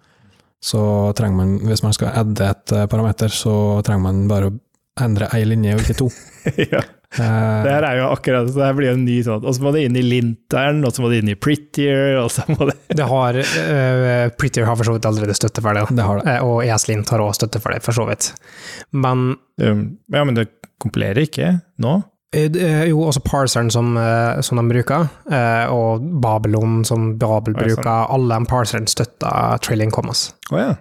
så 0.60 0.82
trenger 1.16 1.40
man, 1.40 1.54
hvis 1.64 1.82
man 1.86 1.96
skal 1.96 2.12
adde 2.20 2.50
et 2.52 2.76
eh, 2.76 2.88
parameter, 2.92 3.32
så 3.32 3.54
trenger 3.86 4.04
man 4.10 4.26
bare 4.28 4.50
å 4.50 4.56
endre 5.00 5.30
ei 5.32 5.46
linje 5.48 5.78
og 5.78 5.84
ikke 5.86 6.00
to. 6.02 6.10
ja. 6.74 6.84
Eh, 7.18 7.62
Det 7.64 7.70
her 7.74 7.82
er 7.88 7.96
jo 7.98 8.10
akkurat 8.12 8.46
så 8.52 8.60
det 8.60 8.74
blir 8.78 8.86
jo 8.92 8.94
en 8.94 9.02
ny 9.02 9.16
sånn 9.26 9.42
Og 9.42 9.56
så 9.56 9.64
må 9.64 9.72
det 9.74 9.80
inn 9.88 9.96
i 9.98 10.04
linteren, 10.06 10.78
og 10.86 10.92
så 10.94 11.02
må 11.02 11.08
det 11.10 11.18
inn 11.24 11.32
i 11.32 11.34
Prettier, 11.34 12.20
og 12.20 12.28
så 12.30 12.44
må 12.52 12.68
det 12.68 12.76
Det 13.00 13.08
har 13.10 13.38
uh, 13.40 14.28
Prettier 14.38 14.68
har 14.68 14.78
for 14.78 14.86
så 14.86 14.94
vidt 14.94 15.08
allerede 15.10 15.34
støtte 15.34 15.64
for 15.64 15.74
det, 15.74 15.82
det 15.98 16.06
har 16.06 16.20
det. 16.20 16.36
Eh, 16.36 16.44
og 16.46 16.62
ESLint 16.62 17.10
har 17.10 17.24
også 17.24 17.40
støtte 17.42 17.62
for 17.64 17.74
det, 17.74 17.82
for 17.82 17.98
så 17.98 18.06
vidt. 18.06 18.30
Men 18.94 19.34
um, 19.58 19.82
Ja, 20.14 20.22
men 20.22 20.38
det 20.38 20.46
kompilerer 20.80 21.26
ikke 21.26 21.56
nå? 21.82 21.98
er 22.30 22.86
jo 22.86 23.00
også 23.02 23.24
parseren 23.26 23.72
som, 23.74 23.96
som 24.46 24.60
de 24.60 24.62
bruker, 24.70 25.08
og 25.74 26.04
Babylon 26.22 26.84
som 26.86 27.08
Babel 27.18 27.56
bruker, 27.58 28.06
alle 28.06 28.38
de 28.38 28.46
parserne 28.46 28.86
støtter 28.86 29.58
trailing 29.66 29.90
commas. 29.90 30.28
Oh, 30.52 30.60
ja. 30.62 30.76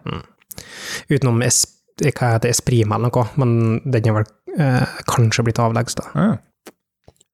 Utenom 1.10 1.42
es, 1.42 1.64
hva 2.06 2.36
heter 2.36 2.54
Esprima 2.54 3.00
eller 3.00 3.10
noe, 3.10 3.26
men 3.42 3.82
den 3.82 4.12
har 4.12 4.20
vel 4.20 4.30
eh, 4.58 5.00
kanskje 5.10 5.46
blitt 5.48 5.62
avleggs, 5.62 5.98
da. 6.00 6.06
Ja. 6.16 6.30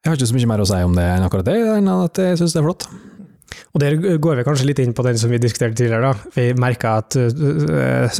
Jeg 0.06 0.12
har 0.12 0.19
ikke 0.19 0.30
så 0.30 0.38
mye 0.38 0.49
mer 0.51 0.62
å 0.62 0.69
si 0.69 0.80
om 0.86 0.93
det 0.93 1.04
enn 1.15 1.25
akkurat 1.25 1.47
det, 1.47 1.58
enn 1.80 1.88
at 1.89 2.19
jeg 2.21 2.38
syns 2.38 2.54
det 2.54 2.62
er 2.62 2.65
flott. 2.67 2.88
Og 3.73 3.82
der 3.82 3.95
går 4.21 4.39
vi 4.39 4.43
kanskje 4.45 4.67
litt 4.69 4.82
inn 4.84 4.93
på 4.95 5.06
den 5.06 5.17
som 5.17 5.32
vi 5.34 5.39
diskuterte 5.41 5.80
tidligere. 5.80 6.12
da. 6.12 6.34
Vi 6.36 6.51
merka 6.60 6.97
at 7.01 7.15
uh, 7.17 8.19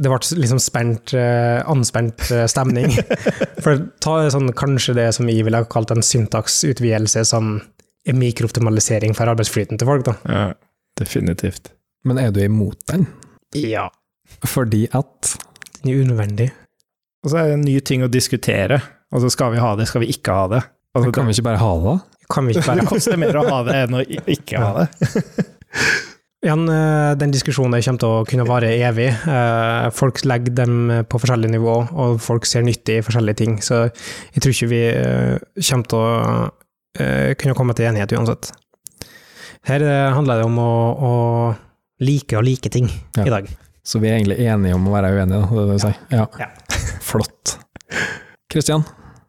det 0.00 0.08
ble 0.08 0.40
liksom 0.40 0.60
spent, 0.62 1.12
uh, 1.16 1.60
anspent 1.68 2.24
uh, 2.32 2.46
stemning. 2.48 2.94
For 3.64 3.84
ta 4.00 4.16
sånn, 4.32 4.48
kanskje 4.56 4.96
det 4.96 5.10
som 5.16 5.28
vi 5.28 5.36
ville 5.44 5.60
ha 5.60 5.68
kalt 5.68 5.92
en 5.92 6.04
syntaksutvidelse, 6.04 7.26
som 7.28 7.58
er 8.08 8.16
mikrooptimalisering 8.16 9.12
for 9.12 9.28
arbeidsflyten 9.28 9.80
til 9.80 9.90
folk. 9.90 10.06
da. 10.08 10.16
ja. 10.24 10.48
Definitivt. 11.00 11.70
Men 12.04 12.18
er 12.20 12.32
du 12.32 12.40
imot 12.42 12.80
den? 12.88 13.06
Ja. 13.56 13.86
Fordi 14.46 14.86
at 14.92 15.36
Den 15.80 15.92
er 15.92 16.02
unødvendig. 16.02 16.50
Og 17.24 17.30
så 17.32 17.36
er 17.40 17.50
det 17.50 17.56
en 17.58 17.64
ny 17.66 17.76
ting 17.84 18.04
å 18.06 18.08
diskutere. 18.12 18.80
Altså, 19.12 19.30
skal 19.32 19.52
vi 19.54 19.60
ha 19.60 19.74
det, 19.76 19.88
skal 19.90 20.04
vi 20.04 20.12
ikke 20.14 20.32
ha 20.36 20.46
det? 20.52 20.60
Altså, 20.96 21.10
Kan 21.14 21.26
vi 21.28 21.34
ikke 21.36 21.46
bare 21.50 21.60
ha 21.62 21.72
det, 21.76 21.84
da? 21.90 22.24
Kan 22.30 22.46
vi 22.46 22.54
ikke 22.54 22.66
bare 22.70 22.86
koste 22.86 23.16
mer 23.18 23.36
å 23.40 23.42
ha 23.48 23.58
det 23.66 23.74
enn 23.84 23.96
å 23.98 24.04
ikke 24.06 24.60
ha 24.62 24.70
det. 24.84 24.88
Igjen, 26.40 26.62
eh, 26.72 27.10
den 27.20 27.34
diskusjonen 27.34 27.74
der 27.76 27.82
kommer 27.84 28.00
til 28.00 28.12
å 28.16 28.20
kunne 28.30 28.46
vare 28.48 28.70
evig. 28.86 29.10
Eh, 29.12 29.88
Folk 29.92 30.22
legger 30.24 30.54
dem 30.62 30.76
på 31.10 31.20
forskjellige 31.20 31.52
nivå, 31.52 31.74
og 31.92 32.14
folk 32.24 32.46
ser 32.48 32.64
nytte 32.64 32.96
i 32.96 33.02
forskjellige 33.04 33.40
ting. 33.42 33.58
Så 33.60 33.82
jeg 33.90 34.40
tror 34.40 34.54
ikke 34.54 34.70
vi 34.70 34.80
eh, 34.88 35.36
kommer 35.68 35.90
til 35.92 36.00
å 36.00 36.14
eh, 36.96 37.34
kunne 37.36 37.58
komme 37.58 37.76
til 37.76 37.90
enighet 37.90 38.14
uansett. 38.16 38.54
Her 39.68 39.84
handler 40.16 40.40
det 40.40 40.46
om 40.48 40.56
å, 40.64 40.70
å 40.96 41.12
like 42.00 42.38
og 42.40 42.46
like 42.48 42.72
ting 42.72 42.88
Ja. 43.18 43.26
i 43.26 43.34
dag. 43.34 43.50
Så 43.84 44.00
vi 44.00 44.08
er 44.08 44.16
egentlig 44.16 44.40
enige 44.40 44.78
om 44.78 44.88
å 44.88 44.94
være 44.96 45.12
uenige, 45.18 45.42
da, 45.42 45.48
det 45.50 45.66
det 45.68 45.76
du 45.76 45.84
sier? 45.84 46.00
Ja. 46.14 46.24
Ja. 46.40 46.79
Flott. 47.10 47.56
Kristian? 48.50 48.84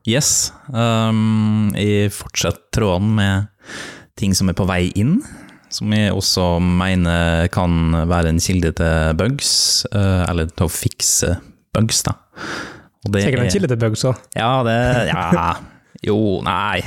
Yes. 0.10 0.52
Um, 0.70 1.72
jeg 1.78 2.12
fortsetter 2.14 2.62
tråden 2.78 3.14
med 3.18 3.48
ting 4.20 4.36
som 4.38 4.50
er 4.52 4.58
på 4.58 4.68
vei 4.70 4.92
inn, 4.98 5.20
som 5.74 5.94
jeg 5.96 6.14
også 6.14 6.46
mener 6.62 7.48
kan 7.54 7.96
være 8.10 8.34
en 8.34 8.42
kilde 8.44 8.74
til 8.78 9.16
bugs, 9.18 9.52
eh, 9.90 10.24
eller 10.28 10.50
til 10.52 10.68
å 10.68 10.74
fikse 10.74 11.32
bugs, 11.74 12.02
da. 12.06 12.18
Sikkert 13.08 13.46
en 13.46 13.54
kilde 13.54 13.70
til 13.72 13.80
bugs 13.82 14.04
òg. 14.10 14.20
Ja, 14.38 14.52
det 14.68 14.78
Ja. 15.10 15.48
Jo, 16.04 16.42
nei. 16.44 16.82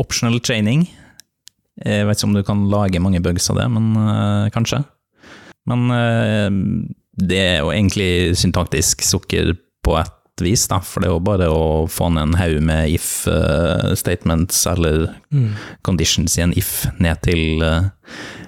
Optional 0.00 0.40
training. 0.40 0.88
Jeg 1.84 2.06
vet 2.08 2.18
ikke 2.18 2.28
om 2.28 2.34
du 2.34 2.42
kan 2.42 2.66
lage 2.72 3.00
mange 3.02 3.22
bugs 3.22 3.48
av 3.52 3.60
det, 3.60 3.68
men 3.70 3.94
eh, 3.96 4.50
kanskje. 4.54 4.82
Men 5.70 5.86
eh, 5.94 6.50
det 7.16 7.40
er 7.40 7.58
jo 7.62 7.72
egentlig 7.72 8.36
syntaktisk 8.40 9.04
sukker 9.06 9.54
på 9.84 9.96
et 10.00 10.12
vis, 10.42 10.66
da, 10.68 10.80
for 10.82 11.00
det 11.00 11.08
er 11.08 11.12
jo 11.14 11.20
bare 11.22 11.46
å 11.52 11.86
få 11.90 12.08
ned 12.12 12.22
en 12.32 12.34
haug 12.40 12.60
med 12.66 12.90
if 12.90 13.26
eh, 13.30 13.94
statements 13.94 14.64
eller 14.66 15.14
Mm. 15.34 15.54
conditions 15.82 16.36
i 16.38 16.42
en 16.42 16.52
if 16.56 16.86
ned 17.02 17.20
til 17.22 17.62
uh, 17.62 17.88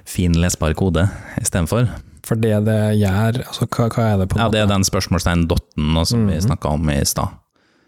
fin 0.06 0.32
lesbar 0.38 0.74
kode 0.74 1.08
istedenfor. 1.40 1.88
For 2.26 2.34
det 2.38 2.64
det 2.66 2.98
gjør, 3.00 3.40
altså 3.46 3.66
hva, 3.66 3.88
hva 3.90 4.04
er 4.12 4.18
det 4.18 4.28
på 4.28 4.36
en 4.36 4.42
Ja, 4.44 4.48
det 4.50 4.60
er 4.60 4.66
den 4.70 4.82
spørsmålstegn-dotten 4.86 6.06
som 6.06 6.26
vi 6.26 6.34
Mhm. 6.34 6.42
snakka 6.46 6.68
om 6.74 6.90
i 6.90 7.04
stad. 7.04 7.28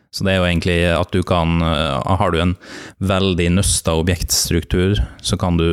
Så 0.09 0.25
det 0.25 0.33
er 0.33 0.39
jo 0.41 0.47
egentlig 0.49 0.77
at 0.89 1.11
du 1.13 1.21
kan 1.27 1.61
eh, 1.61 2.15
Har 2.19 2.33
du 2.33 2.39
en 2.41 2.55
veldig 3.05 3.49
nøsta 3.59 3.93
objektstruktur, 4.01 4.97
så 5.21 5.37
kan 5.41 5.59
du 5.61 5.67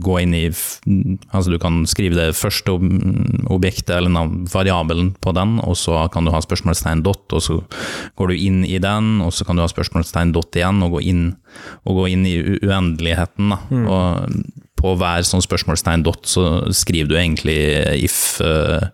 gå 0.00 0.16
inn 0.22 0.32
i 0.36 0.46
Altså 0.48 1.52
du 1.52 1.58
kan 1.60 1.82
skrive 1.90 2.16
det 2.16 2.38
første 2.38 2.72
objektet 3.52 3.92
eller 3.98 4.32
variabelen 4.50 5.12
på 5.20 5.34
den, 5.36 5.58
og 5.60 5.76
så 5.78 6.06
kan 6.12 6.24
du 6.24 6.32
ha 6.32 6.40
spørsmålstegn 6.42 7.04
dot, 7.04 7.26
og 7.36 7.44
så 7.44 7.58
går 8.18 8.32
du 8.32 8.38
inn 8.48 8.62
i 8.64 8.78
den, 8.82 9.20
og 9.24 9.34
så 9.36 9.46
kan 9.46 9.58
du 9.58 9.64
ha 9.64 9.68
spørsmålstegn 9.70 10.32
dot 10.36 10.56
igjen, 10.56 10.80
og 10.86 10.96
gå 10.96 11.04
inn, 11.12 11.24
og 11.84 12.00
gå 12.00 12.08
inn 12.14 12.26
i 12.28 12.36
uendeligheten. 12.60 13.52
Da. 13.54 13.60
Og 13.90 14.60
på 14.80 14.94
hver 14.96 15.26
sånn 15.28 15.44
spørsmålstegn 15.44 16.06
dot 16.06 16.28
så 16.30 16.46
skriver 16.76 17.10
du 17.10 17.18
egentlig 17.20 17.58
if 18.00 18.40
uh, 18.40 18.88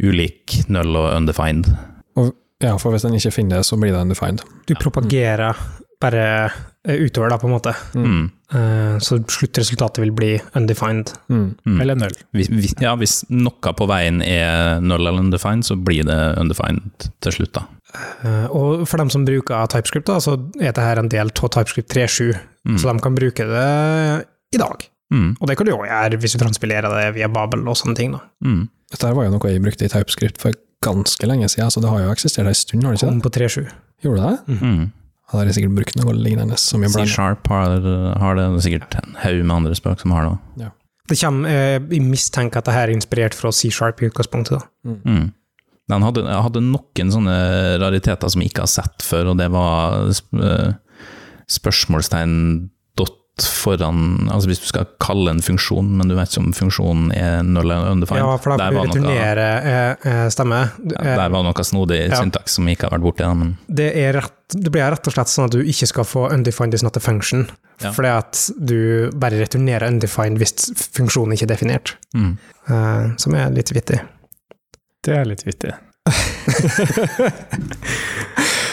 ulik, 0.00 0.62
null 0.72 0.96
og 0.96 1.10
undefined. 1.12 1.68
Ja, 2.64 2.76
for 2.80 2.94
hvis 2.94 3.02
den 3.04 3.14
ikke 3.18 3.34
finner 3.34 3.60
det, 3.60 3.66
så 3.68 3.76
blir 3.76 3.92
det 3.92 4.00
undefined. 4.00 4.40
Du 4.66 4.74
propagerer 4.80 5.58
bare 6.00 6.22
eh, 6.86 6.96
utover, 7.04 7.30
da, 7.32 7.36
på 7.40 7.48
en 7.48 7.54
måte. 7.56 7.72
Mm. 7.96 8.24
Eh, 8.52 8.96
Så 9.04 9.18
sluttresultatet 9.32 10.00
vil 10.04 10.12
bli 10.16 10.30
undefined. 10.56 11.12
Mm. 11.32 11.54
Mm. 11.66 11.80
Eller 11.80 11.94
null. 12.00 12.16
Hvis, 12.36 12.48
hvis, 12.52 12.74
ja, 12.80 12.94
hvis 13.00 13.18
noe 13.32 13.72
på 13.76 13.88
veien 13.88 14.22
er 14.24 14.80
null 14.84 15.00
eller 15.06 15.20
undefined, 15.24 15.64
så 15.68 15.76
blir 15.76 16.04
det 16.08 16.18
undefined 16.40 17.08
til 17.24 17.32
slutt, 17.38 17.52
da. 17.56 17.66
Eh, 18.24 18.46
Og 18.52 18.86
for 18.88 19.00
dem 19.00 19.10
som 19.12 19.24
bruker 19.28 19.66
TypeScript, 19.72 20.06
da, 20.08 20.18
så 20.20 20.36
er 20.60 20.72
dette 20.72 20.84
en 21.00 21.08
del 21.12 21.32
av 21.32 21.50
TypeScript 21.52 21.92
3.7, 21.92 22.34
Mm. 22.66 22.78
så 22.82 22.90
de 22.92 22.98
kan 23.04 23.14
bruke 23.14 23.44
det 23.46 24.26
i 24.52 24.58
dag. 24.58 24.80
Mm. 25.14 25.36
Og 25.40 25.46
det 25.46 25.54
kan 25.56 25.66
du 25.68 25.70
òg 25.76 25.84
gjøre 25.86 26.18
hvis 26.18 26.32
du 26.34 26.40
transpilerer 26.42 26.88
det 26.90 27.12
via 27.14 27.28
Babel 27.30 27.60
og 27.68 27.76
sånne 27.78 27.94
ting. 27.94 28.10
da. 28.16 28.18
Mm. 28.44 28.64
Dette 28.90 29.12
var 29.14 29.24
jo 29.28 29.30
noe 29.36 29.52
jeg 29.52 29.62
brukte 29.62 29.84
i 29.86 29.88
TypeScript 29.92 30.40
for 30.42 30.50
ganske 30.84 31.26
lenge 31.26 31.48
siden, 31.48 31.70
så 31.72 31.80
det 31.80 31.88
har 31.90 32.00
jo 32.04 32.12
eksistert 32.12 32.46
en 32.46 32.54
stund, 32.54 32.84
har 32.84 32.92
det 32.94 33.00
ikke 33.00 33.08
Kom 33.08 33.20
det? 33.20 33.24
på 33.24 33.34
3.7. 33.38 33.70
Gjorde 34.04 34.26
det? 34.26 34.60
Mm. 34.60 34.92
Da 35.26 35.38
har 35.38 35.48
jeg 35.48 35.54
sikkert 35.56 35.74
brukt 35.74 35.96
noe 35.98 36.12
lignende 36.14 36.56
som 36.60 36.82
jeg 36.84 36.92
blander. 36.92 37.10
C-sharp 37.10 37.48
har, 37.50 37.72
har 38.22 38.36
det, 38.38 38.44
det 38.52 38.60
er 38.60 38.66
sikkert 38.68 38.94
en 39.00 39.16
haug 39.24 39.40
med 39.42 39.56
andre 39.56 39.74
språk 39.74 40.00
som 40.04 40.12
har 40.14 40.28
det. 40.28 40.68
Det 41.06 41.16
kommer, 41.20 41.48
eh, 41.48 41.78
Jeg 41.90 42.02
mistenker 42.02 42.58
at 42.58 42.64
det 42.68 42.74
her 42.74 42.88
er 42.88 42.94
inspirert 42.94 43.34
fra 43.34 43.50
C-sharp 43.54 44.02
i 44.02 44.08
utgangspunktet. 44.10 44.58
da. 44.60 44.94
Mm. 45.06 45.32
Den 45.88 46.02
hadde, 46.02 46.22
hadde 46.26 46.62
noen 46.66 47.10
sånne 47.14 47.34
rariteter 47.78 48.28
som 48.30 48.42
jeg 48.42 48.50
ikke 48.50 48.64
har 48.66 48.70
sett 48.72 49.02
før, 49.06 49.32
og 49.32 49.38
det 49.38 49.46
var 49.54 50.10
sp 50.14 50.34
eh, 50.42 50.72
spørsmålstegn 51.46 52.70
foran 53.44 54.30
Altså 54.32 54.48
hvis 54.48 54.60
du 54.62 54.66
skal 54.70 54.86
kalle 55.02 55.30
en 55.34 55.42
funksjon, 55.44 55.90
men 55.98 56.08
du 56.08 56.14
vet 56.16 56.30
ikke 56.32 56.40
om 56.46 56.52
funksjonen 56.56 57.10
er 57.12 57.42
null 57.44 57.68
eller 57.70 57.90
undefined. 57.92 58.22
Ja, 58.22 58.36
for 58.40 58.56
da 58.56 58.70
blir 58.70 58.80
det 58.80 58.88
returnere 58.94 59.48
eh, 59.60 59.92
eh, 60.12 60.28
stemme. 60.32 60.60
ja, 60.88 60.96
Eh, 61.02 61.16
der 61.20 61.28
var 61.34 61.42
noe 61.44 61.64
snodig 61.68 62.00
Ja. 62.08 62.16
syntaks 62.22 62.52
som 62.56 62.66
ikke 62.72 62.84
har 62.88 62.92
vært 62.96 63.04
borti. 63.04 63.28
Men 63.36 63.56
Det, 63.68 63.90
er 63.96 64.12
rett, 64.20 64.32
det 64.56 64.72
blir 64.72 64.88
rett 64.90 65.06
og 65.06 65.12
slett 65.12 65.28
sånn 65.28 65.44
at 65.50 65.52
du 65.52 65.60
ikke 65.62 65.86
skal 65.92 66.04
få 66.08 66.30
undefined 66.32 66.72
is 66.74 66.82
not 66.82 66.96
a 66.96 67.00
function. 67.00 67.48
Ja. 67.82 67.92
Fordi 67.92 68.08
at 68.08 68.50
du 68.56 69.10
bare 69.12 69.36
returnerer 69.42 69.86
undefined 69.90 70.38
hvis 70.40 70.72
funksjonen 70.96 71.32
ikke 71.36 71.44
er 71.50 71.54
definert. 71.56 71.96
mm. 72.16 72.36
Eh, 72.68 73.10
som 73.18 73.34
er 73.34 73.50
litt 73.50 73.68
vittig. 73.70 74.00
Det 75.04 75.12
er 75.14 75.24
litt 75.28 75.44
vittig. 75.46 75.74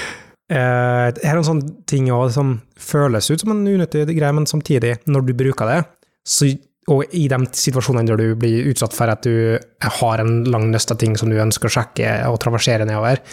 Det 0.53 1.23
er 1.25 1.37
en 1.39 1.45
sånn 1.47 1.61
ting 1.89 2.11
også, 2.13 2.35
som 2.35 2.49
føles 2.77 3.31
ut 3.31 3.41
som 3.41 3.53
en 3.55 3.63
unyttig 3.65 4.03
greie, 4.11 4.33
men 4.35 4.45
samtidig, 4.49 4.99
når 5.09 5.25
du 5.25 5.31
bruker 5.39 5.69
det, 5.71 5.79
så, 6.27 6.49
og 6.93 7.15
i 7.15 7.23
de 7.31 7.39
situasjonene 7.57 8.11
der 8.11 8.19
du 8.19 8.35
blir 8.39 8.69
utsatt 8.71 8.93
for 8.95 9.11
at 9.11 9.25
du 9.25 9.57
har 9.99 10.21
en 10.21 10.43
lang 10.51 10.69
nøste 10.71 10.97
ting 10.99 11.15
som 11.19 11.31
du 11.31 11.39
ønsker 11.41 11.71
å 11.71 11.75
sjekke 11.77 12.13
og 12.29 12.39
traversere 12.43 12.85
nedover, 12.87 13.23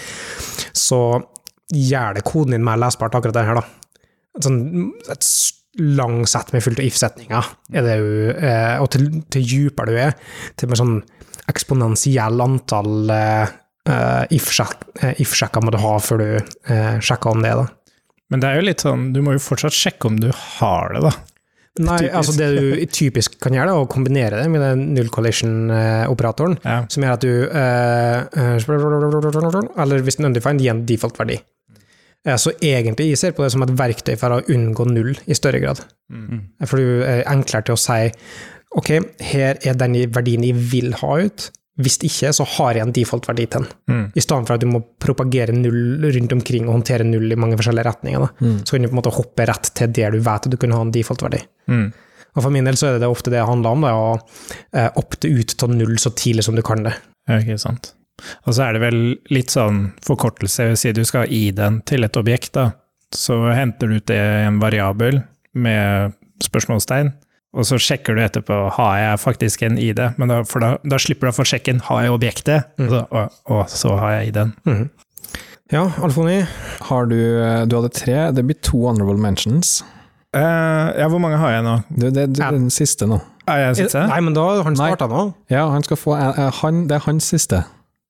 så 0.72 1.20
gjør 1.74 2.18
det 2.18 2.26
koden 2.26 2.56
din 2.56 2.66
mer 2.66 2.80
lesbart, 2.80 3.14
akkurat 3.14 3.36
det 3.36 3.46
her, 3.46 3.60
da. 3.60 3.98
Sånn, 4.40 4.60
et 5.10 5.26
lang 5.80 6.24
sett 6.26 6.52
med 6.54 6.64
fullt 6.64 6.82
av 6.82 6.86
if-setninger, 6.86 7.50
er 7.78 7.88
eh, 7.90 8.76
og 8.82 8.90
til, 8.94 9.08
til 9.30 9.46
dypere 9.46 9.90
du 9.92 9.98
er, 10.02 10.16
til 10.58 10.70
med 10.70 10.80
sånn 10.80 10.96
eksponentiell 11.50 12.42
antall 12.42 13.12
eh, 13.14 13.52
uh, 13.88 14.24
if-sjekka 14.30 15.14
if 15.20 15.40
må 15.64 15.70
du 15.72 15.78
ha 15.78 15.98
før 15.98 16.18
du 16.18 16.36
uh, 16.36 16.98
sjekker 17.00 17.30
om 17.32 17.42
det. 17.42 17.54
da. 17.56 17.66
Men 18.30 18.40
det 18.40 18.48
er 18.50 18.54
jo 18.60 18.66
litt 18.68 18.80
sånn, 18.84 19.12
du 19.12 19.20
må 19.22 19.32
jo 19.34 19.38
fortsatt 19.42 19.72
sjekke 19.74 20.06
om 20.10 20.16
du 20.20 20.30
har 20.30 20.92
det, 20.94 21.00
da. 21.08 21.12
Nei, 21.80 21.98
Typisk. 22.02 22.14
altså 22.18 22.32
det 22.36 22.48
du 22.56 22.86
typisk 22.98 23.38
kan 23.40 23.54
gjøre, 23.54 23.70
er 23.72 23.76
å 23.84 23.88
kombinere 23.90 24.42
det 24.42 24.50
med 24.50 24.60
den 24.64 24.80
null 24.96 25.08
collision-operatoren, 25.14 26.58
Ja. 26.64 26.80
som 26.90 27.02
gjør 27.06 27.12
at 27.14 27.24
du 27.24 27.32
uh, 27.48 28.16
Eller 29.80 30.02
hvis 30.04 30.16
den 30.18 30.26
undefined 30.30 30.60
gir 30.60 30.70
en 30.74 30.84
default-verdi. 30.86 31.38
Eh, 32.26 32.36
Så 32.36 32.50
egentlig 32.60 33.08
jeg 33.10 33.18
ser 33.18 33.32
på 33.32 33.42
det 33.44 33.52
som 33.54 33.62
et 33.64 33.72
verktøy 33.76 34.16
for 34.20 34.30
å 34.36 34.42
unngå 34.52 34.84
null 34.90 35.14
i 35.26 35.34
større 35.34 35.60
grad. 35.62 35.80
Mm. 36.12 36.40
For 36.66 36.76
du 36.76 37.02
er 37.06 37.24
enklere 37.30 37.64
til 37.64 37.74
å 37.78 37.80
si 37.80 38.10
ok, 38.76 38.90
her 39.32 39.54
er 39.66 39.74
den 39.74 39.94
verdien 40.12 40.44
jeg 40.44 40.54
vil 40.70 40.92
ha 41.00 41.16
ut. 41.24 41.50
Hvis 41.80 41.96
ikke, 42.06 42.32
så 42.36 42.44
har 42.56 42.76
jeg 42.76 42.86
en 42.86 42.92
default-verdi 42.96 43.46
til 43.46 43.64
den. 43.64 43.72
Mm. 43.90 44.04
I 44.14 44.24
stedet 44.24 44.48
for 44.48 44.56
at 44.56 44.64
du 44.64 44.68
må 44.70 44.82
propagere 45.02 45.54
null 45.56 46.04
rundt 46.04 46.34
omkring 46.36 46.68
og 46.68 46.78
håndtere 46.78 47.06
null 47.08 47.32
i 47.32 47.38
mange 47.40 47.58
forskjellige 47.60 47.88
retninger. 47.88 48.26
Da. 48.26 48.46
Mm. 48.46 48.58
Så 48.64 48.76
kan 48.76 48.84
du 48.84 48.90
på 48.90 48.96
en 48.96 49.00
måte 49.00 49.14
hoppe 49.16 49.46
rett 49.48 49.72
til 49.78 49.92
der 49.96 50.14
du 50.14 50.20
vet 50.20 50.48
at 50.48 50.52
du 50.52 50.58
kunne 50.60 50.76
ha 50.76 50.86
en 50.86 50.92
default-verdi. 50.94 51.40
Mm. 51.72 51.86
Og 52.36 52.44
For 52.44 52.54
min 52.54 52.68
del 52.68 52.78
så 52.78 52.90
er 52.90 53.00
det 53.02 53.08
ofte 53.10 53.32
det 53.32 53.40
det 53.40 53.48
handler 53.48 53.74
om, 53.74 53.86
det 53.86 53.94
å 53.96 54.10
eh, 54.76 54.90
opte 55.00 55.30
ut 55.30 55.56
til 55.58 55.72
null 55.74 55.96
så 55.98 56.12
tidlig 56.14 56.46
som 56.46 56.58
du 56.58 56.62
kan 56.66 56.84
det. 56.86 56.94
Ja, 57.30 57.40
ikke 57.40 57.58
sant. 57.62 57.94
Og 58.44 58.54
så 58.54 58.66
er 58.66 58.76
det 58.76 58.84
vel 58.84 59.00
litt 59.32 59.52
sånn 59.54 59.90
forkortelse, 60.04 60.66
jeg 60.68 60.74
vil 60.74 60.80
si 60.80 60.92
du 60.94 61.02
skal 61.08 61.24
ha 61.24 61.32
ID-en 61.32 61.80
til 61.88 62.06
et 62.06 62.20
objekt, 62.20 62.52
da. 62.58 62.70
Så 63.16 63.40
henter 63.50 63.90
du 63.90 63.98
ut 63.98 64.06
det 64.06 64.20
i 64.20 64.46
en 64.46 64.60
variabel 64.62 65.22
med 65.58 66.14
spørsmålstegn, 66.44 67.10
og 67.52 67.66
så 67.66 67.78
sjekker 67.82 68.14
du 68.14 68.22
etterpå 68.22 68.56
har 68.76 68.98
jeg 68.98 69.20
faktisk 69.24 69.62
en 69.66 69.78
ID, 69.78 70.00
men 70.20 70.28
da, 70.30 70.40
for 70.46 70.62
da, 70.62 70.74
da 70.86 70.98
slipper 71.02 71.26
du 71.28 71.32
å 71.32 71.38
få 71.40 71.46
sjekken 71.50 71.80
har 71.88 72.04
jeg 72.06 72.12
objektet, 72.14 72.68
og, 72.78 72.90
så, 72.92 73.00
og, 73.10 73.38
og 73.50 73.64
så 73.72 73.94
har 73.98 74.18
jeg 74.18 74.28
ID-en. 74.32 74.52
Mm. 74.68 74.84
Ja, 75.70 75.84
Alfoni. 76.02 76.40
Har 76.88 77.06
du 77.06 77.16
Du 77.70 77.76
hadde 77.76 77.90
tre, 77.94 78.18
det 78.34 78.42
blir 78.46 78.58
to 78.62 78.80
honorable 78.88 79.18
mentions. 79.18 79.80
Uh, 80.34 80.90
ja, 80.98 81.06
hvor 81.10 81.18
mange 81.22 81.38
har 81.38 81.50
jeg 81.56 81.62
nå? 81.66 81.74
Du, 81.90 82.06
det, 82.10 82.28
det, 82.34 82.38
Ja. 82.42 82.50
den 82.54 82.70
siste 82.70 83.06
nå. 83.06 83.20
Er 83.50 83.64
jeg 83.64 83.76
siste? 83.84 84.02
Nei, 84.06 84.20
men 84.22 84.34
da 84.34 84.44
har 84.46 84.62
han 84.66 84.76
starta 84.78 85.08
nå. 85.10 85.22
Ja, 85.50 85.64
han 85.70 85.82
skal 85.82 85.98
få 85.98 86.14
eh, 86.14 86.50
han, 86.60 86.84
Det 86.86 86.98
er 87.00 87.06
hans 87.06 87.26
siste. 87.32 87.64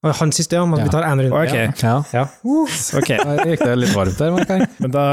Og 0.04 0.14
Han 0.16 0.32
siste, 0.32 0.56
ja. 0.56 0.64
Men 0.64 0.78
Ja. 0.80 0.84
vi 0.84 0.90
tar 0.90 1.04
én 1.04 1.20
runde. 1.20 1.32
Ok, 1.32 1.54
Ja. 1.54 1.72
Ja. 1.82 2.02
Ja. 2.12 2.26
okay. 2.98 3.18
Da 3.20 3.44
gikk 3.44 3.64
det 3.64 3.76
litt 3.78 3.94
varmt 3.96 4.18
der, 4.18 4.32
merker 4.32 4.60
jeg. 4.60 4.68
Men 4.80 4.90
da 4.90 5.06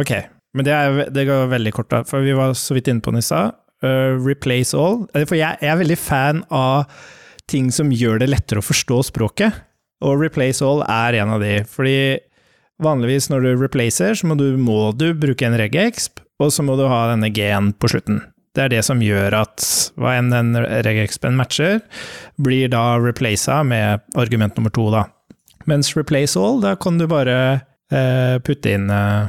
Ok. 0.00 0.12
Men 0.56 0.66
det, 0.66 0.74
er, 0.74 1.10
det 1.14 1.26
går 1.28 1.50
veldig 1.52 1.72
kort, 1.76 1.90
da. 1.92 2.02
For 2.06 2.24
vi 2.26 2.34
var 2.36 2.54
så 2.58 2.74
vidt 2.76 2.90
inne 2.90 3.04
på 3.04 3.14
den. 3.14 3.22
Uh, 3.80 4.18
replace 4.20 4.76
all. 4.76 5.04
Eh, 5.14 5.26
For 5.28 5.38
jeg, 5.38 5.56
er 5.62 5.78
veldig 5.80 5.98
fan 5.98 6.42
av 6.52 6.90
ting 7.50 7.70
som 7.74 7.92
gjør 7.94 8.20
det 8.22 8.30
lettere 8.30 8.62
å 8.62 8.66
forstå 8.66 9.02
språket. 9.10 9.62
Og 10.04 10.18
replace 10.20 10.64
all 10.64 10.82
er 10.88 11.20
en 11.20 11.36
av 11.36 11.44
de. 11.44 11.60
Fordi 11.68 12.18
vanligvis 12.82 13.30
når 13.30 13.46
du 13.46 13.50
replacer, 13.60 14.16
så 14.16 14.28
må 14.28 14.36
du, 14.40 14.52
må 14.58 14.90
du 14.96 15.10
bruke 15.18 15.46
en 15.46 15.58
regexp, 15.60 16.22
og 16.40 16.52
så 16.54 16.64
må 16.64 16.76
du 16.80 16.86
ha 16.88 17.06
denne 17.12 17.30
g-en 17.34 17.74
på 17.76 17.90
slutten. 17.92 18.22
Det 18.56 18.64
er 18.64 18.72
det 18.72 18.82
som 18.82 19.02
gjør 19.04 19.36
at 19.44 19.64
hva 20.00 20.16
enn 20.18 20.32
den 20.32 20.56
regexpen 20.58 21.36
matcher, 21.38 21.78
blir 22.42 22.70
da 22.72 22.96
replaca 22.98 23.60
med 23.66 24.02
argument 24.18 24.56
nummer 24.58 24.72
to, 24.74 24.88
da. 24.90 25.04
Mens 25.70 25.92
replace 25.94 26.40
all, 26.40 26.58
da 26.64 26.74
kan 26.80 26.96
du 26.98 27.06
bare 27.10 27.36
eh, 27.92 28.40
putte 28.42 28.72
inn 28.74 28.88
eh, 28.90 29.28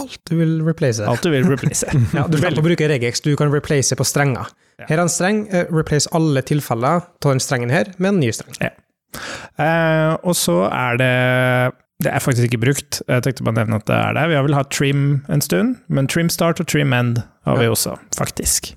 Alt 0.00 0.18
du 0.30 0.36
vil 0.38 0.62
replace. 0.64 1.04
alt 1.04 1.22
du 1.22 1.28
vil 1.30 1.44
replace. 1.44 1.84
Ja, 2.16 2.24
du 2.30 2.38
kan 2.40 2.54
bruke 2.56 2.88
regex, 2.88 3.20
du 3.20 3.34
kan 3.36 3.52
replace 3.52 3.96
på 3.98 4.04
strenger. 4.08 4.48
Ja. 4.80 4.86
Her 4.88 4.98
er 4.98 5.02
en 5.04 5.12
streng, 5.12 5.42
eh, 5.52 5.66
replace 5.70 6.08
alle 6.16 6.40
tilfeller 6.48 7.02
av 7.04 7.28
den 7.28 7.40
strengen 7.44 7.70
her 7.70 7.90
med 7.98 8.14
en 8.14 8.20
ny 8.22 8.30
streng. 8.32 8.56
Eh, 9.60 10.14
og 10.24 10.32
så 10.38 10.62
er 10.72 10.96
det 10.96 11.12
Det 12.02 12.10
er 12.10 12.18
faktisk 12.24 12.48
ikke 12.48 12.58
brukt, 12.64 13.02
jeg 13.06 13.22
tenkte 13.22 13.44
bare 13.46 13.54
nevne 13.60 13.76
at 13.78 13.84
det 13.86 13.94
er 13.94 14.14
det. 14.16 14.22
Vi 14.32 14.34
har 14.34 14.42
vel 14.42 14.56
hatt 14.56 14.70
trim 14.74 15.02
en 15.30 15.40
stund, 15.44 15.76
men 15.88 16.08
trim 16.10 16.28
start 16.32 16.58
og 16.58 16.66
trim 16.66 16.90
end 16.96 17.20
har 17.46 17.58
vi 17.60 17.68
også, 17.70 17.94
faktisk. 18.18 18.72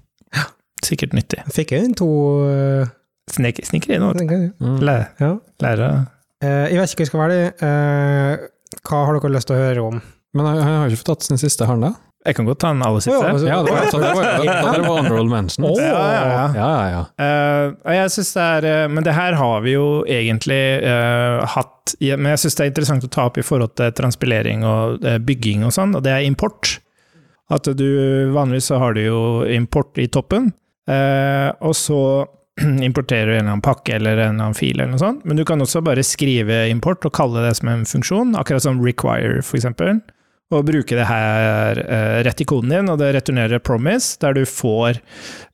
Sikkert 0.85 1.15
nyttig. 1.17 1.39
Jeg 1.47 1.55
fikk 1.55 1.71
inn 1.79 1.95
to 1.97 2.05
uh... 2.45 2.85
Sniker 3.31 3.95
inn 3.95 4.03
noe. 4.03 4.13
jeg. 4.13 4.51
Mm. 4.61 4.75
lære. 4.85 5.07
Ja. 5.19 5.31
lære. 5.63 5.87
Eh, 6.43 6.67
Jeg 6.69 6.77
vet 6.77 6.91
ikke 6.93 6.99
hva 6.99 7.05
jeg 7.05 7.09
skal 7.09 7.23
velge. 7.23 7.47
Eh, 7.65 8.43
Hva 8.85 8.99
har 9.07 9.17
dere 9.17 9.31
lyst 9.33 9.47
til 9.49 9.55
å 9.55 9.63
høre 9.63 9.85
om? 9.87 10.01
Men 10.35 10.49
han, 10.49 10.59
han 10.59 10.81
har 10.81 10.91
ikke 10.91 11.05
fått 11.05 11.13
tatt 11.13 11.29
sin 11.29 11.39
siste, 11.41 11.65
har 11.67 11.77
han 11.77 11.87
da? 11.87 11.93
Jeg 12.25 12.39
kan 12.39 12.47
godt 12.47 12.59
ta 12.63 12.71
den 12.73 12.81
aller 12.81 13.03
siste. 13.03 13.17
Oh, 13.21 13.43
Ja, 13.45 13.59
det 13.61 13.73
var, 13.73 13.83
så 13.91 13.99
det 14.01 14.09
var, 14.17 14.23
det 14.25 14.47
var, 14.49 14.79
det 14.79 14.85
var 14.87 14.95
honorable 14.97 15.29
mention. 15.29 15.67
Å, 15.69 15.73
Ja, 15.77 15.99
ja, 16.09 16.23
ja. 16.25 16.71
Ja, 16.89 17.03
og 17.85 17.93
jeg 17.93 18.13
synes 18.15 18.31
det 18.33 18.45
er 18.45 18.67
eh, 18.69 18.85
Men 18.89 19.05
det 19.05 19.13
her 19.13 19.37
har 19.37 19.61
vi 19.61 19.75
jo 19.75 19.85
egentlig 20.09 20.61
uh, 20.81 21.43
hatt 21.53 21.93
Men 22.01 22.31
jeg 22.33 22.41
syns 22.41 22.57
det 22.57 22.65
er 22.65 22.71
interessant 22.71 23.05
å 23.05 23.11
ta 23.13 23.27
opp 23.29 23.37
i 23.37 23.45
forhold 23.45 23.75
til 23.77 23.93
transpilering 23.93 24.65
og 24.65 25.05
uh, 25.05 25.19
bygging 25.21 25.67
og 25.67 25.75
sånn, 25.75 25.93
og 25.97 26.01
det 26.05 26.15
er 26.15 26.25
import. 26.25 26.79
At 27.53 27.69
du 27.77 27.85
Vanligvis 28.33 28.71
så 28.71 28.79
har 28.81 28.95
du 28.97 29.03
jo 29.03 29.19
import 29.53 29.99
i 30.01 30.07
toppen, 30.09 30.49
eh, 30.89 31.51
og 31.61 31.75
så 31.77 31.99
importerer 32.87 33.29
du 33.29 33.35
en 33.35 33.43
eller 33.43 33.51
annen 33.51 33.65
pakke 33.65 33.99
eller 33.99 34.17
en 34.17 34.31
eller 34.31 34.47
annen 34.47 34.57
fil 34.57 34.79
eller 34.79 34.95
noe 34.95 35.03
sånt, 35.03 35.21
men 35.29 35.37
du 35.37 35.43
kan 35.45 35.61
også 35.61 35.83
bare 35.85 36.01
skrive 36.05 36.63
import 36.71 37.05
og 37.05 37.13
kalle 37.13 37.43
det 37.45 37.53
som 37.59 37.69
en 37.69 37.85
funksjon, 37.85 38.33
akkurat 38.39 38.65
som 38.65 38.81
require, 38.81 39.43
for 39.45 39.59
eksempel. 39.59 39.99
Og 40.53 40.65
bruke 40.67 40.93
det 40.93 41.07
her 41.09 41.79
eh, 41.81 42.19
rett 42.27 42.41
i 42.43 42.45
koden 42.45 42.69
din, 42.69 42.89
og 42.91 42.99
det 43.01 43.15
returnerer 43.15 43.63
promise, 43.65 44.13
der 44.21 44.35
du 44.37 44.43
får 44.45 44.99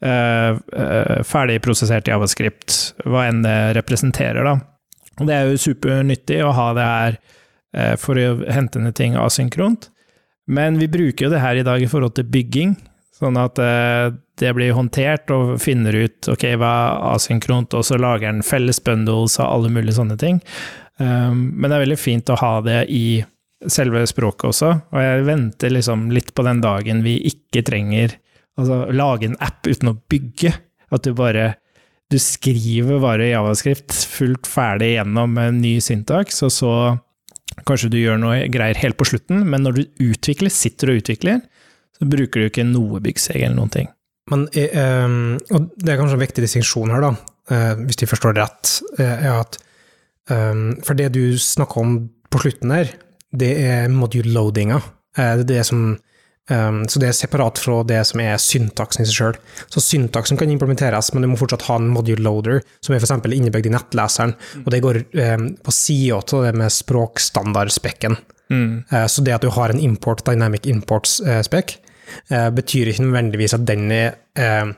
uh, 0.03 0.57
uh, 0.59 1.21
ferdigprosessert 1.23 2.11
javascript, 2.11 2.97
hva 3.07 3.23
enn 3.29 3.39
det 3.45 3.55
representerer, 3.79 4.43
da. 4.43 4.57
Og 5.21 5.29
det 5.29 5.37
er 5.37 5.47
jo 5.47 5.61
supernyttig 5.63 6.41
å 6.43 6.51
ha 6.57 6.67
det 6.75 6.89
her 6.89 7.17
uh, 7.21 7.95
for 8.01 8.19
å 8.19 8.41
hente 8.51 8.83
ned 8.83 8.97
ting 8.99 9.15
asynkront. 9.15 9.87
Men 10.51 10.75
vi 10.81 10.91
bruker 10.91 11.29
jo 11.29 11.31
det 11.31 11.43
her 11.43 11.61
i 11.61 11.63
dag 11.63 11.79
i 11.79 11.87
forhold 11.87 12.17
til 12.19 12.27
bygging, 12.27 12.75
sånn 13.15 13.37
at 13.37 13.59
det 14.41 14.49
blir 14.57 14.73
håndtert 14.73 15.29
og 15.31 15.53
finner 15.61 15.93
ut 15.93 16.27
ok, 16.33 16.47
hva 16.57 16.71
er 16.73 17.03
asynkront, 17.13 17.75
og 17.77 17.85
så 17.85 17.99
lager 18.01 18.25
den 18.25 18.41
felles 18.43 18.81
bundles 18.83 19.37
og 19.37 19.45
alle 19.45 19.69
mulige 19.71 19.99
sånne 19.99 20.17
ting. 20.19 20.41
Um, 20.97 21.53
men 21.55 21.69
det 21.69 21.77
er 21.77 21.83
veldig 21.85 21.99
fint 22.01 22.29
å 22.33 22.39
ha 22.41 22.55
det 22.65 22.81
i 22.91 23.21
selve 23.69 24.03
språket 24.09 24.49
også, 24.49 24.71
og 24.91 24.99
jeg 25.03 25.25
venter 25.27 25.73
liksom 25.73 26.09
litt 26.13 26.33
på 26.33 26.45
den 26.47 26.61
dagen 26.63 27.03
vi 27.05 27.19
ikke 27.29 27.63
trenger 27.67 28.17
altså 28.59 28.85
lage 28.93 29.29
en 29.29 29.37
app 29.43 29.67
uten 29.67 29.91
å 29.91 29.97
bygge. 30.11 30.53
At 30.91 31.05
du 31.05 31.13
bare 31.15 31.53
du 32.11 32.17
skriver 32.19 32.99
bare 32.99 33.29
javascript 33.29 33.95
fullt 34.11 34.49
ferdig 34.49 34.97
gjennom 34.97 35.37
en 35.39 35.61
ny 35.63 35.77
syntaks, 35.83 36.41
og 36.43 36.51
så 36.51 36.73
kanskje 37.67 37.91
du 37.93 37.97
gjør 38.01 38.19
noe 38.19 38.49
greier 38.51 38.79
helt 38.81 38.97
på 38.99 39.07
slutten, 39.07 39.45
men 39.47 39.63
når 39.63 39.77
du 39.77 40.09
utvikler, 40.09 40.51
sitter 40.51 40.91
og 40.91 40.99
utvikler, 40.99 41.39
så 41.95 42.07
bruker 42.11 42.41
du 42.41 42.49
ikke 42.49 42.67
noe 42.67 42.99
byggseg 43.03 43.39
eller 43.39 43.55
noen 43.55 43.71
ting. 43.71 43.91
Men, 44.31 44.47
eh, 44.53 44.75
ehm, 44.75 45.39
og 45.55 45.71
det 45.77 45.93
er 45.93 46.01
kanskje 46.01 46.17
en 46.17 46.25
viktig 46.25 46.43
distinksjon 46.43 46.91
her, 46.91 47.01
da, 47.07 47.11
eh, 47.51 47.73
hvis 47.85 48.01
de 48.03 48.09
forstår 48.11 48.35
det 48.35 48.43
rett, 48.43 48.73
eh, 48.99 49.25
er 49.29 49.39
at 49.39 49.57
ehm, 50.29 50.83
For 50.85 50.93
det 50.93 51.13
du 51.13 51.37
snakker 51.37 51.81
om 51.81 52.09
på 52.29 52.39
slutten 52.43 52.71
her, 52.71 52.91
det 53.31 53.51
er 53.63 53.91
module-loadinga. 53.91 54.81
Eh, 55.17 55.37
det 55.47 55.57
er 55.61 55.67
som 55.67 55.83
ehm, 56.51 56.81
så 56.89 56.99
det 56.99 57.09
er 57.09 57.15
separat 57.15 57.59
fra 57.61 57.81
det 57.87 58.01
som 58.09 58.19
er 58.23 58.37
syntaksen 58.41 59.03
i 59.03 59.07
seg 59.07 59.15
sjøl. 59.17 59.37
Så 59.71 59.83
syntaksen 59.83 60.39
kan 60.39 60.51
implementeres, 60.51 61.13
men 61.13 61.23
du 61.23 61.29
må 61.31 61.39
fortsatt 61.39 61.67
ha 61.69 61.77
en 61.79 61.91
module 61.93 62.23
loader, 62.25 62.61
som 62.83 62.95
er 62.95 62.99
f.eks. 62.99 63.13
innebygd 63.31 63.69
i 63.69 63.75
nettleseren, 63.75 64.35
og 64.65 64.69
det 64.73 64.81
går 64.83 65.01
ehm, 65.15 65.47
på 65.63 65.71
sida 65.75 66.19
av 66.19 66.45
det 66.49 66.53
med 66.59 66.73
språkstandardspekken. 66.75 68.17
Mm. 68.51 68.83
Eh, 68.91 69.07
Så 69.07 69.23
det 69.23 69.33
at 69.37 69.41
du 69.45 69.49
har 69.49 69.71
en 69.71 69.79
import, 69.79 70.25
dynamic 70.27 70.67
imports-spek, 70.67 71.77
betyr 72.27 72.89
ikke 72.91 73.05
nødvendigvis 73.05 73.53
at 73.55 73.63
den 73.63 73.85
er 73.95 74.17
eh, 74.35 74.73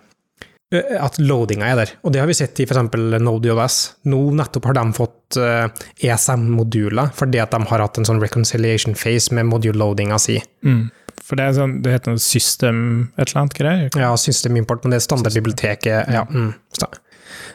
at 0.74 1.20
loadinga 1.22 1.70
er 1.70 1.80
der. 1.82 1.94
Og 2.04 2.14
det 2.14 2.22
har 2.22 2.30
vi 2.30 2.38
sett 2.38 2.60
i 2.60 2.68
f.eks. 2.68 2.82
NodeJS. 3.24 3.78
Nå 4.12 4.24
nettopp 4.40 4.72
har 4.72 4.80
de 4.80 4.86
fått 4.98 5.38
eh, 5.42 5.68
ESM-moduler 6.10 7.14
fordi 7.18 7.42
at 7.44 7.54
de 7.54 7.62
har 7.70 7.86
hatt 7.86 8.02
en 8.02 8.10
sånn 8.10 8.22
reconciliation 8.24 8.98
phase 8.98 9.36
med 9.36 9.50
module-loadinga 9.52 10.20
si. 10.22 10.40
Mm. 10.66 10.86
For 11.24 11.40
det 11.40 11.54
sånn, 11.56 11.78
det 11.86 11.94
heter 11.94 12.16
noe 12.16 12.22
system 12.22 12.78
et 13.16 13.30
eller 13.30 13.44
annet 13.46 13.58
greier? 13.58 13.96
Ja, 14.00 14.12
system 14.20 14.58
import, 14.60 14.84
men 14.84 14.96
det 14.96 15.00
er 15.00 15.08
standardbiblioteket. 15.08 16.12
Ja, 16.12 16.26
mm, 16.28 16.52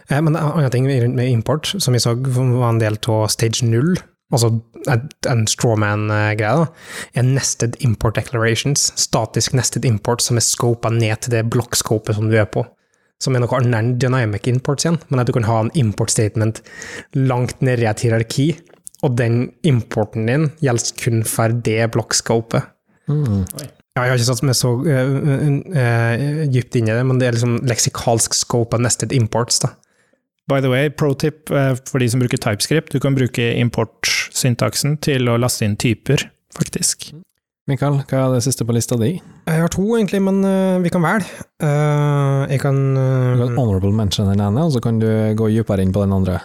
Eh, 0.08 0.22
Men 0.22 0.36
en 0.36 0.42
annen 0.42 0.70
ting 0.70 0.86
med 0.86 1.30
import, 1.30 1.74
som 1.78 1.92
vi 1.92 2.00
så 2.00 2.14
var 2.14 2.68
en 2.68 2.80
del 2.80 2.96
av 3.08 3.28
stage 3.28 3.62
0, 3.62 3.96
altså 4.32 4.52
en, 4.88 5.46
strawman-greie, 5.48 6.66
er 7.14 7.22
nested 7.26 7.76
import 7.84 8.16
declarations. 8.16 8.92
Statisk 8.96 9.52
nested 9.56 9.84
import 9.84 10.24
som 10.24 10.40
er 10.40 10.46
scopa 10.46 10.90
ned 10.92 11.24
til 11.24 11.36
det 11.36 11.46
blokkskopet 11.52 12.16
som 12.16 12.30
du 12.30 12.38
er 12.38 12.48
på. 12.48 12.64
Som 13.22 13.34
er 13.34 13.42
noe 13.42 13.58
annet 13.58 13.78
enn 13.78 13.94
dynamic 13.98 14.46
imports 14.50 14.86
igjen, 14.86 15.00
men 15.10 15.22
at 15.22 15.28
du 15.28 15.34
kan 15.34 15.46
ha 15.48 15.60
en 15.64 15.72
import 15.78 16.12
statement 16.14 16.60
langt 17.18 17.58
nede 17.64 17.82
i 17.82 17.88
et 17.90 18.04
hierarki, 18.04 18.52
og 19.02 19.16
den 19.18 19.48
importen 19.66 20.26
din 20.30 20.46
gjelder 20.62 20.94
kun 21.02 21.24
for 21.26 21.54
det 21.66 21.80
blokkskopet. 21.94 22.70
Mm. 23.10 23.42
Ja, 23.98 24.04
jeg 24.04 24.12
har 24.12 24.20
ikke 24.20 24.28
satt 24.28 24.44
meg 24.46 24.54
så 24.54 24.70
uh, 24.78 25.12
uh, 25.74 26.46
dypt 26.54 26.78
inn 26.78 26.90
i 26.90 26.94
det, 26.94 27.04
men 27.06 27.18
det 27.18 27.28
er 27.28 27.38
liksom 27.38 27.58
leksikalsk 27.66 28.36
scope 28.38 28.78
av 28.78 28.84
nested 28.84 29.14
imports. 29.16 29.62
da. 29.64 29.72
By 30.48 30.62
the 30.64 30.70
way, 30.72 30.88
pro 30.88 31.12
tip 31.18 31.50
for 31.50 32.00
de 32.00 32.08
som 32.08 32.22
bruker 32.22 32.40
TypeScript, 32.40 32.94
du 32.94 33.02
kan 33.02 33.18
bruke 33.18 33.50
import-syntaksen 33.60 34.96
til 35.04 35.28
å 35.28 35.36
laste 35.36 35.66
inn 35.66 35.76
typer, 35.76 36.24
faktisk. 36.56 37.10
Mikael, 37.68 37.98
hva 38.08 38.20
er 38.22 38.30
det 38.32 38.44
siste 38.46 38.64
på 38.64 38.72
lista 38.72 38.96
di? 38.96 39.10
Jeg 39.44 39.60
har 39.60 39.68
to, 39.68 39.82
egentlig, 39.98 40.22
men 40.24 40.38
uh, 40.40 40.78
vi 40.80 40.88
kan 40.92 41.02
velge. 41.04 41.28
Uh, 41.60 42.48
jeg 42.48 42.62
kan 42.62 42.78
Du 42.96 43.42
kan 43.42 43.52
uh, 43.52 43.58
honorable 43.58 43.92
mention 43.92 44.30
den 44.30 44.40
ene, 44.40 44.64
og 44.64 44.72
så 44.72 44.80
kan 44.80 44.96
du 45.02 45.08
gå 45.36 45.50
dypere 45.52 45.84
inn 45.84 45.92
på 45.92 46.00
den 46.06 46.14
andre. 46.16 46.38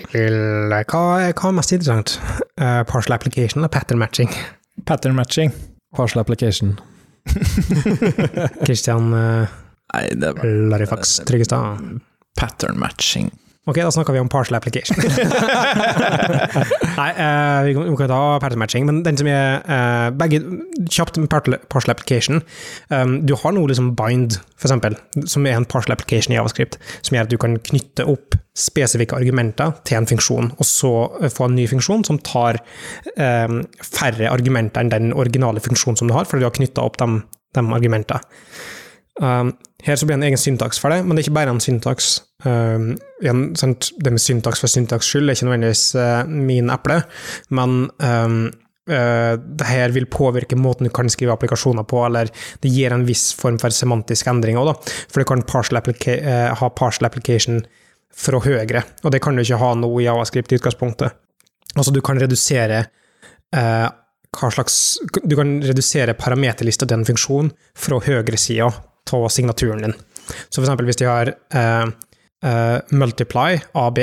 Hva, 0.00 0.80
hva 0.88 1.04
er 1.20 1.56
mest 1.58 1.76
interessant? 1.76 2.16
Uh, 2.56 2.80
partial 2.88 3.18
application 3.18 3.60
eller 3.60 3.72
pattern 3.76 4.00
matching? 4.00 4.32
Pattern 4.88 5.20
matching. 5.20 5.52
Partial 5.94 6.24
application. 6.24 6.78
Christian 8.66 9.12
uh, 9.12 9.52
Nei, 9.94 10.04
det 10.16 10.32
var 10.38 10.48
Larifax 10.72 11.20
Tryggestad. 11.28 12.00
pattern 12.40 12.80
matching. 12.80 13.28
Ok, 13.64 13.78
da 13.80 13.88
snakker 13.88 14.12
vi 14.12 14.20
om 14.20 14.28
partial 14.28 14.58
application. 14.58 14.98
Nei, 16.98 17.06
eh, 17.16 17.60
vi, 17.64 17.94
kan, 17.96 18.10
ta 18.10 18.18
party 18.42 18.58
matching, 18.60 18.84
men 18.84 18.98
den 19.06 19.16
som 19.16 19.30
er 19.30 19.64
eh, 19.64 20.08
begge, 20.12 20.42
Kjapt 20.92 21.16
med 21.16 21.30
partial, 21.32 21.94
application. 21.94 22.42
Um, 22.92 23.22
du 23.24 23.32
har 23.40 23.54
noe 23.56 23.70
liksom 23.70 23.94
bind, 23.96 24.36
eksempel, 24.60 24.98
som 25.24 25.48
er 25.48 25.56
en 25.56 25.64
partial 25.64 25.96
application 25.96 26.34
i 26.34 26.36
Javascript, 26.36 26.76
som 27.00 27.16
gjør 27.16 27.24
at 27.24 27.32
du 27.32 27.38
kan 27.40 27.56
knytte 27.70 28.04
opp 28.10 28.36
spesifikke 28.54 29.16
argumenter 29.16 29.72
til 29.88 30.02
en 30.02 30.10
funksjon, 30.12 30.52
og 30.58 30.68
så 30.68 30.92
eh, 31.22 31.32
få 31.32 31.48
en 31.48 31.56
ny 31.56 31.64
funksjon 31.72 32.04
som 32.04 32.20
tar 32.20 32.60
eh, 33.16 33.58
færre 33.80 34.28
argumenter 34.28 34.84
enn 34.84 34.92
den 34.92 35.16
originale 35.16 35.64
funksjonen 35.64 36.02
som 36.02 36.12
du 36.12 36.18
har, 36.18 36.28
fordi 36.28 36.44
du 36.44 36.50
har 36.50 36.58
knytta 36.60 36.84
opp 36.84 37.00
de, 37.00 37.08
de 37.56 37.68
argumentene. 37.80 38.20
Um, 39.22 39.52
her 39.84 39.96
så 39.96 40.06
blir 40.08 40.16
det 40.16 40.22
en 40.22 40.26
egen 40.26 40.40
syntaks 40.40 40.80
for 40.82 40.90
det, 40.90 41.04
men 41.04 41.14
det 41.14 41.22
er 41.22 41.28
ikke 41.28 41.36
bare 41.36 41.52
en 41.54 41.62
syntaks. 41.62 42.16
Um, 42.44 42.94
igjen, 43.22 43.44
det 43.54 44.10
med 44.10 44.22
syntaks 44.22 44.62
for 44.62 44.70
syntaks 44.70 45.06
skyld 45.06 45.28
er 45.28 45.36
ikke 45.36 45.46
nødvendigvis 45.46 45.84
uh, 45.94 46.30
min 46.30 46.72
eple, 46.74 46.96
men 47.54 47.76
um, 48.02 48.38
uh, 48.90 49.34
det 49.38 49.68
her 49.68 49.94
vil 49.94 50.08
påvirke 50.10 50.58
måten 50.58 50.88
du 50.88 50.92
kan 50.94 51.10
skrive 51.12 51.36
applikasjoner 51.36 51.86
på, 51.86 52.00
eller 52.08 52.32
det 52.64 52.72
gir 52.74 52.94
en 52.94 53.06
viss 53.06 53.28
form 53.38 53.60
for 53.62 53.74
semantisk 53.74 54.30
endring 54.32 54.58
òg. 54.58 54.72
For 55.06 55.22
du 55.22 55.28
kan 55.30 55.44
partial 55.46 55.78
uh, 55.78 56.54
ha 56.58 56.70
partial 56.74 57.06
application 57.06 57.62
fra 58.14 58.40
høyre, 58.42 58.82
og 59.04 59.14
det 59.14 59.20
kan 59.22 59.36
du 59.36 59.44
ikke 59.44 59.60
ha 59.62 59.74
nå 59.78 59.90
i 60.00 60.08
Javascript 60.08 60.54
i 60.54 60.58
utgangspunktet. 60.58 61.14
Altså, 61.74 61.94
du 61.94 62.00
kan 62.06 62.18
redusere 62.18 62.86
uh, 63.54 63.86
hva 64.34 64.50
slags 64.50 64.98
Du 65.22 65.36
kan 65.38 65.60
redusere 65.62 66.16
parameterlista 66.18 66.86
til 66.86 66.98
en 66.98 67.06
funksjon 67.06 67.52
fra 67.78 68.00
høyresida 68.02 68.72
av 69.12 69.28
signaturen 69.28 69.82
din. 69.84 69.96
Så 70.48 70.60
for 70.60 70.64
eksempel 70.64 70.88
hvis 70.88 71.00
de 71.00 71.08
har 71.08 71.30
eh, 71.30 71.86
eh, 72.44 72.78
multiply 72.96 73.58
AB, 73.76 74.00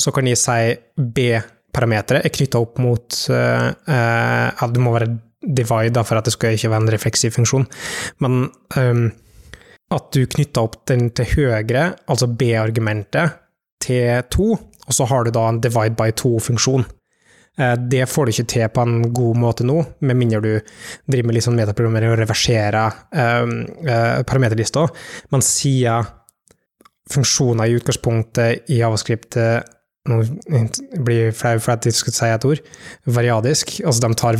så 0.00 0.12
kan 0.14 0.28
de 0.28 0.36
si 0.38 0.74
B-parameteret 0.96 2.26
er 2.26 2.34
knytta 2.34 2.62
opp 2.62 2.80
mot 2.82 3.18
eh, 3.30 3.68
eh, 3.68 4.64
Det 4.72 4.82
må 4.82 4.94
være 4.94 5.10
divide 5.42 6.04
for 6.06 6.20
at 6.20 6.28
det 6.28 6.36
skal 6.36 6.54
ikke 6.56 6.70
være 6.70 6.84
en 6.84 6.94
refleksiv 6.94 7.34
funksjon, 7.34 7.66
men 8.22 8.44
eh, 8.78 9.04
at 9.92 10.10
du 10.14 10.22
knytter 10.24 10.64
opp 10.64 10.84
den 10.88 11.10
til 11.16 11.28
høyre, 11.34 11.88
altså 12.08 12.30
B-argumentet, 12.30 13.38
til 13.82 14.22
2, 14.30 14.46
og 14.86 14.94
så 14.94 15.06
har 15.10 15.26
du 15.26 15.32
da 15.34 15.48
en 15.50 15.58
divide 15.62 15.96
by 15.98 16.12
2-funksjon. 16.14 16.86
Eh, 17.58 17.74
Det 17.76 18.08
får 18.08 18.26
du 18.26 18.32
ikke 18.32 18.48
til 18.48 18.68
på 18.72 18.86
en 18.86 19.12
god 19.12 19.36
måte 19.36 19.66
nå, 19.66 19.78
med 20.00 20.16
mindre 20.16 20.40
du 20.40 20.52
driver 21.10 21.28
med 21.28 21.36
litt 21.36 21.46
sånn 21.46 21.58
metaprogrammering 21.58 22.14
og 22.14 22.20
reverserer 22.22 22.96
um, 23.12 23.52
uh, 23.84 24.22
parameterlista, 24.24 24.86
men 25.34 25.44
siden 25.44 26.08
funksjoner 27.12 27.68
i 27.68 27.76
utgangspunktet 27.76 28.70
i 28.72 28.80
Javascript 28.80 29.36
eh, 29.40 29.60
Nå 30.10 30.16
blir 31.06 31.28
jeg 31.28 31.34
flau 31.38 31.60
for 31.62 31.76
at 31.76 31.84
jeg 31.86 31.94
skulle 31.94 32.16
si 32.16 32.26
et 32.26 32.44
ord. 32.48 32.58
Variadisk. 33.06 33.68
Altså 33.86 34.02
de 34.02 34.16
tar 34.18 34.38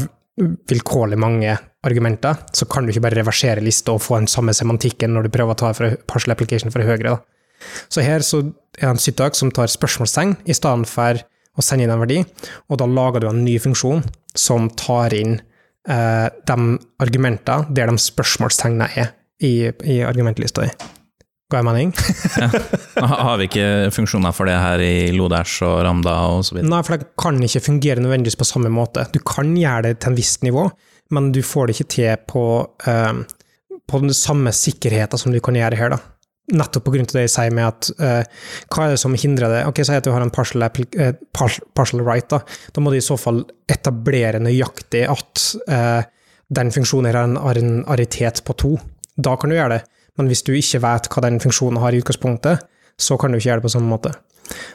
vilkårlig 0.72 1.18
mange 1.22 1.52
argumenter, 1.86 2.40
så 2.50 2.66
kan 2.66 2.82
du 2.82 2.90
ikke 2.90 3.04
bare 3.04 3.20
reversere 3.20 3.62
lista 3.62 3.94
og 3.94 4.02
få 4.02 4.18
den 4.18 4.26
samme 4.26 4.50
semantikken 4.58 5.14
når 5.14 5.28
du 5.28 5.30
prøver 5.36 5.54
å 5.54 5.60
ta 5.60 5.70
fra 5.76 5.92
partial 6.10 6.34
application 6.34 6.74
fra 6.74 6.82
høyre. 6.82 7.12
Da. 7.12 7.76
Så 7.86 8.02
her 8.02 8.26
så 8.26 8.40
er 8.42 8.50
det 8.80 8.90
en 8.90 9.02
syttak 9.04 9.38
som 9.38 9.52
tar 9.54 9.70
spørsmålstegn 9.70 10.34
i 10.50 10.56
stedet 10.58 10.90
for 10.90 11.22
å 11.52 11.64
sende 11.64 11.86
inn 11.86 11.92
en 11.92 12.00
verdi, 12.00 12.22
og 12.70 12.80
da 12.80 12.88
lager 12.88 13.22
du 13.24 13.28
en 13.30 13.42
ny 13.44 13.58
funksjon 13.60 14.02
som 14.38 14.70
tar 14.78 15.14
inn 15.16 15.36
eh, 15.88 16.28
de 16.48 16.56
argumentene 17.02 17.74
der 17.74 17.92
de 17.92 18.00
spørsmålstegnene 18.00 18.88
er 18.96 19.12
i, 19.42 19.68
i 19.68 20.00
argumentlista 20.06 20.64
di. 20.64 20.72
Ga 21.52 21.60
jeg 21.60 21.66
mening? 21.68 21.90
ja. 22.40 22.48
Har 23.26 23.36
vi 23.40 23.48
ikke 23.50 23.66
funksjoner 23.92 24.32
for 24.32 24.48
det 24.48 24.56
her 24.56 24.80
i 24.80 25.10
Lodash 25.12 25.66
og 25.66 25.82
Ramda 25.84 26.14
og 26.32 26.46
så 26.48 26.56
videre? 26.56 26.70
Nei, 26.72 26.80
for 26.86 26.96
det 26.96 27.10
kan 27.20 27.40
ikke 27.44 27.64
fungere 27.66 28.00
nødvendigvis 28.00 28.38
på 28.40 28.48
samme 28.48 28.72
måte. 28.72 29.04
Du 29.12 29.20
kan 29.20 29.52
gjøre 29.58 29.90
det 29.90 29.98
til 30.00 30.12
en 30.12 30.16
visst 30.16 30.46
nivå, 30.46 30.64
men 31.12 31.28
du 31.34 31.42
får 31.44 31.68
det 31.68 31.76
ikke 31.76 31.92
til 31.92 32.24
på, 32.30 32.46
eh, 32.88 33.12
på 33.84 34.02
den 34.06 34.16
samme 34.16 34.54
sikkerheten 34.56 35.20
som 35.20 35.34
du 35.34 35.42
kan 35.44 35.58
gjøre 35.58 35.76
her. 35.76 35.92
da. 35.92 36.00
Nettopp 36.50 36.88
av 36.90 36.96
det 36.98 37.22
jeg 37.22 37.30
sier 37.30 37.52
med 37.54 37.68
at 37.68 37.88
uh, 38.02 38.40
hva 38.74 38.86
er 38.86 38.96
det 38.96 39.00
som 39.00 39.14
hindrer 39.14 39.52
det? 39.52 39.60
Ok, 39.70 39.84
Si 39.86 39.94
at 39.94 40.04
du 40.04 40.10
har 40.10 40.24
en 40.24 40.32
partial, 40.34 40.64
eh, 40.66 41.12
partial 41.32 42.02
right, 42.02 42.26
da. 42.28 42.40
Da 42.74 42.82
må 42.82 42.90
du 42.90 42.98
i 42.98 43.04
så 43.04 43.14
fall 43.16 43.44
etablere 43.70 44.42
nøyaktig 44.42 45.04
at 45.06 45.44
uh, 45.70 46.02
den 46.52 46.74
funksjonen 46.74 47.38
har 47.38 47.60
en, 47.60 47.84
aritet 47.86 48.42
på 48.44 48.56
to. 48.58 48.74
Da 49.16 49.36
kan 49.38 49.52
du 49.52 49.56
gjøre 49.56 49.78
det. 49.78 49.80
Men 50.18 50.28
hvis 50.28 50.42
du 50.44 50.52
ikke 50.52 50.82
vet 50.82 51.08
hva 51.08 51.24
den 51.24 51.38
funksjonen 51.40 51.80
har 51.80 51.94
i 51.94 52.02
utgangspunktet, 52.02 52.66
så 53.00 53.16
kan 53.16 53.32
du 53.32 53.38
ikke 53.38 53.48
gjøre 53.48 53.62
det 53.62 53.68
på 53.70 53.74
samme 53.78 53.88
måte. 53.88 54.12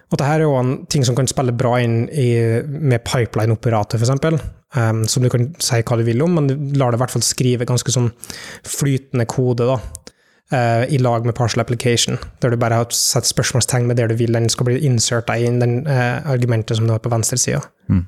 Og 0.08 0.16
dette 0.16 0.32
er 0.32 0.46
jo 0.46 0.56
en 0.58 0.74
ting 0.90 1.04
som 1.06 1.16
kan 1.18 1.28
spille 1.30 1.54
bra 1.54 1.76
inn 1.84 2.06
i, 2.10 2.30
med 2.64 3.04
pipeline-operator, 3.06 4.00
f.eks. 4.00 4.42
Um, 4.76 5.04
som 5.08 5.24
du 5.24 5.30
kan 5.32 5.52
si 5.64 5.80
hva 5.84 6.00
du 6.00 6.04
vil 6.08 6.24
om, 6.26 6.40
men 6.40 6.74
lar 6.80 6.92
det 6.92 7.00
i 7.00 7.04
hvert 7.04 7.14
fall 7.14 7.26
skrive 7.26 7.68
ganske 7.68 7.94
sånn 7.94 8.10
flytende 8.66 9.28
kode, 9.30 9.68
da. 9.68 10.16
Eh, 10.52 10.84
I 10.94 10.98
lag 11.02 11.26
med 11.26 11.36
partial 11.36 11.62
application, 11.62 12.18
der 12.42 12.54
du 12.54 12.58
bare 12.58 12.82
har 12.82 12.94
satt 12.96 13.28
spørsmålstegn 13.28 13.88
med 13.88 13.98
det 14.00 14.10
du 14.12 14.16
vil 14.20 14.34
den 14.36 14.50
skal 14.50 14.66
bli 14.70 14.80
inserta 14.88 15.38
i 15.38 15.48
den 15.48 15.80
uh, 15.88 16.22
argumentet 16.30 16.78
som 16.78 16.88
du 16.88 16.94
har 16.96 17.04
på 17.04 17.14
venstre 17.14 17.38
Mm. 17.88 18.02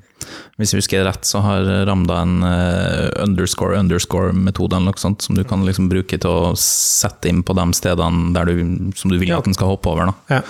Hvis 0.60 0.74
jeg 0.74 0.82
husker 0.82 1.04
rett, 1.06 1.24
så 1.24 1.40
har 1.40 1.64
Ramda 1.88 2.18
en 2.20 2.42
uh, 2.44 3.08
underscore 3.24 3.78
underscore-metode 3.78 4.76
eller 4.76 4.90
noe 4.92 5.00
sånt, 5.00 5.22
som 5.24 5.34
du 5.34 5.40
kan 5.44 5.64
liksom 5.64 5.88
bruke 5.88 6.18
til 6.20 6.28
å 6.28 6.52
sette 6.52 7.30
inn 7.30 7.40
på 7.42 7.56
de 7.56 7.64
stedene 7.72 8.34
der 8.36 8.44
du, 8.44 8.92
som 8.94 9.10
du 9.10 9.16
vil 9.16 9.32
Ja. 9.32 9.38
at 9.38 9.48
den 9.48 9.56
skal 9.56 9.72
hoppe 9.72 9.88
over. 9.88 10.12
Da. 10.12 10.36
Ja. 10.36 10.42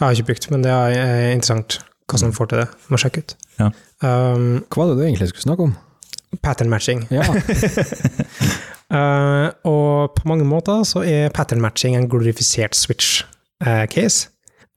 Jeg 0.00 0.06
har 0.06 0.16
ikke 0.16 0.30
brukt, 0.32 0.50
men 0.50 0.62
det 0.64 0.72
er 0.72 1.34
interessant 1.34 1.82
hva 2.08 2.18
som 2.18 2.32
får 2.32 2.48
til 2.48 2.62
det. 2.62 2.68
Må 2.88 2.96
sjekke 2.96 3.20
ut. 3.20 3.36
Ja. 3.60 3.68
Um, 4.00 4.64
Hva 4.72 4.80
var 4.80 4.94
det 4.94 4.96
du 4.96 5.04
egentlig 5.04 5.28
skulle 5.28 5.44
snakke 5.50 5.68
om? 5.68 5.76
pattern 6.42 6.70
matching. 6.70 7.06
Ja, 7.10 7.22
Eh, 8.90 9.48
og 9.70 10.16
på 10.16 10.26
mange 10.26 10.46
måter 10.48 10.82
så 10.88 11.04
er 11.06 11.32
pattern 11.34 11.62
matching 11.62 11.96
en 11.96 12.08
glorifisert 12.10 12.74
switch-case. 12.78 14.28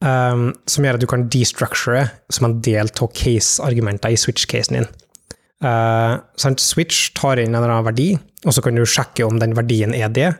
um, 0.04 0.50
som 0.68 0.84
gjør 0.84 0.98
at 0.98 1.02
du 1.02 1.08
kan 1.08 1.28
destructure 1.32 2.08
som 2.32 2.48
en 2.48 2.58
del 2.64 2.90
av 2.90 3.10
case-argumenter 3.16 4.12
i 4.12 4.18
switch-casen 4.20 4.76
din. 4.76 4.88
Uh? 5.64 6.20
Switch 6.60 7.12
tar 7.16 7.40
inn 7.40 7.54
en 7.54 7.60
eller 7.62 7.72
annen 7.72 7.88
verdi, 7.88 8.08
og 8.44 8.52
så 8.52 8.64
kan 8.64 8.76
du 8.76 8.84
sjekke 8.84 9.24
om 9.24 9.38
den 9.40 9.56
verdien 9.56 9.94
er 9.96 10.12
det. 10.12 10.32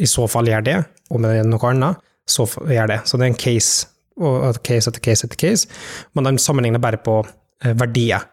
I 0.00 0.08
så 0.08 0.28
fall 0.30 0.48
gjør 0.48 0.64
det, 0.64 0.78
om 1.10 1.26
det 1.26 1.34
er 1.40 1.48
noe 1.48 1.72
annet, 1.72 2.00
så 2.30 2.46
gjør 2.46 2.94
det. 2.94 3.00
Så 3.04 3.18
det 3.18 3.26
er 3.26 3.34
en 3.34 3.42
case, 3.44 3.88
og 4.16 4.62
case 4.64 4.88
etter 4.88 5.04
case 5.04 5.26
etter 5.26 5.40
case, 5.42 5.68
men 6.14 6.30
de 6.30 6.40
sammenligner 6.40 6.80
bare 6.80 7.02
på 7.02 7.18
eh, 7.26 7.74
verdier. 7.76 8.24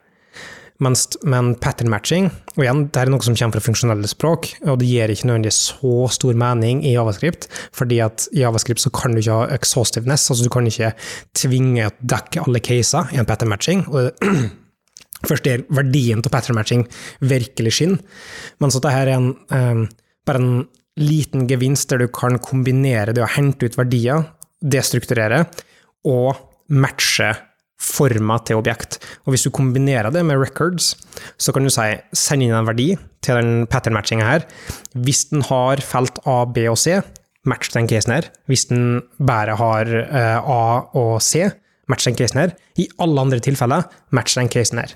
Mens, 0.81 1.03
men 1.21 1.51
pattern 1.61 1.91
matching, 1.93 2.31
og 2.55 2.63
igjen, 2.63 2.79
det 2.89 3.03
er 3.03 3.09
noe 3.13 3.21
som 3.21 3.35
kommer 3.37 3.59
fra 3.59 3.65
funksjonelle 3.67 4.09
språk, 4.09 4.47
og 4.65 4.79
det 4.81 4.87
gir 4.89 5.11
ikke 5.13 5.27
nødvendigvis 5.29 5.59
så 5.69 6.07
stor 6.15 6.39
mening 6.41 6.81
i 6.81 6.95
Javascript, 6.95 7.45
fordi 7.77 7.99
at 8.01 8.25
i 8.33 8.41
Javascript 8.41 8.81
så 8.81 8.89
kan 8.95 9.13
du 9.13 9.21
ikke 9.21 9.35
ha 9.43 9.51
exhaustiveness, 9.53 10.25
altså 10.33 10.47
du 10.47 10.49
kan 10.53 10.69
ikke 10.69 10.89
tvinge 11.37 11.85
å 11.85 11.93
dekke 12.01 12.47
alle 12.47 12.63
caser 12.65 13.13
i 13.13 13.21
en 13.21 13.29
pattern 13.29 13.53
matching, 13.53 13.85
og 13.91 14.09
det, 14.09 14.31
først 15.29 15.45
der 15.45 15.67
verdien 15.69 16.25
til 16.25 16.33
pattern 16.33 16.57
matching 16.57 16.87
virkelig 17.29 17.75
skinner, 17.77 18.01
men 18.57 18.73
så 18.73 18.81
dette 18.81 19.03
er 19.03 19.13
en, 19.19 19.31
um, 19.53 19.85
bare 20.25 20.41
en 20.41 20.63
liten 20.97 21.45
gevinst 21.49 21.93
der 21.93 22.01
du 22.01 22.09
kan 22.09 22.41
kombinere 22.41 23.13
det 23.13 23.21
å 23.21 23.29
hente 23.37 23.69
ut 23.69 23.77
verdier, 23.77 24.25
destrukturere, 24.65 25.45
og 26.09 26.41
matche 26.73 27.35
forma 27.81 28.37
til 28.45 28.59
objekt. 28.61 28.99
Og 29.25 29.33
hvis 29.33 29.47
du 29.47 29.51
kombinerer 29.53 30.11
det 30.13 30.21
med 30.27 30.39
records, 30.41 30.93
så 31.41 31.53
kan 31.53 31.65
du 31.65 31.71
si 31.73 31.87
send 32.13 32.45
inn 32.45 32.53
en 32.55 32.69
verdi 32.69 32.91
til 33.25 33.39
den 33.39 33.65
pattern-matchinga 33.71 34.27
her. 34.27 34.45
Hvis 34.93 35.25
den 35.31 35.45
har 35.49 35.81
felt 35.85 36.21
A, 36.29 36.43
B 36.45 36.67
og 36.69 36.77
C, 36.81 36.99
match 37.47 37.73
den 37.73 37.89
casen 37.89 38.13
her. 38.15 38.29
Hvis 38.49 38.67
den 38.69 39.01
bare 39.17 39.57
har 39.57 39.89
eh, 39.89 40.37
A 40.37 40.63
og 40.97 41.21
C, 41.25 41.49
match 41.89 42.07
den 42.07 42.17
casen 42.17 42.43
her. 42.43 42.53
I 42.77 42.87
alle 43.01 43.25
andre 43.25 43.41
tilfeller, 43.43 43.89
match 44.13 44.37
den 44.37 44.49
casen 44.51 44.81
her. 44.81 44.93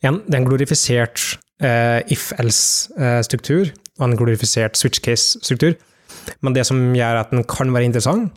Igjen, 0.00 0.22
det 0.26 0.34
er 0.34 0.40
en 0.40 0.48
glorifisert 0.48 1.22
uh, 1.60 2.00
if-else-struktur, 2.08 3.68
og 4.00 4.04
en 4.06 4.16
glorifisert 4.16 4.78
switch 4.80 5.02
case-struktur. 5.04 5.74
Men 6.40 6.56
det 6.56 6.64
som 6.68 6.94
gjør 6.96 7.20
at 7.20 7.34
den 7.34 7.44
kan 7.48 7.72
være 7.74 7.90
interessant, 7.90 8.32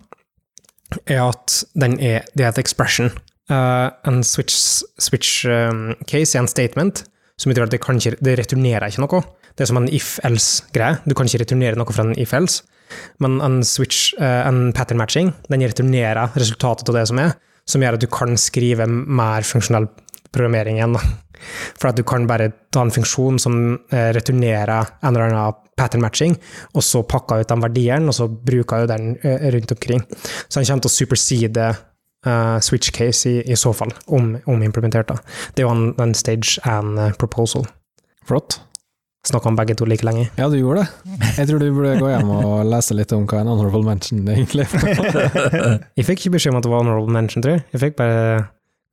er 1.08 1.24
at 1.24 1.64
den 1.80 1.96
er, 2.04 2.28
det 2.36 2.46
er 2.46 2.52
et 2.52 2.60
expression. 2.60 3.14
Eh, 3.52 3.90
en 4.08 4.24
switch, 4.24 4.84
switch 4.98 5.46
um, 5.46 5.96
case 6.08 6.38
er 6.38 6.44
en 6.44 6.48
statement, 6.48 7.04
som 7.36 7.52
betyr 7.52 7.66
at 7.66 7.74
det, 7.74 7.82
ikke, 7.82 8.16
det 8.24 8.38
returnerer 8.40 8.88
ikke 8.88 9.04
noe. 9.04 9.24
Det 9.54 9.66
er 9.66 9.70
som 9.70 9.82
en 9.82 9.90
if-else-greie. 9.92 11.02
Du 11.04 11.16
kan 11.18 11.28
ikke 11.28 11.44
returnere 11.44 11.78
noe 11.80 11.94
fra 11.94 12.08
en 12.08 12.16
if-else. 12.20 12.64
Men 13.24 13.40
en 13.44 13.62
switch, 13.66 14.14
uh, 14.22 14.46
en 14.48 14.72
pattern 14.76 15.02
matching, 15.02 15.34
den 15.50 15.66
returnerer 15.66 16.38
resultatet 16.40 16.90
av 16.92 17.00
det 17.00 17.08
som 17.10 17.20
er, 17.20 17.36
som 17.68 17.84
gjør 17.84 17.98
at 17.98 18.04
du 18.04 18.10
kan 18.12 18.38
skrive 18.40 18.88
mer 18.88 19.46
funksjonell 19.48 19.90
programmering 20.34 20.80
igjen. 20.80 20.98
For 21.80 21.90
at 21.90 22.00
du 22.00 22.04
kan 22.08 22.28
bare 22.30 22.52
ta 22.74 22.84
en 22.86 22.94
funksjon 22.94 23.40
som 23.42 23.56
eh, 23.92 24.10
returnerer 24.16 24.94
en 25.04 25.10
eller 25.10 25.28
annen 25.28 25.58
pattern 25.76 26.04
matching, 26.06 26.38
og 26.72 26.86
så 26.86 27.02
pakker 27.10 27.44
ut 27.44 27.50
de 27.50 27.58
verdiene, 27.60 28.08
og 28.08 28.16
så 28.16 28.30
bruker 28.32 28.84
du 28.84 28.94
den 28.94 29.10
rundt 29.56 29.74
omkring. 29.76 30.06
Så 30.48 30.62
den 30.62 30.70
kommer 30.70 30.86
til 30.86 30.92
å 30.92 30.96
supersede 30.96 31.68
uh, 32.28 32.60
switch 32.60 32.92
case 32.96 33.30
i, 33.30 33.42
i, 33.46 33.56
så 33.60 33.74
fall, 33.74 33.94
om, 34.08 34.36
om 34.46 34.64
implementert. 34.64 35.10
Da. 35.10 35.18
Det 35.54 35.64
er 35.64 35.70
jo 35.70 35.74
en, 36.04 36.14
stage 36.18 36.60
and 36.64 37.00
proposal. 37.20 37.68
Flott. 38.28 38.62
Snakka 39.28 39.50
om 39.50 39.56
begge 39.56 39.76
to 39.80 39.86
like 39.88 40.04
lenge. 40.04 40.28
Ja, 40.36 40.50
du 40.52 40.58
gjorde 40.58 40.84
det. 40.84 41.20
Jeg 41.38 41.48
tror 41.48 41.62
du 41.62 41.70
burde 41.72 41.94
gå 42.00 42.10
hjem 42.12 42.32
og 42.36 42.66
lese 42.68 42.96
litt 42.98 43.14
om 43.16 43.24
hva 43.24 43.40
en 43.40 43.52
honorable 43.54 43.80
mention 43.88 44.20
egentlig 44.28 44.66
Jeg 45.98 46.04
fikk 46.10 46.26
ikke 46.26 46.34
beskjed 46.36 46.52
om 46.52 46.60
at 46.60 46.68
det 46.68 46.74
var 46.74 46.84
honorable 46.84 47.16
mention, 47.16 47.46
tror 47.46 47.56
jeg. 47.56 47.64
Jeg 47.72 47.84
fikk 47.86 47.96
bare 48.02 48.44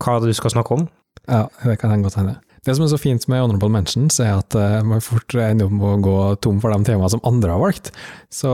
hva 0.01 0.21
du 0.23 0.31
skal 0.37 0.55
snakke 0.55 0.79
om. 0.79 0.87
Ja, 1.27 1.49
det 1.67 1.81
kan 1.83 2.07
godt 2.07 2.21
hende. 2.21 2.39
Det 2.63 2.77
som 2.77 2.85
er 2.85 2.93
så 2.93 3.01
fint 3.01 3.25
med 3.33 3.41
honorable 3.41 3.73
mentions, 3.73 4.21
er 4.23 4.37
at 4.37 4.55
uh, 4.55 4.79
man 4.87 5.03
fort 5.03 5.35
ender 5.35 5.67
opp 5.67 5.75
med 5.75 5.87
å 5.89 6.01
gå 6.05 6.17
tom 6.45 6.59
for 6.63 6.75
de 6.75 6.87
temaene 6.87 7.11
som 7.11 7.23
andre 7.27 7.55
har 7.55 7.63
valgt. 7.63 7.91
Så 8.31 8.51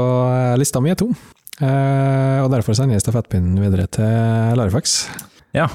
lista 0.60 0.80
mi 0.80 0.94
er 0.94 1.00
tom, 1.00 1.12
og 1.60 2.50
derfor 2.52 2.76
sender 2.76 2.98
jeg 2.98 3.04
stafettpinnen 3.06 3.60
videre 3.62 3.86
til 3.88 4.58
Larifax. 4.58 4.98
Ja, 5.56 5.70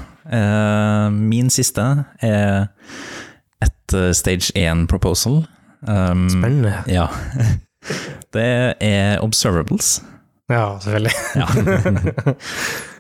min 1.10 1.50
siste 1.50 1.86
er 2.22 2.68
et 3.66 3.96
Stage 4.16 4.54
1 4.54 4.86
proposal. 4.92 5.42
Um, 5.88 6.30
Spennende. 6.30 6.84
Ja. 6.88 7.08
Det 8.34 8.76
er 8.80 9.20
observables. 9.20 10.02
Ja, 10.52 10.80
selvfølgelig. 10.80 11.12
ja. 11.36 11.48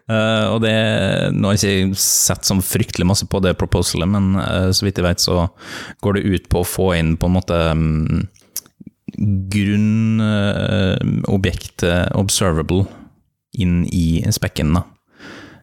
Uh, 0.09 0.45
og 0.53 0.61
det, 0.63 0.73
Nå 1.36 1.51
har 1.51 1.59
jeg 1.59 1.86
ikke 1.86 2.01
sett 2.01 2.47
så 2.47 2.57
fryktelig 2.65 3.07
masse 3.07 3.27
på 3.29 3.39
det 3.43 3.53
proposalet, 3.59 4.09
men 4.09 4.34
uh, 4.39 4.71
så 4.73 4.88
vidt 4.88 4.99
jeg 4.99 5.05
vet 5.05 5.23
så 5.23 5.45
går 6.03 6.17
det 6.17 6.25
ut 6.25 6.49
på 6.51 6.63
å 6.63 6.67
få 6.67 6.89
inn 6.97 7.13
på 7.19 7.29
en 7.29 7.36
måte 7.38 7.59
um, 7.71 8.25
grunnobjektet 9.53 11.89
uh, 11.89 12.20
observable 12.20 12.86
inn 13.57 13.86
i 13.86 14.26
spekken. 14.32 14.78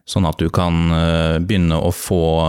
Sånn 0.09 0.25
at 0.25 0.39
du 0.41 0.49
kan 0.53 0.91
begynne 1.45 1.75
å 1.77 1.91
få 1.93 2.47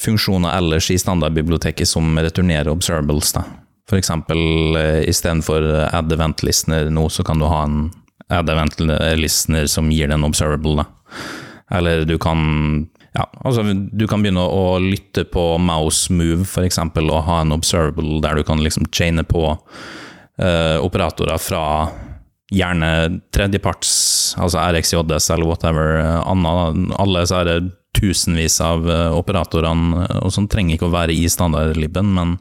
funksjoner 0.00 0.56
ellers 0.56 0.90
i 0.92 0.98
standardbiblioteket 1.00 1.88
som 1.88 2.18
returnerer 2.18 2.68
observables. 2.72 3.32
da. 3.32 3.42
For 3.88 3.96
eksempel 4.00 4.38
istedenfor 5.08 5.62
add 5.88 6.12
event-listener 6.12 6.90
nå, 6.92 7.08
så 7.08 7.22
kan 7.24 7.38
du 7.40 7.44
ha 7.48 7.62
en 7.64 7.90
add 8.32 8.50
event-listener 8.52 9.68
som 9.68 9.90
gir 9.92 10.10
den 10.12 10.24
observable. 10.24 10.80
Da. 10.80 10.86
Eller 11.76 12.06
du 12.08 12.16
kan 12.20 12.88
ja, 13.12 13.26
altså 13.44 13.64
du 13.74 14.06
kan 14.08 14.22
begynne 14.24 14.44
å 14.44 14.78
lytte 14.80 15.26
på 15.28 15.42
mouse 15.60 16.12
move, 16.12 16.46
f.eks., 16.46 16.78
og 16.80 17.18
ha 17.26 17.42
en 17.42 17.52
observable 17.52 18.22
der 18.24 18.40
du 18.40 18.46
kan 18.48 18.62
liksom 18.64 18.88
chaine 18.94 19.24
på 19.28 19.44
uh, 19.52 20.78
operatorer 20.80 21.40
fra 21.42 21.64
gjerne 22.52 23.20
tredjeparts, 23.32 23.92
altså 24.40 24.64
RxJS 24.64 25.30
eller 25.34 25.48
whatever, 25.48 26.00
annet, 26.24 26.90
alle 27.00 27.24
så 27.28 27.42
er 27.42 27.50
det 27.50 27.58
tusenvis 27.96 28.58
av 28.64 28.88
uh, 28.88 29.12
operatorene, 29.16 30.08
og 30.24 30.32
sånn 30.32 30.48
trenger 30.52 30.78
ikke 30.78 30.88
å 30.88 30.96
være 30.96 31.16
i 31.16 31.28
standardlibben, 31.32 32.14
men 32.16 32.38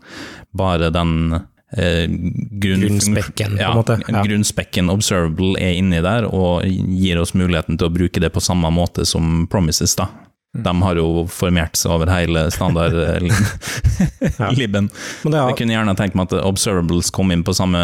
bare 0.55 0.91
den 0.93 1.41
Eh, 1.72 2.03
grunn, 2.51 2.82
grunnspekken, 2.84 3.53
ja, 3.55 3.69
på 3.69 3.72
en 3.72 3.78
måte. 3.78 3.95
Ja. 4.11 4.24
Grunnspekken 4.28 4.89
Observable 4.91 5.55
er 5.55 5.78
inni 5.80 6.01
der, 6.03 6.28
og 6.28 6.65
gir 6.67 7.22
oss 7.22 7.32
muligheten 7.32 7.80
til 7.80 7.88
å 7.88 7.93
bruke 7.95 8.19
det 8.19 8.34
på 8.36 8.43
samme 8.43 8.67
måte 8.76 9.05
som 9.07 9.45
Promises. 9.47 9.95
da. 9.95 10.09
Mm. 10.52 10.64
De 10.64 10.82
har 10.84 10.97
jo 10.99 11.28
formert 11.32 11.78
seg 11.80 11.93
over 11.95 12.10
hele 12.12 12.41
standard-libben. 12.52 14.89
ja. 15.24 15.45
Jeg 15.47 15.56
kunne 15.62 15.78
gjerne 15.78 15.93
tenkt 15.95 16.18
meg 16.20 16.28
at 16.28 16.43
Observables 16.43 17.08
kom 17.16 17.32
inn 17.32 17.45
på 17.47 17.56
samme 17.56 17.80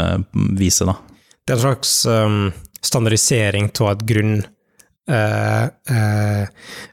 viset. 0.59 0.83
da. 0.89 0.97
Det 1.47 1.55
er 1.55 1.61
en 1.61 1.63
slags 1.63 1.93
um, 2.11 2.51
standardisering 2.83 3.71
av 3.79 3.95
et 3.95 4.03
grunn... 4.11 4.37
Uh, 5.07 5.71
uh, 5.87 6.43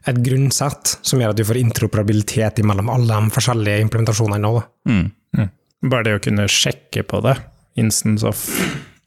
et 0.07 0.19
grunnsett 0.23 0.93
som 1.03 1.19
gjør 1.19 1.33
at 1.33 1.39
du 1.41 1.43
får 1.43 1.59
interoperabilitet 1.59 2.63
mellom 2.63 2.87
alle 2.93 3.11
de 3.11 3.35
forskjellige 3.35 3.83
implementasjonene 3.83 4.39
nå. 4.39 4.63
Mm. 4.87 5.11
Mm. 5.35 5.49
Bare 5.91 6.07
det 6.07 6.15
å 6.15 6.23
kunne 6.23 6.47
sjekke 6.47 7.03
på 7.03 7.19
det, 7.25 7.35
instance 7.75 8.23
of 8.23 8.39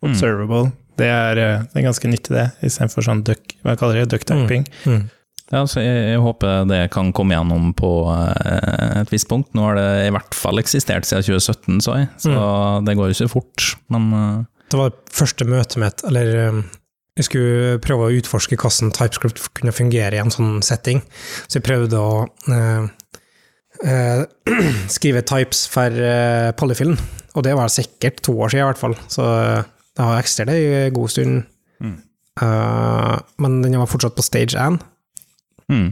observable, 0.04 0.68
mm. 0.68 0.76
det, 1.00 1.08
er, 1.08 1.40
eh, 1.40 1.64
det, 1.64 1.80
er, 1.80 1.88
ganske 1.88 2.10
nyttig, 2.12 2.36
det, 2.36 2.52
istedenfor 2.68 3.06
sånn 3.06 3.24
duck, 3.26 3.56
hva 3.64 3.80
kaller 3.80 4.02
det, 4.02 4.12
ducktyping. 4.12 4.68
Mm. 4.84 4.92
Mm. 4.92 5.08
Ja, 5.48 5.62
så 5.64 5.80
jeg, 5.80 6.00
jeg, 6.10 6.20
håper 6.20 6.66
det 6.68 6.82
kan 6.92 7.08
komme 7.16 7.32
gjennom 7.32 7.70
på 7.76 7.90
uh, 8.10 8.98
et 9.00 9.12
visst 9.12 9.30
punkt. 9.30 9.54
Nå 9.56 9.64
har 9.64 9.78
det 9.78 9.88
i 10.08 10.12
hvert 10.12 10.36
fall 10.36 10.60
eksistert 10.60 11.08
siden 11.08 11.24
2017, 11.24 11.80
så 11.86 11.96
jeg, 12.02 12.10
så 12.20 12.34
mm. 12.34 12.88
det 12.88 12.96
går 12.98 13.08
jo 13.08 13.16
ikke 13.16 13.32
fort, 13.38 13.70
men 13.94 14.10
uh, 14.12 14.42
Det 14.68 14.82
var 14.82 14.92
det 14.92 15.16
første 15.16 15.48
møtet 15.48 15.80
mitt, 15.80 16.04
eller 16.10 16.34
um, 16.50 16.60
jeg 17.18 17.26
skulle 17.26 17.78
prøve 17.82 18.06
å 18.06 18.14
utforske 18.14 18.56
hvordan 18.58 18.92
TypeScript 18.94 19.40
kunne 19.58 19.74
fungere 19.74 20.14
i 20.14 20.22
en 20.22 20.30
sånn 20.30 20.60
setting, 20.62 21.00
så 21.48 21.58
jeg 21.58 21.66
prøvde 21.66 21.98
å 21.98 22.12
eh, 22.54 22.84
eh, 23.90 24.20
skrive 24.96 25.24
types 25.26 25.64
for 25.72 25.90
eh, 25.90 26.50
polyfillen. 26.58 26.98
Og 27.34 27.44
det 27.46 27.56
var 27.58 27.72
sikkert 27.72 28.22
to 28.26 28.36
år 28.38 28.54
siden, 28.54 28.64
i 28.64 28.68
hvert 28.70 28.82
fall. 28.82 28.94
Så 29.10 29.26
eh, 29.26 29.66
det 29.98 30.06
har 30.06 30.20
eksistert 30.22 30.54
en 30.54 30.94
god 30.94 31.14
stund. 31.14 31.42
Mm. 31.82 31.96
Uh, 32.38 33.16
men 33.42 33.58
den 33.64 33.74
var 33.80 33.90
fortsatt 33.90 34.14
på 34.14 34.22
stage 34.22 34.54
1. 34.54 34.78
Mm. 35.72 35.88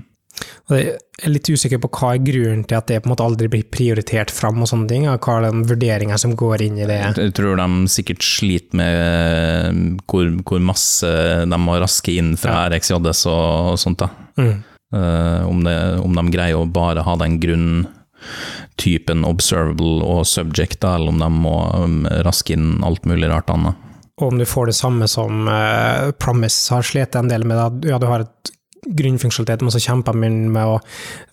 Jeg 0.66 0.96
er 1.22 1.32
litt 1.32 1.48
usikker 1.48 1.78
på 1.80 1.88
hva 1.94 2.10
er 2.16 2.24
grunnen 2.26 2.64
til 2.68 2.76
at 2.76 2.88
det 2.90 2.98
på 3.00 3.08
en 3.08 3.12
måte 3.14 3.24
aldri 3.24 3.48
blir 3.50 3.68
prioritert 3.72 4.32
fram, 4.34 4.58
og 4.60 4.68
sånne 4.68 4.90
ting. 4.90 5.06
Hva 5.08 5.38
er 5.38 5.46
den 5.46 5.64
vurderinga 5.68 6.18
som 6.20 6.34
går 6.36 6.66
inn 6.66 6.80
i 6.80 6.88
det? 6.88 6.98
Jeg 7.16 7.34
tror 7.38 7.56
de 7.60 7.68
sikkert 7.92 8.26
sliter 8.26 8.80
med 8.80 9.00
eh, 9.00 9.82
hvor, 10.10 10.28
hvor 10.44 10.64
masse 10.72 11.12
de 11.46 11.60
må 11.62 11.78
raske 11.80 12.16
inn 12.18 12.34
fra 12.40 12.66
ja. 12.66 12.74
RxJS 12.76 13.26
og, 13.32 13.72
og 13.72 13.78
sånt. 13.80 14.02
da. 14.02 14.10
Mm. 14.36 14.56
Uh, 14.94 15.42
om, 15.48 15.64
det, 15.66 15.76
om, 15.98 16.12
de 16.14 16.30
greier 16.30 16.60
å 16.60 16.68
bare 16.70 17.02
ha 17.02 17.16
den 17.18 17.40
grunntypen 17.42 19.24
observable 19.26 20.04
og 20.04 20.26
subject, 20.30 20.78
da, 20.84 20.94
eller 20.98 21.14
om 21.14 21.22
de 21.22 21.30
må 21.32 21.56
um, 21.74 21.96
raske 22.26 22.54
inn 22.54 22.84
alt 22.86 23.08
mulig 23.08 23.30
rart 23.32 23.50
annet. 23.52 23.78
Og 24.16 24.30
om 24.30 24.38
du 24.40 24.46
får 24.48 24.70
det 24.70 24.76
samme 24.78 25.08
som 25.10 25.48
uh, 25.50 26.12
Promise 26.16 26.72
har 26.72 26.86
slitt 26.86 27.18
en 27.18 27.28
del 27.28 27.44
med, 27.44 27.58
da. 27.58 27.92
ja, 27.92 27.98
du 28.00 28.06
har 28.08 28.24
et 28.24 28.55
grunnfunksjonalitet, 28.86 29.64
men 29.64 29.74
så 29.74 29.82
kjemper 29.82 30.16
man 30.16 30.38
med 30.54 30.76
å 30.76 30.78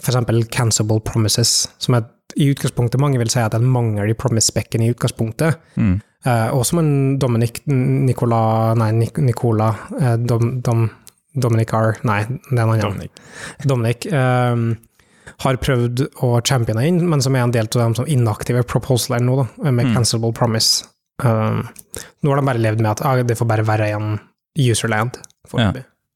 f.eks. 0.01 0.19
cancelable 0.53 1.03
promises, 1.05 1.67
som 1.81 1.97
er 1.97 2.07
i 2.39 2.49
utgangspunktet 2.49 3.01
mange 3.01 3.19
vil 3.21 3.29
si 3.29 3.41
at 3.41 3.53
det 3.53 3.59
er 3.59 3.65
en 3.65 3.73
mangel 3.75 4.09
i 4.09 4.17
promise-spekken 4.17 4.81
i 4.81 4.89
utgangspunktet. 4.93 5.59
Mm. 5.77 5.99
Eh, 6.25 6.49
og 6.55 6.63
som 6.65 6.79
en 6.79 6.93
Dominic 7.19 7.59
Nicola 7.67 8.71
Nei, 8.79 8.93
Nicola 8.95 9.73
eh, 9.99 10.15
Dom, 10.23 10.61
Dom, 10.63 10.87
Dominic 11.35 11.73
R. 11.75 11.99
Nei, 12.07 12.21
det 12.29 12.55
er 12.55 12.63
en 12.63 12.71
annen. 12.71 12.85
Dominic. 12.87 13.21
Dominic 13.67 14.07
eh, 14.07 14.63
har 15.43 15.61
prøvd 15.61 16.05
å 16.25 16.31
champione 16.45 16.87
inn, 16.87 17.01
men 17.09 17.23
som 17.23 17.35
er 17.35 17.45
en 17.45 17.53
del 17.53 17.69
av 17.69 17.81
dem 17.81 17.97
som 17.99 18.09
inaktive 18.09 18.63
proposaler 18.69 19.23
nå, 19.23 19.37
da, 19.41 19.47
med 19.69 19.89
mm. 19.89 19.95
cancelable 19.97 20.33
promise. 20.37 20.87
Um, 21.23 21.61
nå 22.25 22.31
har 22.31 22.39
de 22.39 22.47
bare 22.47 22.61
levd 22.61 22.81
med 22.81 22.89
at 22.95 23.03
ah, 23.05 23.19
det 23.21 23.37
får 23.37 23.47
bare 23.49 23.65
være 23.67 23.91
igjen 23.91 24.15
userland. 24.63 25.19
Ja. 25.53 25.69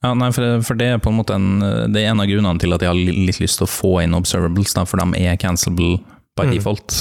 Ja. 0.04 0.14
nei, 0.14 0.30
for, 0.36 0.60
for, 0.66 0.80
det 0.80 0.92
er 0.94 1.02
på 1.04 1.14
en 1.14 1.18
måte 1.20 1.38
en, 1.38 1.64
det 1.94 2.04
er 2.04 2.12
en 2.12 2.22
av 2.24 2.30
grunnene 2.30 2.62
til 2.62 2.76
at 2.76 2.86
jeg 2.86 2.92
har 2.92 3.26
litt 3.28 3.42
lyst 3.42 3.62
til 3.62 3.68
å 3.68 3.72
få 3.72 3.94
inn 4.04 4.18
observables, 4.18 4.76
da, 4.78 4.86
for 4.90 5.02
de 5.02 5.26
er 5.26 5.40
cancelable 5.42 5.98
by 6.38 6.46
mm. 6.46 6.54
default. 6.54 6.98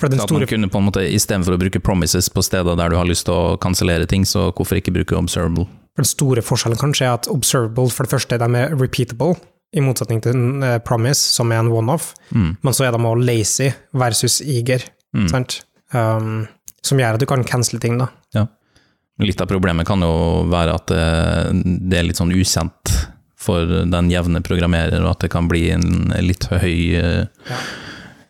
For 0.00 0.12
den 0.12 0.20
store... 0.20 0.48
kunne 0.50 0.68
på 0.68 0.80
en 0.80 0.88
måte, 0.88 1.06
Istedenfor 1.08 1.56
å 1.56 1.60
bruke 1.60 1.80
promises 1.84 2.28
på 2.32 2.44
steder 2.44 2.76
der 2.78 2.92
du 2.92 2.98
har 3.00 3.08
lyst 3.08 3.28
til 3.28 3.34
å 3.34 3.56
kansellere 3.60 4.08
ting, 4.10 4.26
så 4.28 4.50
hvorfor 4.52 4.80
ikke 4.80 4.94
bruke 4.94 5.16
observable? 5.18 5.66
For 5.94 6.04
Den 6.04 6.10
store 6.10 6.44
forskjellen 6.44 6.80
kanskje 6.80 7.08
er 7.08 7.18
at 7.20 7.30
observable, 7.32 7.92
for 7.94 8.06
det 8.06 8.14
første, 8.16 8.38
de 8.40 8.60
er 8.60 8.74
repeatable, 8.76 9.38
i 9.74 9.82
motsetning 9.82 10.20
til 10.22 10.36
en 10.36 10.66
promise, 10.86 11.22
som 11.34 11.50
er 11.50 11.64
en 11.64 11.72
one-off. 11.74 12.12
Mm. 12.30 12.52
Men 12.62 12.76
så 12.76 12.86
er 12.86 12.94
de 12.94 13.00
også 13.00 13.26
lazy 13.26 13.70
versus 13.96 14.40
eager, 14.42 14.84
mm. 15.16 15.32
um, 15.94 16.44
som 16.84 17.00
gjør 17.00 17.16
at 17.16 17.24
du 17.24 17.26
kan 17.30 17.42
cancele 17.46 17.82
ting, 17.82 17.98
da. 17.98 18.12
Ja. 18.36 18.46
Litt 19.22 19.40
av 19.40 19.46
problemet 19.50 19.86
kan 19.86 20.02
jo 20.02 20.44
være 20.50 20.74
at 20.74 20.90
det, 20.90 21.04
det 21.86 22.00
er 22.00 22.08
litt 22.08 22.18
sånn 22.18 22.34
ukjent 22.34 22.94
for 23.38 23.68
den 23.86 24.08
jevne 24.10 24.40
programmerer, 24.42 25.04
og 25.04 25.12
at 25.12 25.26
det 25.26 25.30
kan 25.34 25.46
bli 25.50 25.68
en 25.74 26.14
litt 26.24 26.48
høy 26.50 26.74
uh, 26.98 27.50
ja 27.50 27.58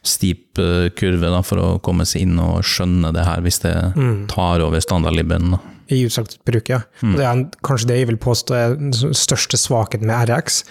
steep 0.04 0.58
eh, 0.58 0.90
kurve 0.96 1.30
da, 1.32 1.40
for 1.44 1.60
å 1.60 1.68
komme 1.84 2.06
seg 2.08 2.26
inn 2.26 2.40
og 2.42 2.64
skjønne 2.68 3.12
det 3.16 3.24
her, 3.26 3.42
hvis 3.44 3.62
det 3.64 3.74
mm. 3.96 4.26
tar 4.32 4.62
over 4.64 4.82
standardlibben. 4.84 5.56
i 5.88 6.04
utstrakt 6.06 6.38
bruk, 6.44 6.68
ja. 6.68 6.82
Mm. 7.02 7.16
det 7.18 7.24
er 7.28 7.42
kanskje 7.66 7.88
det 7.90 7.98
jeg 7.98 8.10
vil 8.12 8.20
påstå 8.20 8.54
er 8.56 8.76
den 8.78 8.92
største 9.16 9.60
svakheten 9.60 10.08
med 10.08 10.30
RX, 10.30 10.62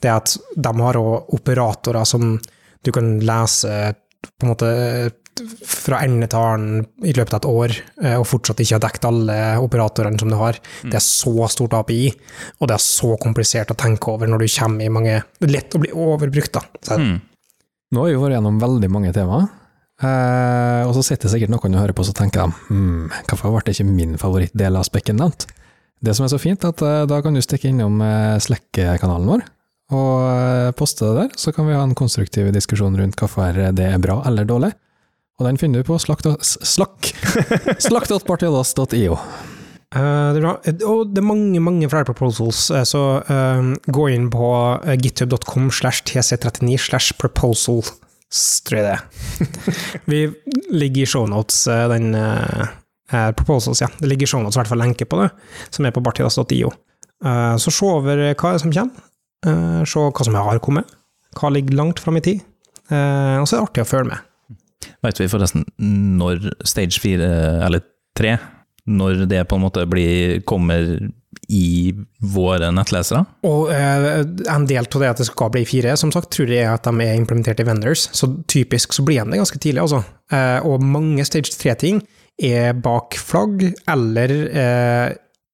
det 0.00 0.12
er 0.12 0.20
at 0.20 0.36
de 0.56 0.72
har 0.80 1.00
operatorer 1.00 2.08
som 2.08 2.38
du 2.82 2.92
kan 2.92 3.18
lese 3.20 3.94
på 4.22 4.46
en 4.46 4.52
måte 4.52 4.70
fra 5.66 6.02
ende 6.04 6.28
til 6.30 6.38
annen 6.38 6.82
i 7.08 7.14
løpet 7.16 7.34
av 7.34 7.40
et 7.40 7.48
år, 7.48 7.74
eh, 8.04 8.16
og 8.20 8.26
fortsatt 8.28 8.60
ikke 8.62 8.76
har 8.76 8.84
dekket 8.84 9.08
alle 9.08 9.36
operatorene 9.62 10.20
som 10.20 10.30
du 10.30 10.36
har. 10.36 10.58
Det 10.84 10.98
er 10.98 11.04
så 11.04 11.48
stort 11.52 11.76
API, 11.78 12.10
og 12.60 12.68
det 12.68 12.76
er 12.76 12.84
så 12.84 13.14
komplisert 13.22 13.72
å 13.72 13.78
tenke 13.78 14.12
over 14.12 14.28
når 14.28 14.44
du 14.44 14.48
kommer 14.52 14.84
i 14.84 14.92
mange 14.92 15.22
Det 15.40 15.48
er 15.48 15.54
lett 15.56 15.76
å 15.76 15.80
bli 15.82 15.92
overbrukt, 15.92 16.52
da. 16.52 16.64
Så, 16.82 16.98
Mm. 16.98 17.20
Nå 17.92 18.00
har 18.00 18.08
vi 18.08 18.16
vært 18.16 18.36
gjennom 18.38 18.60
veldig 18.60 18.88
mange 18.88 19.12
temaer, 19.12 19.48
eh, 20.00 20.82
og 20.86 20.94
så 20.96 21.02
sitter 21.04 21.28
sikkert 21.28 21.50
noen 21.52 21.74
og 21.74 21.80
hører 21.82 21.92
på 21.92 22.06
og 22.08 22.14
tenker 22.16 22.46
de 22.46 22.52
hm, 22.70 23.10
hvorfor 23.28 23.52
ble 23.52 23.72
ikke 23.74 23.84
min 23.84 24.16
favorittdel 24.16 24.76
av 24.76 24.84
spekken 24.84 25.16
nevnt? 25.20 25.46
Det 26.02 26.16
som 26.16 26.24
er 26.24 26.32
så 26.32 26.40
fint, 26.40 26.64
at 26.64 26.80
eh, 26.80 27.04
da 27.06 27.20
kan 27.20 27.34
du 27.34 27.42
stikke 27.44 27.68
innom 27.68 28.00
eh, 28.00 28.38
Slack-kanalen 28.40 29.28
vår 29.28 29.44
og 29.92 30.72
poste 30.78 31.04
det 31.04 31.16
der, 31.18 31.34
så 31.36 31.52
kan 31.52 31.66
vi 31.68 31.74
ha 31.76 31.82
en 31.84 31.94
konstruktiv 31.94 32.48
diskusjon 32.54 32.96
rundt 32.96 33.18
hvorfor 33.20 33.52
det 33.76 33.84
er 33.92 34.00
bra 34.00 34.22
eller 34.24 34.46
dårlig. 34.48 34.72
Og 35.40 35.48
den 35.48 35.58
finner 35.58 35.82
du 35.82 35.88
på 35.88 35.98
slakt... 35.98 36.26
Uh, 36.26 36.36
Eh, 39.92 40.28
det, 40.32 40.40
er 40.40 40.44
bra. 40.44 40.54
Eh, 40.64 40.84
og 40.88 41.12
det 41.12 41.20
er 41.20 41.26
mange 41.26 41.60
mange 41.60 41.88
flere 41.92 42.08
proposals, 42.08 42.70
eh, 42.72 42.84
så 42.88 43.02
uh, 43.28 43.72
gå 43.92 44.06
inn 44.14 44.30
på 44.32 44.48
github.com 45.04 45.68
slash 45.74 46.06
tc39 46.08 46.78
slash 46.80 47.18
proposal, 47.20 47.82
tror 48.66 48.80
jeg 48.80 48.86
det. 48.88 49.50
Vi 50.10 50.22
ligger 50.72 51.04
i 51.04 51.10
shownotes, 51.12 51.66
uh, 51.68 51.84
den 51.92 52.16
eh, 52.16 53.28
proposals, 53.36 53.84
ja. 53.84 53.90
Det 54.00 54.08
ligger 54.08 54.28
i 54.28 54.32
shownotes, 54.32 54.56
i 54.56 54.62
hvert 54.62 54.72
fall 54.72 54.84
lenke 54.86 55.08
på 55.08 55.20
det, 55.20 55.28
som 55.68 55.84
er 55.84 55.92
på 55.92 56.04
bartidas.io. 56.04 56.72
Så 57.22 57.70
se 57.70 57.86
over 57.86 58.18
hva 58.34 58.56
som 58.58 58.72
kommer, 58.74 59.04
se 59.86 60.00
hva 60.02 60.24
som 60.26 60.34
har 60.34 60.58
kommet, 60.64 60.88
hva 61.38 61.52
ligger 61.54 61.76
langt 61.78 62.02
fram 62.02 62.18
i 62.18 62.22
tid, 62.24 62.40
og 62.90 63.44
så 63.46 63.54
er 63.54 63.60
det 63.60 63.66
artig 63.68 63.84
å 63.84 63.90
følge 63.92 64.08
med. 64.08 64.31
Vet 65.02 65.18
vi 65.20 65.30
forresten 65.30 65.66
når 66.18 66.52
Stage 66.68 67.00
4, 67.02 67.30
eller 67.66 67.82
3, 68.18 68.36
når 68.92 69.26
det 69.30 69.42
på 69.50 69.58
en 69.58 69.64
måte 69.64 69.84
blir, 69.90 70.40
kommer 70.46 70.96
i 71.52 71.92
våre 72.32 72.70
nettlesere? 72.74 73.24
Og 73.48 73.70
eh, 73.74 74.22
en 74.52 74.66
del 74.68 74.86
av 74.86 75.02
det 75.02 75.10
at 75.10 75.22
det 75.22 75.28
skal 75.28 75.52
bli 75.54 75.64
fire, 75.68 75.96
som 75.98 76.12
sagt, 76.14 76.30
tror 76.34 76.50
jeg 76.50 76.68
at 76.68 76.86
de 76.86 77.04
er 77.04 77.18
implementert 77.18 77.60
i 77.62 77.66
vendors, 77.66 78.08
så 78.14 78.30
typisk 78.50 78.94
så 78.94 79.04
blir 79.06 79.22
de 79.22 79.34
det 79.34 79.42
ganske 79.42 79.60
tidlig, 79.62 79.84
altså. 79.84 80.02
Eh, 80.32 80.58
og 80.66 80.84
mange 80.84 81.26
stage 81.28 81.54
3-ting 81.56 82.02
er 82.42 82.78
bak 82.78 83.18
flagg, 83.20 83.64
eller 83.90 84.34
eh, 84.48 85.08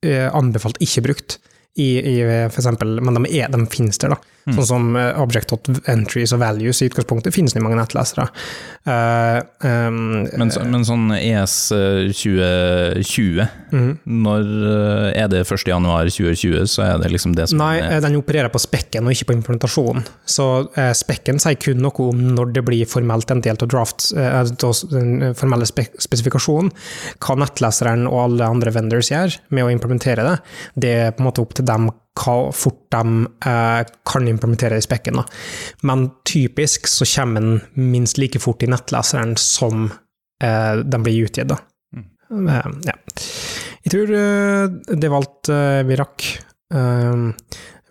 eh, 0.06 0.26
anbefalt 0.28 0.80
ikke 0.84 1.08
brukt. 1.10 1.38
I, 1.78 1.92
i 2.10 2.14
for 2.50 2.58
eksempel, 2.58 2.96
men 3.06 3.14
de, 3.20 3.28
er, 3.38 3.52
de 3.54 3.60
finnes 3.70 4.00
der, 4.02 4.16
da. 4.16 4.37
Sånn 4.56 4.66
som 4.68 4.96
eh, 4.96 5.10
object.entries 5.20 6.32
og 6.36 6.40
values 6.42 6.80
i 6.82 6.88
utgangspunktet 6.88 7.34
finnes 7.34 7.52
det 7.54 7.60
i 7.60 7.64
mange 7.64 7.78
nettlesere. 7.78 8.28
Uh, 8.88 9.42
um, 9.60 9.98
Men, 10.38 10.50
så- 10.54 10.62
men 10.64 10.84
sånn 10.88 11.10
ES 11.18 11.56
eh, 11.76 12.08
2020, 12.14 13.42
mm. 13.72 13.90
når 14.24 14.48
eh, 14.70 15.22
er 15.22 15.28
det 15.32 15.42
1. 15.44 15.66
januar 15.68 16.08
2020, 16.08 16.64
så 16.70 16.86
er 16.86 17.02
det 17.02 17.10
liksom 17.12 17.34
det 17.36 17.48
som 17.50 17.60
Nei, 17.60 17.76
er 17.84 18.00
den 18.04 18.16
opererer 18.16 18.48
på 18.52 18.62
spekken 18.62 19.04
og 19.08 19.12
ikke 19.12 19.28
på 19.32 19.36
implementasjonen. 19.36 20.06
Så 20.28 20.48
uh, 20.64 20.92
spekken 20.96 21.40
sier 21.42 21.58
kun 21.60 21.82
noe 21.84 22.08
om 22.08 22.24
når 22.38 22.54
det 22.56 22.64
blir 22.66 22.88
formelt 22.88 23.30
en 23.34 23.42
del 23.44 23.58
av 23.60 23.68
draft, 23.68 24.10
uh, 24.16 24.42
den 24.94 25.34
formelle 25.38 25.68
spe 25.68 25.88
spesifikasjonen. 26.00 26.72
Hva 27.22 27.38
nettleseren 27.44 28.06
og 28.08 28.22
alle 28.24 28.48
andre 28.48 28.72
vendors 28.74 29.12
gjør 29.12 29.36
med 29.52 29.66
å 29.66 29.72
implementere 29.72 30.24
det, 30.26 30.36
det 30.74 30.94
er 31.04 31.16
på 31.16 31.22
en 31.24 31.28
måte 31.30 31.44
opp 31.44 31.56
til 31.58 31.68
dem 31.68 31.90
hva 32.18 32.50
fort 32.54 32.80
de 32.94 33.28
eh, 33.46 33.80
kan 34.08 34.28
implementere 34.28 34.78
i 34.78 34.84
spekken. 34.84 35.20
Men 35.86 36.08
typisk 36.28 36.88
så 36.90 37.06
kommer 37.08 37.44
den 37.44 37.88
minst 37.92 38.18
like 38.18 38.40
fort 38.42 38.62
i 38.62 38.70
nettleseren 38.70 39.36
som 39.40 39.88
eh, 40.42 40.74
den 40.82 41.06
blir 41.06 41.28
utgitt. 41.28 41.50
Da. 41.52 41.60
Eh, 41.96 42.70
ja. 42.88 42.96
Jeg 43.86 43.94
tror 43.94 44.14
eh, 44.18 44.64
det 44.94 45.10
var 45.10 45.22
alt 45.22 45.52
eh, 45.54 45.82
vi 45.88 45.98
rakk. 46.00 46.28
Eh, 46.74 47.26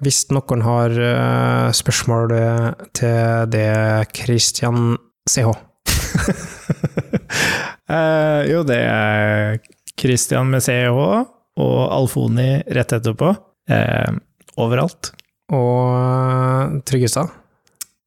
hvis 0.06 0.28
noen 0.30 0.62
har 0.62 0.94
spørsmål 1.74 2.30
til 2.94 3.48
det, 3.50 3.72
Christian 4.14 4.94
CH. 5.26 5.56
Eh, 7.88 8.42
jo, 8.52 8.66
det 8.68 8.82
er 8.84 9.62
Christian 9.96 10.50
med 10.52 10.66
CH 10.66 10.92
og 10.92 11.78
Alfoni 11.88 12.58
rett 12.76 12.92
etterpå. 12.98 13.30
Eh, 13.70 14.12
overalt. 14.58 15.12
Og 15.54 16.82
Tryggestad. 16.88 17.32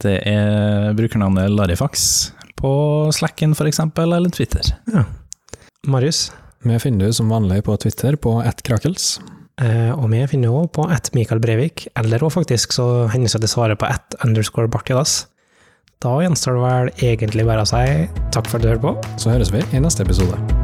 Det 0.01 0.17
er 0.29 0.95
brukernavnet 0.97 1.53
Larifax 1.53 2.33
på 2.61 2.73
Slacken 3.13 3.55
for 3.57 3.69
eksempel, 3.69 4.13
eller 4.17 4.33
Twitter. 4.33 4.75
Marius. 5.87 6.31
Vi 6.65 6.79
finner 6.81 7.09
du 7.09 7.13
som 7.17 7.29
vanlig 7.33 7.63
på 7.65 7.77
Twitter 7.81 8.17
på 8.21 8.39
attkrakels. 8.45 9.19
Eh, 9.61 9.93
og 9.93 10.09
vi 10.13 10.23
finner 10.29 10.53
òg 10.57 10.71
på 10.77 10.87
ett 10.93 11.13
Mikael 11.17 11.41
Brevik, 11.41 11.87
eller 11.97 12.25
òg 12.25 12.33
faktisk 12.37 12.73
så 12.77 12.87
hender 13.13 13.41
det 13.41 13.53
svarer 13.53 13.81
på 13.81 13.89
ett 13.89 14.17
underscore 14.25 14.69
Bartiadas. 14.69 15.27
Da 16.01 16.17
gjenstår 16.25 16.57
det 16.57 16.65
vel 16.65 17.13
egentlig 17.13 17.45
bare 17.49 17.67
å 17.67 17.69
si 17.69 17.85
takk 18.33 18.49
for 18.49 18.57
at 18.57 18.65
du 18.65 18.73
hører 18.73 18.85
på. 18.85 18.97
Så 19.21 19.33
høres 19.35 19.53
vi 19.53 19.65
i 19.77 19.85
neste 19.85 20.05
episode. 20.07 20.60